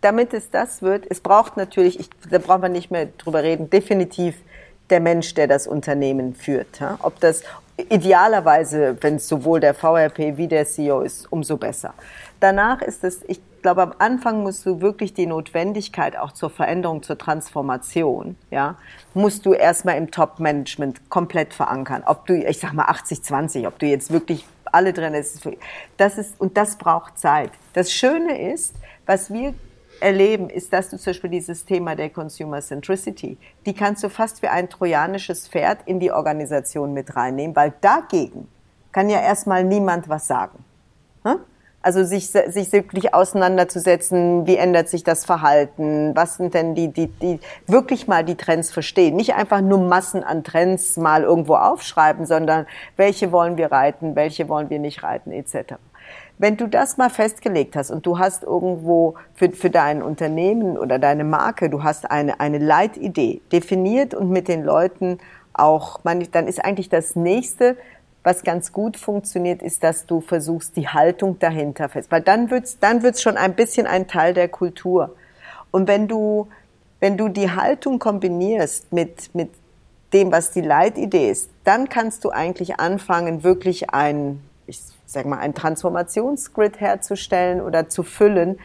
damit 0.00 0.34
es 0.34 0.50
das 0.50 0.82
wird, 0.82 1.06
es 1.08 1.20
braucht 1.20 1.56
natürlich, 1.56 1.98
ich, 1.98 2.10
da 2.30 2.38
braucht 2.38 2.60
man 2.60 2.72
nicht 2.72 2.90
mehr 2.90 3.06
drüber 3.18 3.42
reden, 3.42 3.70
definitiv 3.70 4.34
der 4.90 5.00
Mensch, 5.00 5.32
der 5.32 5.46
das 5.46 5.66
Unternehmen 5.66 6.34
führt. 6.34 6.80
Ja? 6.80 6.98
Ob 7.02 7.18
das, 7.20 7.42
idealerweise, 7.76 8.96
wenn 9.00 9.16
es 9.16 9.28
sowohl 9.28 9.60
der 9.60 9.74
VRP 9.74 10.36
wie 10.36 10.48
der 10.48 10.66
CEO 10.66 11.00
ist, 11.00 11.30
umso 11.32 11.56
besser. 11.56 11.94
Danach 12.40 12.82
ist 12.82 13.04
es, 13.04 13.22
ich 13.26 13.40
glaube, 13.62 13.82
am 13.82 13.94
Anfang 13.98 14.42
musst 14.42 14.66
du 14.66 14.80
wirklich 14.80 15.14
die 15.14 15.26
Notwendigkeit 15.26 16.16
auch 16.16 16.32
zur 16.32 16.50
Veränderung, 16.50 17.02
zur 17.02 17.16
Transformation, 17.18 18.36
ja, 18.50 18.76
musst 19.14 19.46
du 19.46 19.54
erstmal 19.54 19.96
im 19.96 20.10
Top-Management 20.10 21.08
komplett 21.08 21.54
verankern. 21.54 22.02
Ob 22.06 22.26
du, 22.26 22.34
ich 22.34 22.58
sag 22.60 22.74
mal 22.74 22.86
80-20, 22.86 23.66
ob 23.66 23.78
du 23.78 23.86
jetzt 23.86 24.12
wirklich 24.12 24.44
alle 24.74 24.92
drin 24.92 25.14
ist, 25.14 25.40
das 25.96 26.18
ist, 26.18 26.40
und 26.40 26.56
das 26.56 26.76
braucht 26.76 27.18
Zeit. 27.18 27.50
Das 27.72 27.92
Schöne 27.92 28.52
ist, 28.52 28.74
was 29.06 29.32
wir 29.32 29.54
erleben, 30.00 30.50
ist, 30.50 30.72
dass 30.72 30.90
du 30.90 30.98
zum 30.98 31.12
Beispiel 31.12 31.30
dieses 31.30 31.64
Thema 31.64 31.94
der 31.94 32.10
Consumer 32.10 32.60
Centricity, 32.60 33.38
die 33.64 33.74
kannst 33.74 34.02
du 34.02 34.08
fast 34.08 34.42
wie 34.42 34.48
ein 34.48 34.68
trojanisches 34.68 35.48
Pferd 35.48 35.78
in 35.86 36.00
die 36.00 36.12
Organisation 36.12 36.92
mit 36.92 37.14
reinnehmen, 37.16 37.54
weil 37.54 37.72
dagegen 37.80 38.48
kann 38.92 39.08
ja 39.08 39.20
erstmal 39.20 39.64
niemand 39.64 40.08
was 40.08 40.26
sagen. 40.26 40.64
Also 41.84 42.02
sich, 42.02 42.30
sich 42.30 42.72
wirklich 42.72 43.12
auseinanderzusetzen, 43.12 44.46
wie 44.46 44.56
ändert 44.56 44.88
sich 44.88 45.04
das 45.04 45.26
Verhalten, 45.26 46.16
was 46.16 46.38
sind 46.38 46.54
denn 46.54 46.74
die, 46.74 46.88
die, 46.88 47.08
die, 47.08 47.40
wirklich 47.66 48.08
mal 48.08 48.24
die 48.24 48.36
Trends 48.36 48.72
verstehen. 48.72 49.16
Nicht 49.16 49.34
einfach 49.34 49.60
nur 49.60 49.76
Massen 49.76 50.24
an 50.24 50.44
Trends 50.44 50.96
mal 50.96 51.24
irgendwo 51.24 51.56
aufschreiben, 51.56 52.24
sondern 52.24 52.64
welche 52.96 53.32
wollen 53.32 53.58
wir 53.58 53.70
reiten, 53.70 54.16
welche 54.16 54.48
wollen 54.48 54.70
wir 54.70 54.78
nicht 54.78 55.02
reiten, 55.02 55.30
etc. 55.30 55.74
Wenn 56.38 56.56
du 56.56 56.68
das 56.68 56.96
mal 56.96 57.10
festgelegt 57.10 57.76
hast 57.76 57.90
und 57.90 58.06
du 58.06 58.18
hast 58.18 58.44
irgendwo 58.44 59.16
für, 59.34 59.50
für 59.50 59.68
dein 59.68 60.02
Unternehmen 60.02 60.78
oder 60.78 60.98
deine 60.98 61.24
Marke, 61.24 61.68
du 61.68 61.82
hast 61.82 62.10
eine, 62.10 62.40
eine 62.40 62.60
Leitidee 62.60 63.42
definiert 63.52 64.14
und 64.14 64.30
mit 64.30 64.48
den 64.48 64.64
Leuten 64.64 65.18
auch, 65.52 66.00
dann 66.02 66.48
ist 66.48 66.64
eigentlich 66.64 66.88
das 66.88 67.14
nächste, 67.14 67.76
was 68.24 68.42
ganz 68.42 68.72
gut 68.72 68.96
funktioniert, 68.96 69.62
ist, 69.62 69.84
dass 69.84 70.06
du 70.06 70.20
versuchst, 70.20 70.76
die 70.76 70.88
Haltung 70.88 71.38
dahinter 71.38 71.90
fest, 71.90 72.10
weil 72.10 72.22
dann 72.22 72.50
wird's, 72.50 72.78
dann 72.80 73.02
wird's 73.02 73.22
schon 73.22 73.36
ein 73.36 73.54
bisschen 73.54 73.86
ein 73.86 74.08
Teil 74.08 74.32
der 74.32 74.48
Kultur. 74.48 75.14
Und 75.70 75.86
wenn 75.86 76.08
du, 76.08 76.48
wenn 77.00 77.18
du 77.18 77.28
die 77.28 77.50
Haltung 77.50 77.98
kombinierst 77.98 78.92
mit, 78.92 79.34
mit 79.34 79.50
dem, 80.14 80.32
was 80.32 80.52
die 80.52 80.62
Leitidee 80.62 81.30
ist, 81.30 81.50
dann 81.64 81.90
kannst 81.90 82.24
du 82.24 82.30
eigentlich 82.30 82.80
anfangen, 82.80 83.44
wirklich 83.44 83.90
ein, 83.90 84.40
ich 84.66 84.80
sag 85.04 85.26
mal, 85.26 85.38
ein 85.38 85.54
Transformationsgrid 85.54 86.80
herzustellen 86.80 87.60
oder 87.60 87.90
zu 87.90 88.02
füllen 88.02 88.58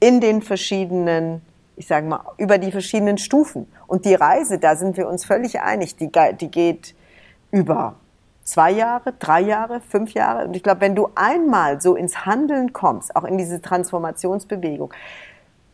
in 0.00 0.20
den 0.20 0.42
verschiedenen, 0.42 1.42
ich 1.76 1.86
sage 1.86 2.06
mal, 2.08 2.24
über 2.38 2.58
die 2.58 2.72
verschiedenen 2.72 3.18
Stufen. 3.18 3.68
Und 3.86 4.04
die 4.04 4.14
Reise, 4.14 4.58
da 4.58 4.74
sind 4.74 4.96
wir 4.96 5.08
uns 5.08 5.24
völlig 5.24 5.60
einig, 5.60 5.94
die, 5.94 6.10
die 6.40 6.50
geht 6.50 6.94
über 7.52 7.94
zwei 8.46 8.70
Jahre, 8.70 9.12
drei 9.18 9.42
Jahre, 9.42 9.80
fünf 9.80 10.14
Jahre. 10.14 10.46
Und 10.46 10.56
ich 10.56 10.62
glaube, 10.62 10.80
wenn 10.80 10.94
du 10.94 11.10
einmal 11.14 11.82
so 11.82 11.94
ins 11.96 12.24
Handeln 12.24 12.72
kommst, 12.72 13.14
auch 13.14 13.24
in 13.24 13.36
diese 13.36 13.60
Transformationsbewegung, 13.60 14.94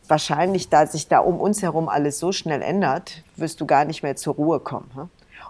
wahrscheinlich, 0.07 0.69
da 0.69 0.85
sich 0.85 1.07
da 1.07 1.19
um 1.19 1.39
uns 1.39 1.61
herum 1.61 1.87
alles 1.87 2.19
so 2.19 2.31
schnell 2.33 2.61
ändert, 2.61 3.23
wirst 3.37 3.61
du 3.61 3.65
gar 3.65 3.85
nicht 3.85 4.03
mehr 4.03 4.17
zur 4.17 4.33
Ruhe 4.35 4.59
kommen. 4.59 4.89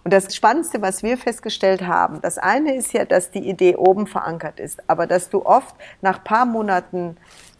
Und 0.03 0.11
das 0.11 0.35
Spannendste, 0.35 0.81
was 0.81 1.01
wir 1.01 1.17
festgestellt 1.17 1.83
haben, 1.83 2.21
das 2.21 2.37
eine 2.37 2.75
ist 2.75 2.93
ja, 2.93 3.05
dass 3.05 3.31
die 3.31 3.47
Idee 3.49 3.77
oben 3.77 4.05
verankert 4.05 4.59
ist, 4.59 4.87
aber 4.89 5.07
dass 5.07 5.29
du 5.29 5.45
oft 5.45 5.75
nach 6.01 6.23
paar 6.23 6.45
Monaten 6.45 7.17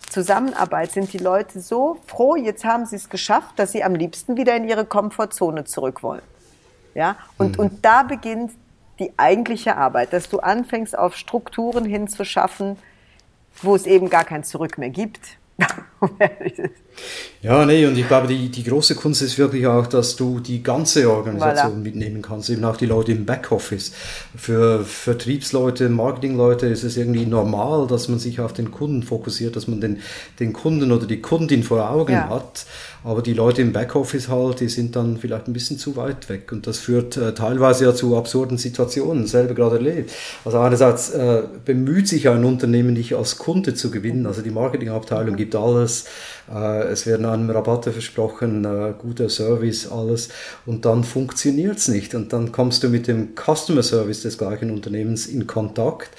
Zusammenarbeit 0.09 0.91
sind 0.91 1.13
die 1.13 1.17
Leute 1.17 1.61
so 1.61 1.97
froh, 2.05 2.35
jetzt 2.35 2.65
haben 2.65 2.85
sie 2.85 2.97
es 2.97 3.09
geschafft, 3.09 3.57
dass 3.57 3.71
sie 3.71 3.83
am 3.83 3.95
liebsten 3.95 4.35
wieder 4.35 4.55
in 4.55 4.67
ihre 4.67 4.85
Komfortzone 4.85 5.63
zurück 5.63 6.03
wollen. 6.03 6.21
Ja? 6.93 7.15
Und, 7.37 7.57
mhm. 7.57 7.63
und 7.63 7.85
da 7.85 8.03
beginnt 8.03 8.51
die 8.99 9.11
eigentliche 9.17 9.77
Arbeit, 9.77 10.13
dass 10.13 10.29
du 10.29 10.39
anfängst, 10.39 10.97
auf 10.97 11.15
Strukturen 11.15 11.85
hinzuschaffen, 11.85 12.77
wo 13.61 13.75
es 13.75 13.85
eben 13.85 14.09
gar 14.09 14.23
kein 14.23 14.43
Zurück 14.43 14.77
mehr 14.77 14.89
gibt. 14.89 15.37
Ja, 17.41 17.65
nee, 17.65 17.85
und 17.85 17.97
ich 17.97 18.07
glaube, 18.07 18.27
die, 18.27 18.49
die 18.49 18.63
große 18.63 18.95
Kunst 18.95 19.21
ist 19.21 19.37
wirklich 19.37 19.67
auch, 19.67 19.85
dass 19.87 20.15
du 20.15 20.39
die 20.39 20.63
ganze 20.63 21.11
Organisation 21.11 21.79
voilà. 21.79 21.83
mitnehmen 21.83 22.21
kannst, 22.21 22.49
eben 22.49 22.63
auch 22.63 22.77
die 22.77 22.85
Leute 22.85 23.11
im 23.11 23.25
Backoffice. 23.25 23.91
Für 24.35 24.85
Vertriebsleute, 24.85 25.89
Marketingleute 25.89 26.67
ist 26.67 26.83
es 26.83 26.95
irgendwie 26.95 27.25
normal, 27.25 27.87
dass 27.87 28.07
man 28.07 28.19
sich 28.19 28.39
auf 28.39 28.53
den 28.53 28.71
Kunden 28.71 29.03
fokussiert, 29.03 29.57
dass 29.57 29.67
man 29.67 29.81
den, 29.81 29.99
den 30.39 30.53
Kunden 30.53 30.91
oder 30.91 31.05
die 31.05 31.19
Kundin 31.19 31.63
vor 31.63 31.89
Augen 31.89 32.13
ja. 32.13 32.29
hat. 32.29 32.65
Aber 33.03 33.21
die 33.21 33.33
Leute 33.33 33.61
im 33.61 33.73
Backoffice 33.73 34.29
halt, 34.29 34.61
die 34.61 34.69
sind 34.69 34.95
dann 34.95 35.17
vielleicht 35.17 35.47
ein 35.47 35.53
bisschen 35.53 35.77
zu 35.77 35.97
weit 35.97 36.29
weg. 36.29 36.53
Und 36.53 36.65
das 36.67 36.79
führt 36.79 37.17
äh, 37.17 37.33
teilweise 37.33 37.83
ja 37.83 37.93
zu 37.93 38.15
absurden 38.15 38.57
Situationen, 38.57 39.27
selber 39.27 39.53
gerade 39.53 39.75
erlebt. 39.75 40.13
Also 40.45 40.59
einerseits 40.59 41.09
äh, 41.09 41.43
bemüht 41.65 42.07
sich 42.07 42.29
ein 42.29 42.45
Unternehmen, 42.45 42.95
dich 42.95 43.17
als 43.17 43.37
Kunde 43.37 43.73
zu 43.73 43.91
gewinnen. 43.91 44.25
Also 44.25 44.41
die 44.41 44.51
Marketingabteilung 44.51 45.35
gibt 45.35 45.53
alles. 45.55 45.92
Äh, 46.51 46.87
es 46.87 47.05
werden 47.05 47.25
einem 47.25 47.49
Rabatte 47.49 47.91
versprochen, 47.91 48.65
äh, 48.65 48.93
guter 48.97 49.29
Service, 49.29 49.89
alles. 49.89 50.29
Und 50.65 50.85
dann 50.85 51.03
funktioniert 51.03 51.77
es 51.77 51.87
nicht. 51.87 52.15
Und 52.15 52.33
dann 52.33 52.51
kommst 52.51 52.83
du 52.83 52.89
mit 52.89 53.07
dem 53.07 53.29
Customer 53.35 53.83
Service 53.83 54.21
des 54.23 54.37
gleichen 54.37 54.71
Unternehmens 54.71 55.27
in 55.27 55.47
Kontakt. 55.47 56.09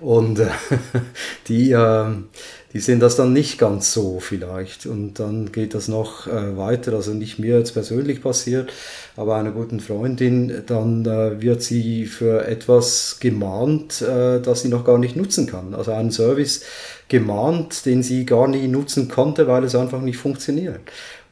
Und 0.00 0.40
äh, 0.40 0.48
die, 1.48 1.70
ähm, 1.72 2.28
die 2.72 2.80
sehen 2.80 3.00
das 3.00 3.16
dann 3.16 3.32
nicht 3.32 3.58
ganz 3.58 3.92
so 3.92 4.20
vielleicht. 4.20 4.86
Und 4.86 5.18
dann 5.18 5.50
geht 5.50 5.74
das 5.74 5.88
noch 5.88 6.28
weiter. 6.28 6.92
Also 6.92 7.12
nicht 7.12 7.40
mir 7.40 7.58
jetzt 7.58 7.72
persönlich 7.72 8.22
passiert, 8.22 8.72
aber 9.16 9.34
einer 9.34 9.50
guten 9.50 9.80
Freundin, 9.80 10.62
dann 10.66 11.04
wird 11.04 11.62
sie 11.62 12.06
für 12.06 12.46
etwas 12.46 13.16
gemahnt, 13.18 14.00
das 14.00 14.62
sie 14.62 14.68
noch 14.68 14.84
gar 14.84 14.98
nicht 14.98 15.16
nutzen 15.16 15.48
kann. 15.48 15.74
Also 15.74 15.90
einen 15.90 16.12
Service, 16.12 16.62
gemahnt, 17.10 17.84
den 17.84 18.02
sie 18.02 18.24
gar 18.24 18.48
nie 18.48 18.68
nutzen 18.68 19.08
konnte, 19.08 19.46
weil 19.46 19.64
es 19.64 19.74
einfach 19.74 20.00
nicht 20.00 20.16
funktioniert. 20.16 20.80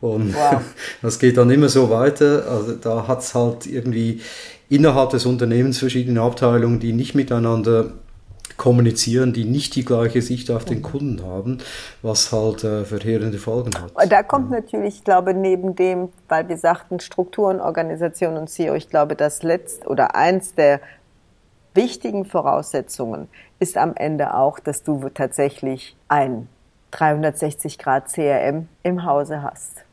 Und 0.00 0.34
wow. 0.34 0.60
das 1.02 1.18
geht 1.18 1.38
dann 1.38 1.50
immer 1.50 1.70
so 1.70 1.88
weiter. 1.88 2.44
Also 2.50 2.74
da 2.74 3.08
hat 3.08 3.20
es 3.20 3.34
halt 3.34 3.66
irgendwie 3.66 4.20
innerhalb 4.68 5.10
des 5.10 5.24
Unternehmens 5.24 5.78
verschiedene 5.78 6.20
Abteilungen, 6.20 6.80
die 6.80 6.92
nicht 6.92 7.14
miteinander 7.14 7.92
kommunizieren, 8.56 9.32
die 9.32 9.44
nicht 9.44 9.76
die 9.76 9.84
gleiche 9.84 10.20
Sicht 10.20 10.50
auf 10.50 10.64
den 10.64 10.82
Kunden 10.82 11.24
haben, 11.24 11.58
was 12.02 12.32
halt 12.32 12.64
äh, 12.64 12.84
verheerende 12.84 13.38
Folgen 13.38 13.70
hat. 13.80 13.92
Da 14.10 14.22
kommt 14.24 14.50
natürlich, 14.50 14.96
ich 14.96 15.04
glaube, 15.04 15.32
neben 15.32 15.76
dem, 15.76 16.08
weil 16.28 16.48
wir 16.48 16.56
sagten 16.56 16.98
Strukturen, 16.98 17.60
Organisation 17.60 18.36
und 18.36 18.50
CEO, 18.50 18.74
ich 18.74 18.90
glaube, 18.90 19.14
das 19.14 19.44
letzte 19.44 19.86
oder 19.86 20.16
eins 20.16 20.54
der 20.54 20.80
wichtigen 21.74 22.24
Voraussetzungen 22.24 23.28
ist 23.58 23.76
am 23.76 23.94
Ende 23.96 24.34
auch, 24.34 24.58
dass 24.58 24.82
du 24.82 25.08
tatsächlich 25.08 25.96
ein 26.08 26.48
360 26.92 27.78
Grad 27.78 28.08
CRM 28.08 28.68
im 28.82 29.04
Hause 29.04 29.42
hast. 29.42 29.84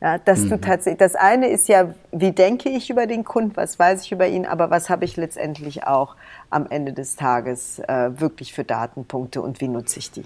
Ja, 0.00 0.16
dass 0.18 0.40
mhm. 0.40 0.50
du 0.50 0.60
tatsächlich, 0.60 0.98
das 0.98 1.16
eine 1.16 1.48
ist 1.48 1.68
ja, 1.68 1.92
wie 2.12 2.30
denke 2.30 2.68
ich 2.68 2.88
über 2.88 3.06
den 3.06 3.24
Kunden, 3.24 3.56
was 3.56 3.78
weiß 3.78 4.02
ich 4.02 4.12
über 4.12 4.28
ihn, 4.28 4.46
aber 4.46 4.70
was 4.70 4.90
habe 4.90 5.04
ich 5.04 5.16
letztendlich 5.16 5.84
auch 5.84 6.14
am 6.50 6.66
Ende 6.70 6.92
des 6.92 7.16
Tages 7.16 7.80
äh, 7.80 8.20
wirklich 8.20 8.52
für 8.52 8.62
Datenpunkte 8.62 9.42
und 9.42 9.60
wie 9.60 9.66
nutze 9.66 9.98
ich 9.98 10.12
die? 10.12 10.24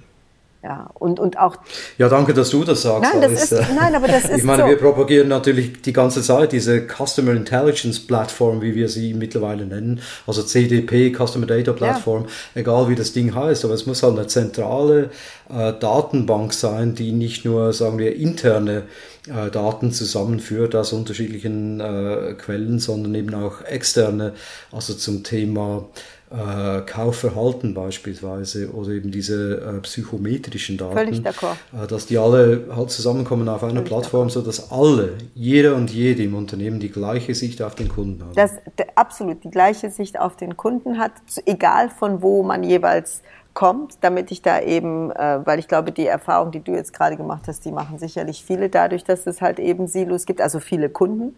Ja, 0.64 0.90
und, 0.94 1.18
und 1.18 1.38
auch. 1.40 1.56
Ja, 1.98 2.08
danke, 2.08 2.34
dass 2.34 2.50
du 2.50 2.62
das 2.62 2.82
sagst. 2.82 3.02
Nein, 3.12 3.20
das 3.20 3.50
ist, 3.50 3.52
nein 3.74 3.94
aber 3.96 4.06
das 4.06 4.24
ist. 4.30 4.38
Ich 4.38 4.44
meine, 4.44 4.62
so. 4.62 4.68
wir 4.68 4.76
propagieren 4.76 5.26
natürlich 5.26 5.82
die 5.82 5.92
ganze 5.92 6.22
Zeit 6.22 6.52
diese 6.52 6.86
Customer 6.86 7.32
Intelligence 7.32 7.98
Plattform, 7.98 8.62
wie 8.62 8.76
wir 8.76 8.88
sie 8.88 9.12
mittlerweile 9.12 9.66
nennen. 9.66 10.00
Also 10.24 10.44
CDP, 10.44 11.12
Customer 11.12 11.46
Data 11.46 11.72
Platform, 11.72 12.26
ja. 12.54 12.60
egal 12.60 12.88
wie 12.88 12.94
das 12.94 13.12
Ding 13.12 13.34
heißt. 13.34 13.64
Aber 13.64 13.74
es 13.74 13.86
muss 13.86 14.04
halt 14.04 14.16
eine 14.16 14.28
zentrale 14.28 15.10
äh, 15.50 15.72
Datenbank 15.72 16.52
sein, 16.52 16.94
die 16.94 17.10
nicht 17.10 17.44
nur, 17.44 17.72
sagen 17.72 17.98
wir, 17.98 18.14
interne 18.14 18.84
äh, 19.26 19.50
Daten 19.50 19.90
zusammenführt 19.92 20.76
aus 20.76 20.92
unterschiedlichen 20.92 21.80
äh, 21.80 22.34
Quellen, 22.34 22.78
sondern 22.78 23.16
eben 23.16 23.34
auch 23.34 23.62
externe, 23.62 24.32
also 24.70 24.94
zum 24.94 25.24
Thema 25.24 25.88
äh, 26.32 26.80
Kaufverhalten 26.82 27.74
beispielsweise 27.74 28.72
oder 28.72 28.90
eben 28.90 29.10
diese 29.10 29.60
äh, 29.60 29.80
psychometrischen 29.80 30.78
Daten, 30.78 30.96
Völlig. 30.96 31.24
Äh, 31.24 31.86
dass 31.88 32.06
die 32.06 32.18
alle 32.18 32.66
halt 32.74 32.90
zusammenkommen 32.90 33.48
auf 33.48 33.62
einer 33.62 33.74
Völlig 33.74 33.88
Plattform, 33.88 34.30
so 34.30 34.40
dass 34.40 34.72
alle, 34.72 35.14
jeder 35.34 35.74
und 35.76 35.90
jede 35.90 36.22
im 36.22 36.34
Unternehmen 36.34 36.80
die 36.80 36.90
gleiche 36.90 37.34
Sicht 37.34 37.60
auf 37.62 37.74
den 37.74 37.88
Kunden 37.88 38.24
hat. 38.24 38.36
Das 38.36 38.52
absolut 38.94 39.44
die 39.44 39.50
gleiche 39.50 39.90
Sicht 39.90 40.18
auf 40.18 40.36
den 40.36 40.56
Kunden 40.56 40.98
hat, 40.98 41.12
egal 41.46 41.90
von 41.90 42.22
wo 42.22 42.42
man 42.42 42.62
jeweils 42.62 43.22
kommt, 43.54 43.98
damit 44.00 44.30
ich 44.30 44.40
da 44.40 44.60
eben, 44.60 45.10
äh, 45.10 45.40
weil 45.44 45.58
ich 45.58 45.68
glaube, 45.68 45.92
die 45.92 46.06
Erfahrung, 46.06 46.50
die 46.52 46.60
du 46.60 46.72
jetzt 46.72 46.94
gerade 46.94 47.16
gemacht 47.16 47.42
hast, 47.46 47.64
die 47.64 47.72
machen 47.72 47.98
sicherlich 47.98 48.44
viele 48.44 48.70
dadurch, 48.70 49.04
dass 49.04 49.26
es 49.26 49.42
halt 49.42 49.58
eben 49.58 49.86
Silos 49.86 50.24
gibt, 50.24 50.40
also 50.40 50.60
viele 50.60 50.88
Kunden 50.88 51.36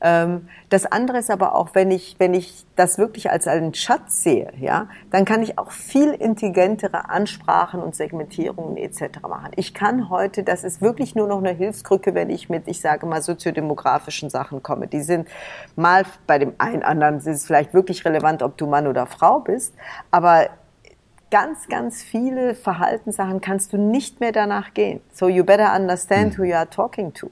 das 0.00 0.86
andere 0.86 1.18
ist 1.18 1.30
aber 1.30 1.56
auch, 1.56 1.70
wenn 1.74 1.90
ich, 1.90 2.16
wenn 2.18 2.32
ich 2.32 2.64
das 2.76 2.98
wirklich 2.98 3.30
als 3.30 3.48
einen 3.48 3.74
Schatz 3.74 4.22
sehe, 4.22 4.52
ja, 4.60 4.88
dann 5.10 5.24
kann 5.24 5.42
ich 5.42 5.58
auch 5.58 5.72
viel 5.72 6.10
intelligentere 6.10 7.10
Ansprachen 7.10 7.82
und 7.82 7.96
Segmentierungen 7.96 8.76
etc. 8.76 9.20
machen. 9.28 9.50
Ich 9.56 9.74
kann 9.74 10.08
heute, 10.08 10.44
das 10.44 10.62
ist 10.62 10.80
wirklich 10.80 11.16
nur 11.16 11.26
noch 11.26 11.38
eine 11.38 11.50
Hilfskrücke, 11.50 12.14
wenn 12.14 12.30
ich 12.30 12.48
mit, 12.48 12.68
ich 12.68 12.80
sage 12.80 13.06
mal, 13.06 13.22
soziodemografischen 13.22 14.30
Sachen 14.30 14.62
komme. 14.62 14.86
Die 14.86 15.00
sind 15.00 15.26
mal 15.74 16.04
bei 16.28 16.38
dem 16.38 16.52
einen 16.58 16.84
anderen, 16.84 17.18
ist 17.18 17.26
es 17.26 17.46
vielleicht 17.46 17.74
wirklich 17.74 18.04
relevant, 18.04 18.44
ob 18.44 18.56
du 18.56 18.68
Mann 18.68 18.86
oder 18.86 19.06
Frau 19.06 19.40
bist, 19.40 19.74
aber 20.12 20.48
ganz, 21.32 21.68
ganz 21.68 22.02
viele 22.02 22.54
Verhaltenssachen 22.54 23.40
kannst 23.40 23.72
du 23.72 23.78
nicht 23.78 24.20
mehr 24.20 24.32
danach 24.32 24.74
gehen. 24.74 25.00
So 25.12 25.28
you 25.28 25.44
better 25.44 25.74
understand 25.74 26.36
hm. 26.36 26.38
who 26.38 26.44
you 26.44 26.54
are 26.54 26.70
talking 26.70 27.12
to. 27.14 27.30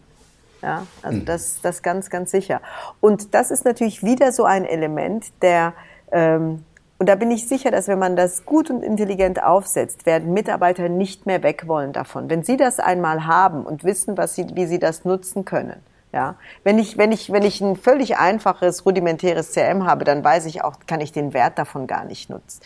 Ja, 0.67 0.85
also 1.01 1.19
mhm. 1.21 1.25
das, 1.27 1.61
das 1.63 1.81
ganz, 1.81 2.11
ganz 2.11 2.33
sicher. 2.33 2.61
Und 3.01 3.35
das 3.35 3.53
ist 3.53 3.65
natürlich 3.65 4.03
wieder 4.03 4.33
so 4.33 4.45
ein 4.45 4.65
Element, 4.65 5.27
der, 5.41 5.75
ähm, 6.11 6.65
und 6.99 7.09
da 7.09 7.15
bin 7.15 7.31
ich 7.31 7.47
sicher, 7.47 7.71
dass 7.71 7.87
wenn 7.87 8.01
man 8.01 8.17
das 8.17 8.45
gut 8.45 8.69
und 8.69 8.83
intelligent 8.83 9.41
aufsetzt, 9.41 10.07
werden 10.07 10.33
Mitarbeiter 10.33 10.89
nicht 10.89 11.25
mehr 11.25 11.45
weg 11.45 11.69
wollen 11.69 11.93
davon. 11.93 12.29
Wenn 12.29 12.43
sie 12.43 12.57
das 12.57 12.81
einmal 12.81 13.27
haben 13.27 13.65
und 13.65 13.85
wissen, 13.85 14.17
was 14.17 14.35
sie, 14.35 14.49
wie 14.55 14.67
sie 14.67 14.81
das 14.81 15.05
nutzen 15.05 15.45
können. 15.45 15.77
Ja, 16.13 16.35
wenn 16.65 16.81
ich, 16.81 16.99
wenn 16.99 17.13
ich, 17.13 17.31
wenn 17.31 17.45
ich 17.45 17.61
ein 17.61 17.77
völlig 17.77 18.17
einfaches, 18.17 18.85
rudimentäres 18.87 19.53
CRM 19.53 19.87
habe, 19.87 20.05
dann 20.05 20.25
weiß 20.25 20.47
ich 20.47 20.65
auch, 20.65 20.81
kann 20.89 21.01
ich 21.01 21.13
den 21.13 21.33
Wert 21.33 21.59
davon 21.59 21.87
gar 21.87 22.05
nicht 22.05 22.29
nutzen, 22.29 22.61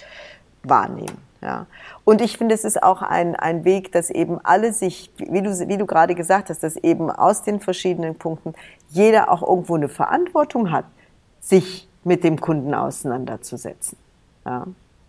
wahrnehmen. 0.63 1.30
Ja. 1.43 1.67
Und 2.05 2.21
ich 2.21 2.37
finde, 2.37 2.55
es 2.55 2.65
ist 2.65 2.83
auch 2.83 3.03
ein, 3.03 3.35
ein 3.35 3.65
Weg, 3.65 3.93
dass 3.93 4.11
eben 4.11 4.39
alle 4.43 4.73
sich, 4.73 5.11
wie 5.17 5.43
du, 5.43 5.51
wie 5.69 5.79
du 5.79 5.87
gerade 5.87 6.15
gesagt 6.15 6.51
hast, 6.51 6.63
dass 6.63 6.77
eben 6.77 7.11
aus 7.11 7.43
den 7.43 7.61
verschiedenen 7.61 8.15
Punkten 8.15 8.55
jeder 8.91 9.31
auch 9.31 9.43
irgendwo 9.43 9.75
eine 9.75 9.89
Verantwortung 9.89 10.71
hat, 10.71 10.85
sich 11.41 11.89
mit 12.05 12.25
dem 12.25 12.41
Kunden 12.41 12.75
auseinanderzusetzen. 12.75 13.97
Ja. 14.45 14.67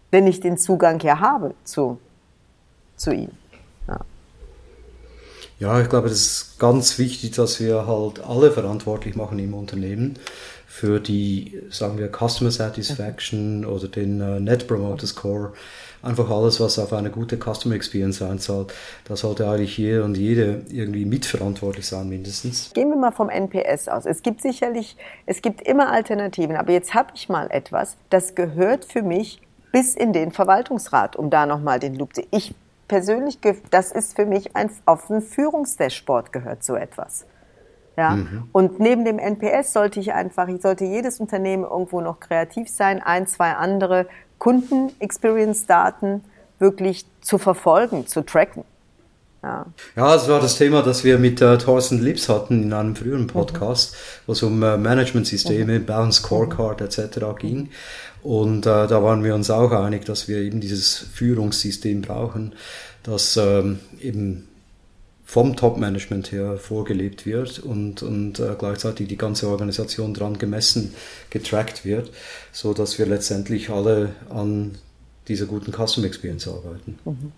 Wenn 0.09 0.27
ich 0.27 0.39
den 0.39 0.57
Zugang 0.57 0.99
ja 1.01 1.19
habe 1.19 1.53
zu, 1.63 1.99
zu 2.95 3.11
ihm. 3.13 3.31
Ja. 3.87 3.99
ja, 5.59 5.81
ich 5.81 5.89
glaube, 5.89 6.09
das 6.09 6.17
ist 6.17 6.59
ganz 6.59 6.97
wichtig, 6.97 7.31
dass 7.31 7.59
wir 7.59 7.87
halt 7.87 8.23
alle 8.23 8.51
verantwortlich 8.51 9.15
machen 9.15 9.39
im 9.39 9.53
Unternehmen 9.53 10.17
für 10.67 10.99
die, 11.01 11.61
sagen 11.69 11.97
wir, 11.97 12.09
Customer 12.09 12.51
Satisfaction 12.51 13.65
oder 13.65 13.89
den 13.89 14.21
uh, 14.21 14.39
Net 14.39 14.67
Promoter 14.67 15.05
Score 15.05 15.51
einfach 16.01 16.29
alles, 16.29 16.59
was 16.59 16.79
auf 16.79 16.93
eine 16.93 17.09
gute 17.09 17.37
Customer 17.37 17.75
Experience 17.75 18.21
einzahlt, 18.21 18.73
da 19.05 19.15
sollte 19.15 19.47
eigentlich 19.47 19.77
jeder 19.77 20.03
und 20.05 20.17
jede 20.17 20.63
irgendwie 20.69 21.05
mitverantwortlich 21.05 21.87
sein, 21.87 22.09
mindestens. 22.09 22.71
Gehen 22.73 22.89
wir 22.89 22.97
mal 22.97 23.11
vom 23.11 23.29
NPS 23.29 23.87
aus. 23.87 24.05
Es 24.05 24.21
gibt 24.21 24.41
sicherlich, 24.41 24.97
es 25.25 25.41
gibt 25.41 25.61
immer 25.61 25.91
Alternativen, 25.91 26.55
aber 26.55 26.71
jetzt 26.71 26.93
habe 26.93 27.11
ich 27.15 27.29
mal 27.29 27.49
etwas, 27.51 27.97
das 28.09 28.35
gehört 28.35 28.85
für 28.85 29.01
mich 29.01 29.41
bis 29.71 29.95
in 29.95 30.13
den 30.13 30.31
Verwaltungsrat, 30.31 31.15
um 31.15 31.29
da 31.29 31.45
nochmal 31.45 31.79
den 31.79 31.95
Loop 31.95 32.15
zu. 32.15 32.23
Ich 32.31 32.53
persönlich, 32.87 33.39
das 33.69 33.91
ist 33.91 34.15
für 34.15 34.25
mich 34.25 34.55
ein, 34.55 34.69
auf 34.85 35.09
ein 35.09 35.21
Führungsdashboard 35.21 36.33
gehört 36.33 36.63
so 36.63 36.75
etwas. 36.75 37.25
Ja? 37.95 38.11
Mhm. 38.11 38.49
Und 38.51 38.79
neben 38.79 39.05
dem 39.05 39.17
NPS 39.17 39.73
sollte 39.73 39.99
ich 39.99 40.13
einfach, 40.13 40.49
sollte 40.59 40.85
jedes 40.85 41.19
Unternehmen 41.19 41.63
irgendwo 41.63 42.01
noch 42.01 42.19
kreativ 42.19 42.69
sein, 42.69 43.01
ein, 43.01 43.27
zwei 43.27 43.53
andere 43.53 44.07
Kunden-Experience-Daten 44.41 46.23
wirklich 46.57 47.05
zu 47.21 47.37
verfolgen, 47.37 48.07
zu 48.07 48.25
tracken. 48.25 48.63
Ja. 49.43 49.67
ja, 49.95 50.13
das 50.13 50.27
war 50.27 50.39
das 50.39 50.57
Thema, 50.57 50.81
das 50.81 51.03
wir 51.03 51.19
mit 51.19 51.41
äh, 51.41 51.59
Thorsten 51.59 51.99
Lips 51.99 52.27
hatten 52.27 52.63
in 52.63 52.73
einem 52.73 52.95
früheren 52.95 53.23
mhm. 53.23 53.27
Podcast, 53.27 53.93
mhm. 53.93 53.97
wo 54.25 54.31
es 54.31 54.41
um 54.41 54.63
äh, 54.63 54.77
Managementsysteme, 54.77 55.79
mhm. 55.79 55.85
Balance 55.85 56.21
Scorecard 56.21 56.79
mhm. 56.79 56.87
etc. 56.87 57.19
ging. 57.37 57.69
Und 58.23 58.65
äh, 58.65 58.87
da 58.87 59.03
waren 59.03 59.23
wir 59.23 59.35
uns 59.35 59.51
auch 59.51 59.71
einig, 59.71 60.05
dass 60.05 60.27
wir 60.27 60.37
eben 60.37 60.59
dieses 60.59 60.97
Führungssystem 60.97 62.01
brauchen, 62.01 62.55
dass 63.03 63.37
ähm, 63.37 63.79
eben 63.99 64.47
vom 65.31 65.55
Top-Management 65.55 66.33
her 66.33 66.57
vorgelebt 66.57 67.25
wird 67.25 67.59
und, 67.59 68.03
und 68.03 68.37
äh, 68.41 68.53
gleichzeitig 68.59 69.07
die 69.07 69.15
ganze 69.15 69.47
Organisation 69.47 70.13
dran 70.13 70.37
gemessen, 70.37 70.93
getrackt 71.29 71.85
wird, 71.85 72.11
so 72.51 72.73
dass 72.73 72.99
wir 72.99 73.05
letztendlich 73.05 73.69
alle 73.69 74.09
an 74.29 74.77
dieser 75.29 75.45
guten 75.45 75.71
Custom 75.71 76.03
Experience 76.03 76.49
arbeiten. 76.49 76.99
Mhm. 77.05 77.31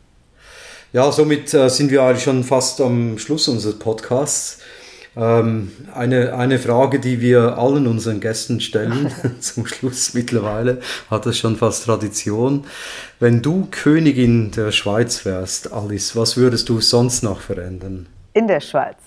Ja, 0.92 1.12
somit 1.12 1.54
äh, 1.54 1.70
sind 1.70 1.92
wir 1.92 2.02
eigentlich 2.02 2.24
schon 2.24 2.44
fast 2.44 2.82
am 2.82 3.20
Schluss 3.20 3.48
unseres 3.48 3.78
Podcasts. 3.78 4.58
Ähm, 5.16 5.72
eine, 5.94 6.34
eine 6.34 6.58
Frage, 6.58 7.00
die 7.00 7.22
wir 7.22 7.58
allen 7.58 7.86
unseren 7.86 8.20
Gästen 8.20 8.60
stellen, 8.60 9.12
zum 9.40 9.68
Schluss 9.68 10.14
mittlerweile, 10.14 10.82
hat 11.10 11.26
das 11.26 11.38
schon 11.38 11.56
fast 11.56 11.86
Tradition. 11.86 12.66
Wenn 13.20 13.42
du 13.42 13.68
Königin 13.70 14.52
der 14.52 14.72
Schweiz 14.72 15.26
wärst, 15.26 15.72
Alice, 15.72 16.16
was 16.16 16.36
würdest 16.38 16.70
du 16.70 16.82
sonst 16.82 17.24
noch 17.24 17.42
verändern? 17.42 18.08
In 18.34 18.48
der 18.48 18.60
Schweiz. 18.60 18.98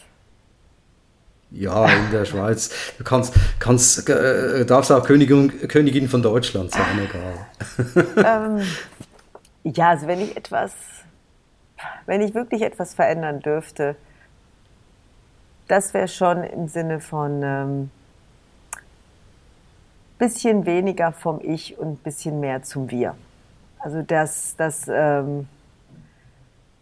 Ja, 1.50 1.86
in 1.86 2.10
der 2.12 2.24
Schweiz. 2.26 2.70
Du 2.98 3.04
kannst, 3.04 3.34
kannst, 3.58 4.08
äh, 4.08 4.64
darfst 4.64 4.92
auch 4.92 5.04
Königin, 5.04 5.68
Königin 5.68 6.08
von 6.08 6.22
Deutschland 6.22 6.70
sein, 6.70 7.00
egal. 7.04 8.58
ähm, 8.58 8.66
ja, 9.64 9.90
also 9.90 10.06
wenn 10.06 10.20
ich 10.20 10.36
etwas, 10.36 10.72
wenn 12.06 12.20
ich 12.20 12.34
wirklich 12.34 12.62
etwas 12.62 12.94
verändern 12.94 13.40
dürfte, 13.40 13.96
das 15.68 15.94
wäre 15.94 16.08
schon 16.08 16.42
im 16.44 16.68
Sinne 16.68 17.00
von 17.00 17.42
ähm, 17.42 17.90
bisschen 20.18 20.66
weniger 20.66 21.12
vom 21.12 21.40
Ich 21.42 21.78
und 21.78 22.02
bisschen 22.02 22.40
mehr 22.40 22.62
zum 22.62 22.90
Wir. 22.90 23.14
Also 23.78 24.02
dass, 24.02 24.56
dass, 24.56 24.86
ähm, 24.88 25.48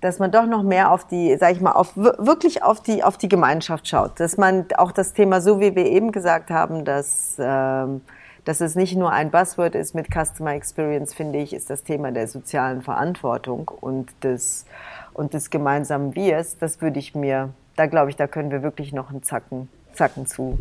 dass 0.01 0.19
man 0.19 0.31
doch 0.31 0.47
noch 0.47 0.63
mehr 0.63 0.93
auf 0.93 1.07
die, 1.07 1.37
sag 1.37 1.53
ich 1.53 1.61
mal, 1.61 1.73
auf, 1.73 1.97
wirklich 1.97 2.63
auf 2.63 2.81
die, 2.81 3.03
auf 3.03 3.19
die 3.19 3.29
Gemeinschaft 3.29 3.89
schaut. 3.89 4.21
Dass 4.21 4.37
man 4.37 4.67
auch 4.77 4.93
das 4.93 5.13
Thema, 5.13 5.41
so 5.41 5.61
wie 5.61 5.75
wir 5.75 5.87
eben 5.87 6.13
gesagt 6.13 6.51
haben, 6.51 6.85
dass, 6.85 7.37
ähm, 7.39 8.03
dass 8.45 8.61
es 8.61 8.75
nicht 8.75 8.97
nur 8.97 9.11
ein 9.11 9.31
Buzzword 9.31 9.75
ist 9.75 9.95
mit 9.95 10.09
Customer 10.09 10.53
Experience, 10.53 11.15
finde 11.15 11.39
ich, 11.39 11.53
ist 11.55 11.71
das 11.71 11.83
Thema 11.83 12.13
der 12.13 12.29
sozialen 12.29 12.83
Verantwortung 12.83 13.69
und 13.81 14.11
des, 14.23 14.67
und 15.15 15.35
des 15.35 15.51
gemeinsamen 15.51 16.15
Wirs. 16.15 16.59
Das 16.59 16.81
würde 16.81 16.99
ich 16.99 17.15
mir 17.15 17.51
da 17.77 17.87
glaube 17.87 18.11
ich, 18.11 18.17
da 18.17 18.27
können 18.27 18.51
wir 18.51 18.63
wirklich 18.63 18.93
noch 18.93 19.11
einen 19.11 19.23
Zacken, 19.23 19.69
Zacken 19.93 20.27
zu, 20.27 20.59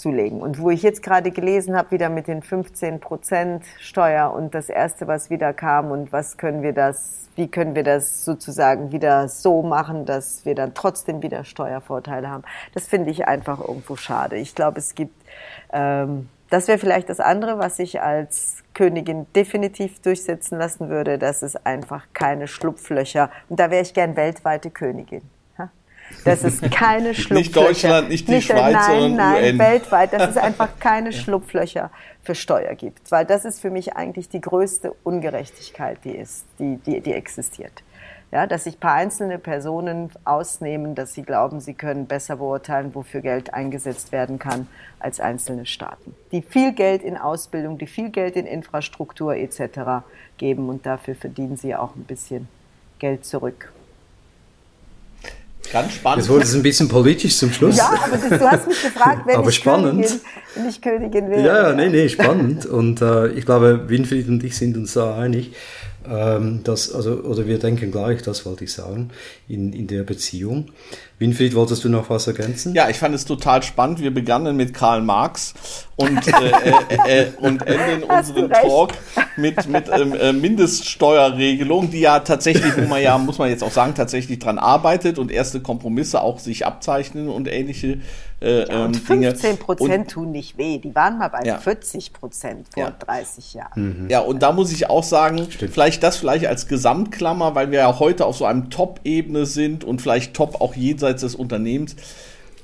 zulegen. 0.00 0.40
Und 0.40 0.58
wo 0.58 0.70
ich 0.70 0.82
jetzt 0.82 1.02
gerade 1.02 1.30
gelesen 1.30 1.76
habe, 1.76 1.92
wieder 1.92 2.08
mit 2.08 2.26
den 2.26 2.42
15 2.42 3.00
Prozent 3.00 3.64
Steuer 3.78 4.32
und 4.32 4.54
das 4.54 4.68
erste, 4.68 5.06
was 5.06 5.30
wieder 5.30 5.52
kam 5.52 5.90
und 5.90 6.12
was 6.12 6.36
können 6.38 6.62
wir 6.62 6.72
das, 6.72 7.28
wie 7.36 7.48
können 7.48 7.74
wir 7.74 7.84
das 7.84 8.24
sozusagen 8.24 8.92
wieder 8.92 9.28
so 9.28 9.62
machen, 9.62 10.06
dass 10.06 10.44
wir 10.44 10.54
dann 10.54 10.74
trotzdem 10.74 11.22
wieder 11.22 11.44
Steuervorteile 11.44 12.28
haben. 12.28 12.44
Das 12.74 12.88
finde 12.88 13.10
ich 13.10 13.26
einfach 13.28 13.60
irgendwo 13.60 13.96
schade. 13.96 14.36
Ich 14.36 14.54
glaube, 14.54 14.78
es 14.78 14.94
gibt, 14.94 15.14
ähm, 15.72 16.28
das 16.48 16.66
wäre 16.66 16.78
vielleicht 16.78 17.08
das 17.08 17.20
andere, 17.20 17.58
was 17.58 17.78
ich 17.78 18.00
als 18.00 18.56
Königin 18.74 19.26
definitiv 19.34 20.00
durchsetzen 20.00 20.58
lassen 20.58 20.88
würde, 20.88 21.18
dass 21.18 21.42
es 21.42 21.54
einfach 21.66 22.06
keine 22.12 22.48
Schlupflöcher, 22.48 23.30
und 23.48 23.60
da 23.60 23.70
wäre 23.70 23.82
ich 23.82 23.94
gern 23.94 24.16
weltweite 24.16 24.70
Königin. 24.70 25.22
Das 26.24 26.42
ist 26.42 26.62
keine 26.70 27.14
Schlupflöcher. 27.14 27.34
nicht 27.34 27.56
Deutschland, 27.56 28.08
nicht 28.08 28.28
die 28.28 28.32
nicht, 28.32 28.46
Schweiz, 28.46 28.72
nein, 28.72 29.00
sondern 29.00 29.16
nein, 29.16 29.44
UN. 29.44 29.58
weltweit, 29.58 30.12
dass 30.12 30.30
es 30.30 30.36
einfach 30.36 30.68
keine 30.78 31.12
Schlupflöcher 31.12 31.90
für 32.22 32.34
Steuer 32.34 32.74
gibt. 32.74 33.10
Weil 33.10 33.24
das 33.24 33.44
ist 33.44 33.60
für 33.60 33.70
mich 33.70 33.96
eigentlich 33.96 34.28
die 34.28 34.40
größte 34.40 34.92
Ungerechtigkeit, 35.04 35.98
die, 36.04 36.12
ist, 36.12 36.44
die, 36.58 36.76
die, 36.76 37.00
die 37.00 37.12
existiert. 37.12 37.82
Ja, 38.32 38.46
dass 38.46 38.62
sich 38.64 38.78
paar 38.78 38.94
einzelne 38.94 39.38
Personen 39.38 40.10
ausnehmen, 40.24 40.94
dass 40.94 41.14
sie 41.14 41.22
glauben, 41.22 41.58
sie 41.58 41.74
können 41.74 42.06
besser 42.06 42.36
beurteilen, 42.36 42.94
wofür 42.94 43.22
Geld 43.22 43.52
eingesetzt 43.52 44.12
werden 44.12 44.38
kann, 44.38 44.68
als 45.00 45.18
einzelne 45.18 45.66
Staaten. 45.66 46.14
Die 46.30 46.42
viel 46.42 46.72
Geld 46.72 47.02
in 47.02 47.16
Ausbildung, 47.16 47.76
die 47.78 47.88
viel 47.88 48.10
Geld 48.10 48.36
in 48.36 48.46
Infrastruktur 48.46 49.34
etc. 49.34 50.04
geben 50.38 50.68
und 50.68 50.86
dafür 50.86 51.16
verdienen 51.16 51.56
sie 51.56 51.74
auch 51.74 51.96
ein 51.96 52.04
bisschen 52.04 52.46
Geld 53.00 53.24
zurück. 53.24 53.72
Ganz 55.72 55.94
spannend. 55.94 56.22
Jetzt 56.22 56.30
wurde 56.30 56.44
es 56.44 56.54
ein 56.54 56.62
bisschen 56.62 56.88
politisch 56.88 57.36
zum 57.36 57.52
Schluss. 57.52 57.76
Ja, 57.76 57.92
aber 58.04 58.16
das, 58.16 58.38
du 58.38 58.50
hast 58.50 58.66
mich 58.66 58.82
gefragt, 58.82 59.26
wenn, 59.26 59.36
aber 59.36 59.48
ich, 59.48 59.54
spannend. 59.54 60.06
Königin, 60.06 60.20
wenn 60.54 60.68
ich 60.68 60.80
Königin 60.80 61.30
wäre. 61.30 61.46
Ja, 61.46 61.68
ja, 61.68 61.74
nee, 61.74 61.88
nee, 61.88 62.08
spannend. 62.08 62.66
Und 62.66 63.00
äh, 63.00 63.28
ich 63.28 63.44
glaube, 63.46 63.88
Winfried 63.88 64.28
und 64.28 64.42
ich 64.42 64.56
sind 64.56 64.76
uns 64.76 64.94
da 64.94 65.16
einig. 65.16 65.52
Ähm, 66.08 66.62
dass, 66.64 66.92
also, 66.92 67.12
oder 67.20 67.46
wir 67.46 67.58
denken 67.58 67.90
gleich, 67.90 68.22
das 68.22 68.46
wollte 68.46 68.64
ich 68.64 68.72
sagen, 68.72 69.10
in, 69.48 69.72
in 69.72 69.86
der 69.86 70.02
Beziehung. 70.02 70.70
Winfried, 71.20 71.54
wolltest 71.54 71.84
du 71.84 71.90
noch 71.90 72.08
was 72.08 72.26
ergänzen? 72.26 72.74
Ja, 72.74 72.88
ich 72.88 72.96
fand 72.96 73.14
es 73.14 73.26
total 73.26 73.62
spannend. 73.62 74.00
Wir 74.00 74.12
begannen 74.12 74.56
mit 74.56 74.72
Karl 74.72 75.02
Marx 75.02 75.52
und, 75.96 76.26
äh, 76.26 76.32
äh, 77.06 77.24
äh, 77.24 77.26
und 77.36 77.60
enden 77.66 78.04
unseren 78.04 78.48
Talk 78.48 78.92
mit, 79.36 79.68
mit 79.68 79.84
ähm, 79.92 80.14
äh, 80.14 80.32
Mindeststeuerregelung, 80.32 81.90
die 81.90 82.00
ja 82.00 82.20
tatsächlich, 82.20 82.74
wo 82.74 82.88
man 82.88 83.02
ja, 83.02 83.18
muss 83.18 83.36
man 83.36 83.50
jetzt 83.50 83.62
auch 83.62 83.70
sagen, 83.70 83.94
tatsächlich 83.94 84.38
dran 84.38 84.58
arbeitet 84.58 85.18
und 85.18 85.30
erste 85.30 85.60
Kompromisse 85.60 86.22
auch 86.22 86.38
sich 86.38 86.64
abzeichnen 86.64 87.28
und 87.28 87.48
ähnliche 87.48 87.98
äh, 88.40 88.66
ja, 88.66 88.84
und 88.86 88.96
15 88.96 89.50
ähm, 89.50 89.58
Prozent 89.58 90.10
tun 90.10 90.32
nicht 90.32 90.56
weh. 90.56 90.78
Die 90.78 90.94
waren 90.94 91.18
mal 91.18 91.28
bei 91.28 91.42
ja. 91.44 91.58
40 91.58 92.14
Prozent 92.14 92.68
vor 92.72 92.84
ja. 92.84 92.90
30 92.98 93.54
Jahren. 93.54 94.04
Mhm. 94.04 94.10
Ja, 94.10 94.20
und 94.20 94.42
da 94.42 94.52
muss 94.52 94.72
ich 94.72 94.88
auch 94.88 95.04
sagen, 95.04 95.46
Stimmt. 95.50 95.72
vielleicht 95.72 96.02
das 96.02 96.16
vielleicht 96.16 96.46
als 96.46 96.66
Gesamtklammer, 96.66 97.54
weil 97.54 97.70
wir 97.70 97.80
ja 97.80 97.98
heute 97.98 98.24
auf 98.24 98.36
so 98.36 98.46
einem 98.46 98.70
Top-Ebene 98.70 99.44
sind 99.44 99.84
und 99.84 100.00
vielleicht 100.00 100.32
Top 100.32 100.62
auch 100.62 100.74
jenseits 100.74 101.09
des 101.14 101.34
Unternehmens. 101.34 101.96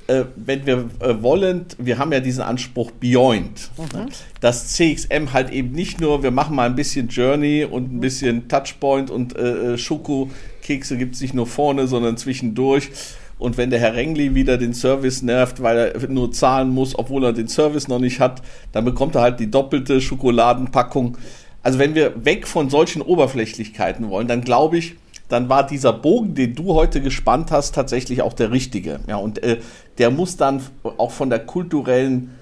Äh, 0.09 0.25
wenn 0.37 0.67
wir 0.67 0.89
äh, 1.01 1.21
wollen, 1.23 1.67
wir 1.79 1.99
haben 1.99 2.13
ja 2.13 2.21
diesen 2.21 2.43
Anspruch 2.43 2.93
Beyond, 2.93 3.71
mhm. 3.77 3.99
ne? 3.99 4.07
dass 4.41 4.75
CXM 4.75 5.33
halt 5.33 5.51
eben 5.51 5.73
nicht 5.73 6.01
nur, 6.01 6.23
wir 6.23 6.31
machen 6.31 6.55
mal 6.55 6.67
ein 6.67 6.77
bisschen 6.77 7.09
Journey 7.09 7.65
und 7.65 7.93
ein 7.93 8.01
bisschen 8.01 8.47
Touchpoint 8.47 9.11
und 9.11 9.37
äh, 9.37 9.75
äh 9.75 9.79
Schokokekse 9.79 10.97
gibt 10.97 11.17
es 11.17 11.21
nicht 11.23 11.35
nur 11.35 11.49
vorne, 11.49 11.89
sondern 11.89 12.17
zwischendurch 12.17 12.91
und 13.39 13.59
wenn 13.59 13.71
der 13.71 13.81
Herr 13.81 13.95
Rengli 13.95 14.35
wieder 14.35 14.57
den 14.57 14.73
Service 14.73 15.23
nervt, 15.23 15.63
weil 15.63 15.77
er 15.77 16.09
nur 16.09 16.33
zahlen 16.33 16.71
muss, 16.71 16.99
obwohl 16.99 17.25
er 17.25 17.33
den 17.33 17.49
Service 17.49 17.87
noch 17.87 17.99
nicht 17.99 18.19
hat, 18.19 18.43
dann 18.73 18.85
bekommt 18.85 19.15
er 19.15 19.23
halt 19.23 19.41
die 19.41 19.51
doppelte 19.51 20.01
Schokoladenpackung. 20.01 21.19
Also 21.63 21.79
wenn 21.79 21.95
wir 21.95 22.25
weg 22.25 22.47
von 22.47 22.71
solchen 22.71 23.03
Oberflächlichkeiten 23.03 24.09
wollen, 24.09 24.29
dann 24.29 24.41
glaube 24.41 24.79
ich, 24.79 24.95
dann 25.29 25.49
war 25.49 25.67
dieser 25.67 25.93
Bogen, 25.93 26.35
den 26.35 26.55
du 26.55 26.75
heute 26.75 27.01
gespannt 27.01 27.51
hast, 27.51 27.75
tatsächlich 27.75 28.23
auch 28.23 28.33
der 28.33 28.53
richtige. 28.53 29.01
Ja, 29.07 29.17
und 29.17 29.43
äh, 29.43 29.59
der 29.99 30.11
muss 30.11 30.37
dann 30.37 30.63
auch 30.99 31.11
von 31.11 31.31
der 31.31 31.41
kulturellen 31.41 32.37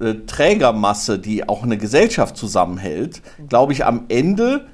äh, 0.00 0.14
Trägermasse, 0.26 1.18
die 1.18 1.48
auch 1.48 1.62
eine 1.62 1.76
Gesellschaft 1.76 2.36
zusammenhält, 2.36 3.20
glaube 3.48 3.72
ich, 3.72 3.84
am 3.84 4.04
Ende 4.08 4.66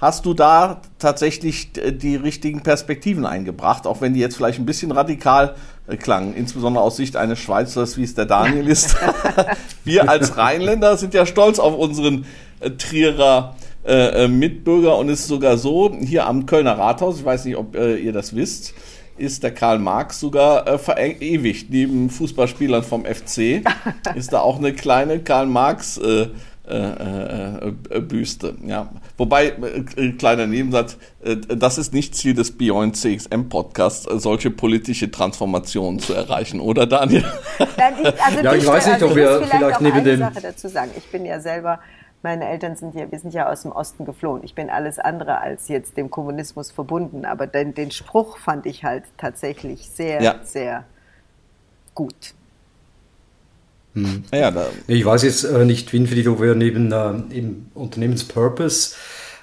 hast 0.00 0.24
du 0.24 0.34
da 0.34 0.80
tatsächlich 0.98 1.76
äh, 1.76 1.92
die 1.92 2.16
richtigen 2.16 2.62
Perspektiven 2.62 3.26
eingebracht, 3.26 3.86
auch 3.86 4.00
wenn 4.00 4.14
die 4.14 4.20
jetzt 4.20 4.36
vielleicht 4.36 4.58
ein 4.58 4.66
bisschen 4.66 4.90
radikal 4.90 5.54
äh, 5.86 5.96
klangen, 5.96 6.34
insbesondere 6.34 6.82
aus 6.82 6.96
Sicht 6.96 7.16
eines 7.16 7.38
Schweizers, 7.38 7.96
wie 7.96 8.04
es 8.04 8.14
der 8.14 8.26
Daniel 8.26 8.66
ist. 8.68 8.96
Wir 9.84 10.08
als 10.08 10.36
Rheinländer 10.36 10.96
sind 10.96 11.14
ja 11.14 11.26
stolz 11.26 11.58
auf 11.58 11.76
unseren 11.76 12.24
äh, 12.60 12.70
Trierer 12.70 13.54
äh, 13.84 14.24
äh, 14.24 14.28
Mitbürger 14.28 14.98
und 14.98 15.08
es 15.08 15.20
ist 15.20 15.28
sogar 15.28 15.56
so, 15.56 15.94
hier 16.00 16.26
am 16.26 16.46
Kölner 16.46 16.78
Rathaus, 16.78 17.18
ich 17.20 17.24
weiß 17.24 17.44
nicht, 17.46 17.56
ob 17.56 17.76
äh, 17.76 17.96
ihr 17.96 18.12
das 18.12 18.34
wisst, 18.34 18.74
ist 19.16 19.42
der 19.42 19.52
Karl 19.52 19.78
Marx 19.78 20.20
sogar 20.20 20.66
äh, 20.66 20.78
verewigt. 20.78 21.70
Neben 21.70 22.10
Fußballspielern 22.10 22.82
vom 22.82 23.04
FC 23.04 23.62
ist 24.14 24.32
da 24.32 24.40
auch 24.40 24.58
eine 24.58 24.72
kleine 24.72 25.20
Karl 25.20 25.46
Marx 25.46 25.98
äh, 25.98 26.28
äh, 26.70 27.68
äh, 27.90 28.00
Büste. 28.00 28.54
Ja. 28.64 28.90
Wobei, 29.16 29.48
äh, 29.96 30.12
kleiner 30.12 30.46
Nebensatz, 30.46 30.98
äh, 31.24 31.36
das 31.36 31.78
ist 31.78 31.92
nicht 31.92 32.14
Ziel 32.14 32.34
des 32.34 32.56
Beyond 32.56 32.96
CXM 32.96 33.48
Podcasts, 33.48 34.06
äh, 34.06 34.18
solche 34.18 34.50
politische 34.50 35.10
Transformationen 35.10 35.98
zu 35.98 36.14
erreichen, 36.14 36.60
oder 36.60 36.86
Daniel? 36.86 37.24
Nein, 37.76 37.94
ich, 38.02 38.22
also 38.22 38.40
ja, 38.40 38.54
ich 38.54 38.66
weiß 38.66 38.86
nicht, 38.86 39.02
ob 39.02 39.16
wir 39.16 39.38
vielleicht, 39.38 39.56
vielleicht 39.56 39.80
neben 39.80 40.04
dem... 40.04 40.20
Sache 40.20 40.40
dazu 40.42 40.68
sagen. 40.68 40.92
Ich 40.96 41.06
bin 41.10 41.24
ja 41.24 41.40
selber 41.40 41.80
meine 42.22 42.48
Eltern 42.48 42.76
sind 42.76 42.94
ja, 42.94 43.10
wir 43.10 43.18
sind 43.18 43.32
ja 43.32 43.48
aus 43.48 43.62
dem 43.62 43.72
Osten 43.72 44.04
geflohen. 44.04 44.42
Ich 44.44 44.54
bin 44.54 44.68
alles 44.70 44.98
andere 44.98 45.38
als 45.38 45.68
jetzt 45.68 45.96
dem 45.96 46.10
Kommunismus 46.10 46.70
verbunden, 46.70 47.24
aber 47.24 47.46
den, 47.46 47.74
den 47.74 47.90
Spruch 47.90 48.38
fand 48.38 48.66
ich 48.66 48.84
halt 48.84 49.04
tatsächlich 49.16 49.88
sehr, 49.88 50.22
ja. 50.22 50.40
sehr 50.42 50.84
gut. 51.94 52.34
Hm. 53.94 54.24
Ja, 54.32 54.52
ich 54.86 55.04
weiß 55.04 55.22
jetzt 55.22 55.44
äh, 55.44 55.64
nicht, 55.64 55.92
Winfried, 55.92 56.28
ob 56.28 56.40
wir 56.40 56.54
neben 56.54 56.92
äh, 56.92 57.36
im 57.36 57.66
Unternehmenspurpose 57.74 58.94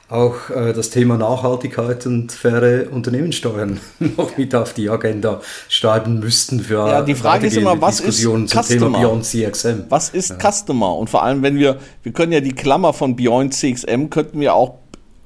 auch 0.09 0.49
äh, 0.49 0.73
das 0.73 0.89
Thema 0.89 1.17
Nachhaltigkeit 1.17 2.05
und 2.05 2.31
faire 2.31 2.91
Unternehmenssteuern 2.91 3.79
noch 4.17 4.37
mit 4.37 4.55
auf 4.55 4.73
die 4.73 4.89
Agenda 4.89 5.41
schreiben 5.67 6.19
müssten 6.19 6.61
für 6.61 6.87
Ja, 6.87 7.01
die 7.01 7.15
Frage 7.15 7.47
ist 7.47 7.57
immer, 7.57 7.81
was 7.81 7.99
ist 7.99 8.19
Customer? 8.19 8.63
Thema 8.63 8.99
Beyond 8.99 9.25
CXM? 9.25 9.83
Was 9.89 10.09
ist 10.09 10.29
ja. 10.29 10.51
Customer? 10.51 10.95
Und 10.95 11.09
vor 11.09 11.23
allem, 11.23 11.41
wenn 11.41 11.57
wir, 11.57 11.77
wir 12.03 12.13
können 12.13 12.31
ja 12.31 12.39
die 12.39 12.53
Klammer 12.53 12.93
von 12.93 13.15
Beyond 13.15 13.53
CXM, 13.53 14.09
könnten 14.09 14.39
wir 14.39 14.53
auch 14.53 14.75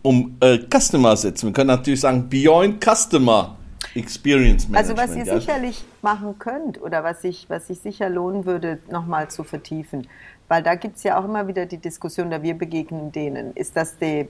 um 0.01 0.37
äh, 0.39 0.57
Customer 0.57 1.15
setzen. 1.15 1.47
Wir 1.47 1.53
können 1.53 1.67
natürlich 1.67 2.01
sagen 2.01 2.27
Beyond 2.27 2.83
Customer 2.83 3.55
Experience 3.93 4.67
Management. 4.67 4.77
Also 4.77 4.97
was 4.97 5.15
ihr 5.15 5.25
ja. 5.25 5.39
sicherlich 5.39 5.83
machen 6.01 6.39
könnt 6.39 6.81
oder 6.81 7.03
was 7.03 7.21
sich 7.21 7.45
was 7.49 7.69
ich 7.69 7.79
sicher 7.79 8.09
lohnen 8.09 8.45
würde, 8.45 8.79
nochmal 8.89 9.29
zu 9.29 9.43
vertiefen, 9.43 10.07
weil 10.47 10.63
da 10.63 10.75
gibt 10.75 10.97
es 10.97 11.03
ja 11.03 11.19
auch 11.19 11.25
immer 11.25 11.47
wieder 11.47 11.65
die 11.65 11.77
Diskussion, 11.77 12.29
da 12.29 12.41
wir 12.41 12.55
begegnen 12.55 13.11
denen, 13.11 13.53
ist, 13.53 13.75
dass 13.75 13.97
die, 13.97 14.27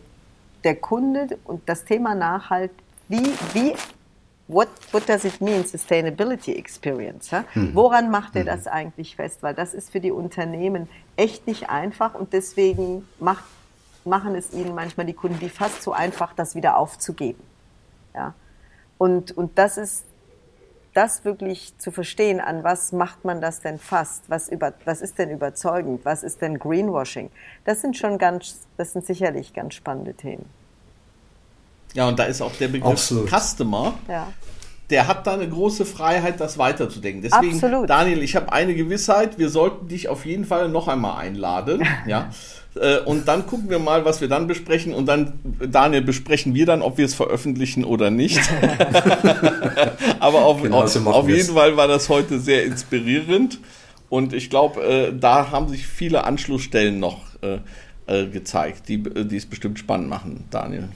der 0.64 0.76
Kunde 0.76 1.38
und 1.43 1.68
das 1.68 1.86
Thema 1.86 2.16
Nachhalt, 2.16 2.72
wie, 3.07 3.32
wie 3.53 3.74
what, 4.47 4.68
what 4.91 5.07
does 5.07 5.26
it 5.26 5.41
mean, 5.41 5.66
Sustainability 5.66 6.53
Experience? 6.53 7.32
Ja? 7.32 7.45
Mhm. 7.53 7.74
Woran 7.74 8.12
macht 8.12 8.36
er 8.36 8.43
mhm. 8.43 8.47
das 8.47 8.68
eigentlich 8.68 9.16
fest? 9.16 9.41
Weil 9.41 9.55
das 9.55 9.74
ist 9.74 9.91
für 9.91 9.99
die 9.99 10.12
Unternehmen 10.12 10.89
echt 11.16 11.47
nicht 11.47 11.70
einfach 11.70 12.14
und 12.14 12.34
deswegen 12.34 13.07
macht, 13.20 13.43
machen 14.05 14.36
es 14.36 14.53
ihnen 14.53 14.76
manchmal 14.76 15.05
die 15.05 15.14
Kunden 15.14 15.39
die 15.39 15.49
fast 15.49 15.82
so 15.82 15.93
einfach, 15.93 16.34
das 16.34 16.55
wieder 16.55 16.78
aufzugeben. 16.78 17.41
Ja? 18.14 18.34
Und, 18.97 19.36
und 19.36 19.57
das 19.57 19.78
ist 19.78 20.05
das 20.94 21.24
wirklich 21.24 21.78
zu 21.78 21.92
verstehen, 21.92 22.39
an 22.39 22.64
was 22.64 22.92
macht 22.92 23.24
man 23.24 23.42
das 23.42 23.62
denn 23.62 23.80
fast? 23.80 24.30
Was, 24.30 24.50
über, 24.50 24.74
was 24.86 25.02
ist 25.02 25.18
denn 25.18 25.30
überzeugend? 25.30 26.02
Was 26.04 26.24
ist 26.24 26.42
denn 26.42 26.60
Greenwashing? 26.60 27.30
Das 27.66 27.82
sind 27.82 27.98
schon 27.98 28.18
ganz, 28.18 28.68
das 28.78 28.94
sind 28.94 29.06
sicherlich 29.06 29.54
ganz 29.54 29.76
spannende 29.76 30.14
Themen. 30.14 30.46
Ja, 31.94 32.08
und 32.08 32.20
da 32.20 32.24
ist 32.24 32.42
auch 32.42 32.54
der 32.54 32.68
Begriff 32.70 32.92
Absolut. 32.92 33.30
Customer. 33.30 33.94
Ja. 34.08 34.32
Der 34.89 35.08
hat 35.08 35.26
da 35.26 35.34
eine 35.34 35.48
große 35.48 35.86
Freiheit, 35.86 36.42
das 36.42 36.58
weiterzudenken. 36.58 37.22
Deswegen, 37.22 37.54
Absolut. 37.54 37.89
Daniel, 37.89 38.22
ich 38.22 38.36
habe 38.36 38.52
eine 38.52 38.76
Gewissheit, 38.76 39.38
wir 39.38 39.50
sollten 39.50 39.88
dich 39.88 40.10
auf 40.10 40.26
jeden 40.26 40.44
Fall 40.44 40.68
noch 40.68 40.89
einmal 40.89 41.18
einladen. 41.18 41.86
ja. 42.06 42.30
Äh, 42.76 42.99
und 42.99 43.28
dann 43.28 43.45
gucken 43.47 43.69
wir 43.69 43.80
mal, 43.80 44.05
was 44.05 44.22
wir 44.22 44.28
dann 44.28 44.47
besprechen. 44.47 44.93
Und 44.93 45.05
dann, 45.05 45.34
Daniel, 45.59 46.01
besprechen 46.01 46.53
wir 46.53 46.65
dann, 46.65 46.82
ob 46.82 46.97
wir 46.97 47.05
es 47.05 47.13
veröffentlichen 47.13 47.84
oder 47.84 48.09
nicht. 48.09 48.39
Aber 50.19 50.45
auf, 50.45 50.61
genau, 50.61 50.84
auf, 50.84 51.07
auf 51.07 51.30
jeden 51.30 51.53
Fall 51.53 51.76
war 51.78 51.88
das 51.88 52.09
heute 52.09 52.39
sehr 52.39 52.63
inspirierend. 52.63 53.59
Und 54.09 54.34
ich 54.34 54.49
glaube, 54.49 54.82
äh, 54.82 55.13
da 55.17 55.51
haben 55.51 55.69
sich 55.69 55.88
viele 55.88 56.24
Anschlussstellen 56.26 56.99
noch 56.99 57.22
äh, 57.41 57.59
äh 58.07 58.28
gezeigt, 58.28 58.89
die, 58.89 59.01
die 59.01 59.38
es 59.38 59.45
bestimmt 59.45 59.80
spannend 59.80 60.09
machen, 60.09 60.45
Daniel. 60.49 60.89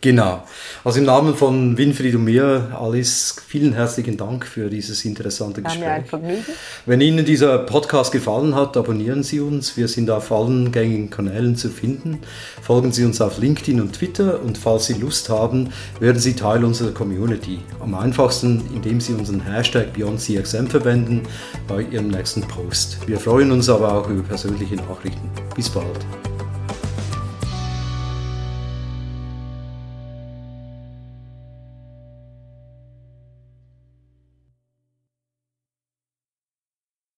Genau. 0.00 0.44
Also 0.84 1.00
im 1.00 1.06
Namen 1.06 1.34
von 1.34 1.76
Winfried 1.76 2.14
und 2.14 2.24
mir, 2.24 2.70
Alice, 2.78 3.34
vielen 3.44 3.72
herzlichen 3.72 4.16
Dank 4.16 4.46
für 4.46 4.70
dieses 4.70 5.04
interessante 5.04 5.60
Gespräch. 5.60 5.80
Mir 5.80 5.90
ein 5.90 6.04
Vergnügen. 6.04 6.44
Wenn 6.86 7.00
Ihnen 7.00 7.24
dieser 7.24 7.58
Podcast 7.58 8.12
gefallen 8.12 8.54
hat, 8.54 8.76
abonnieren 8.76 9.24
Sie 9.24 9.40
uns. 9.40 9.76
Wir 9.76 9.88
sind 9.88 10.08
auf 10.10 10.30
allen 10.30 10.70
gängigen 10.70 11.10
Kanälen 11.10 11.56
zu 11.56 11.68
finden. 11.68 12.20
Folgen 12.62 12.92
Sie 12.92 13.04
uns 13.04 13.20
auf 13.20 13.38
LinkedIn 13.38 13.80
und 13.80 13.92
Twitter 13.94 14.40
und 14.40 14.56
falls 14.56 14.86
Sie 14.86 14.94
Lust 14.94 15.30
haben, 15.30 15.72
werden 15.98 16.20
Sie 16.20 16.34
Teil 16.34 16.64
unserer 16.64 16.92
Community. 16.92 17.58
Am 17.80 17.96
einfachsten, 17.96 18.62
indem 18.72 19.00
Sie 19.00 19.14
unseren 19.14 19.40
Hashtag 19.40 19.94
BeyondCXM 19.94 20.66
verwenden 20.66 21.22
bei 21.66 21.82
Ihrem 21.82 22.08
nächsten 22.08 22.42
Post. 22.42 22.98
Wir 23.08 23.18
freuen 23.18 23.50
uns 23.50 23.68
aber 23.68 23.92
auch 23.94 24.08
über 24.08 24.22
persönliche 24.22 24.76
Nachrichten. 24.76 25.28
Bis 25.56 25.68
bald. 25.68 26.06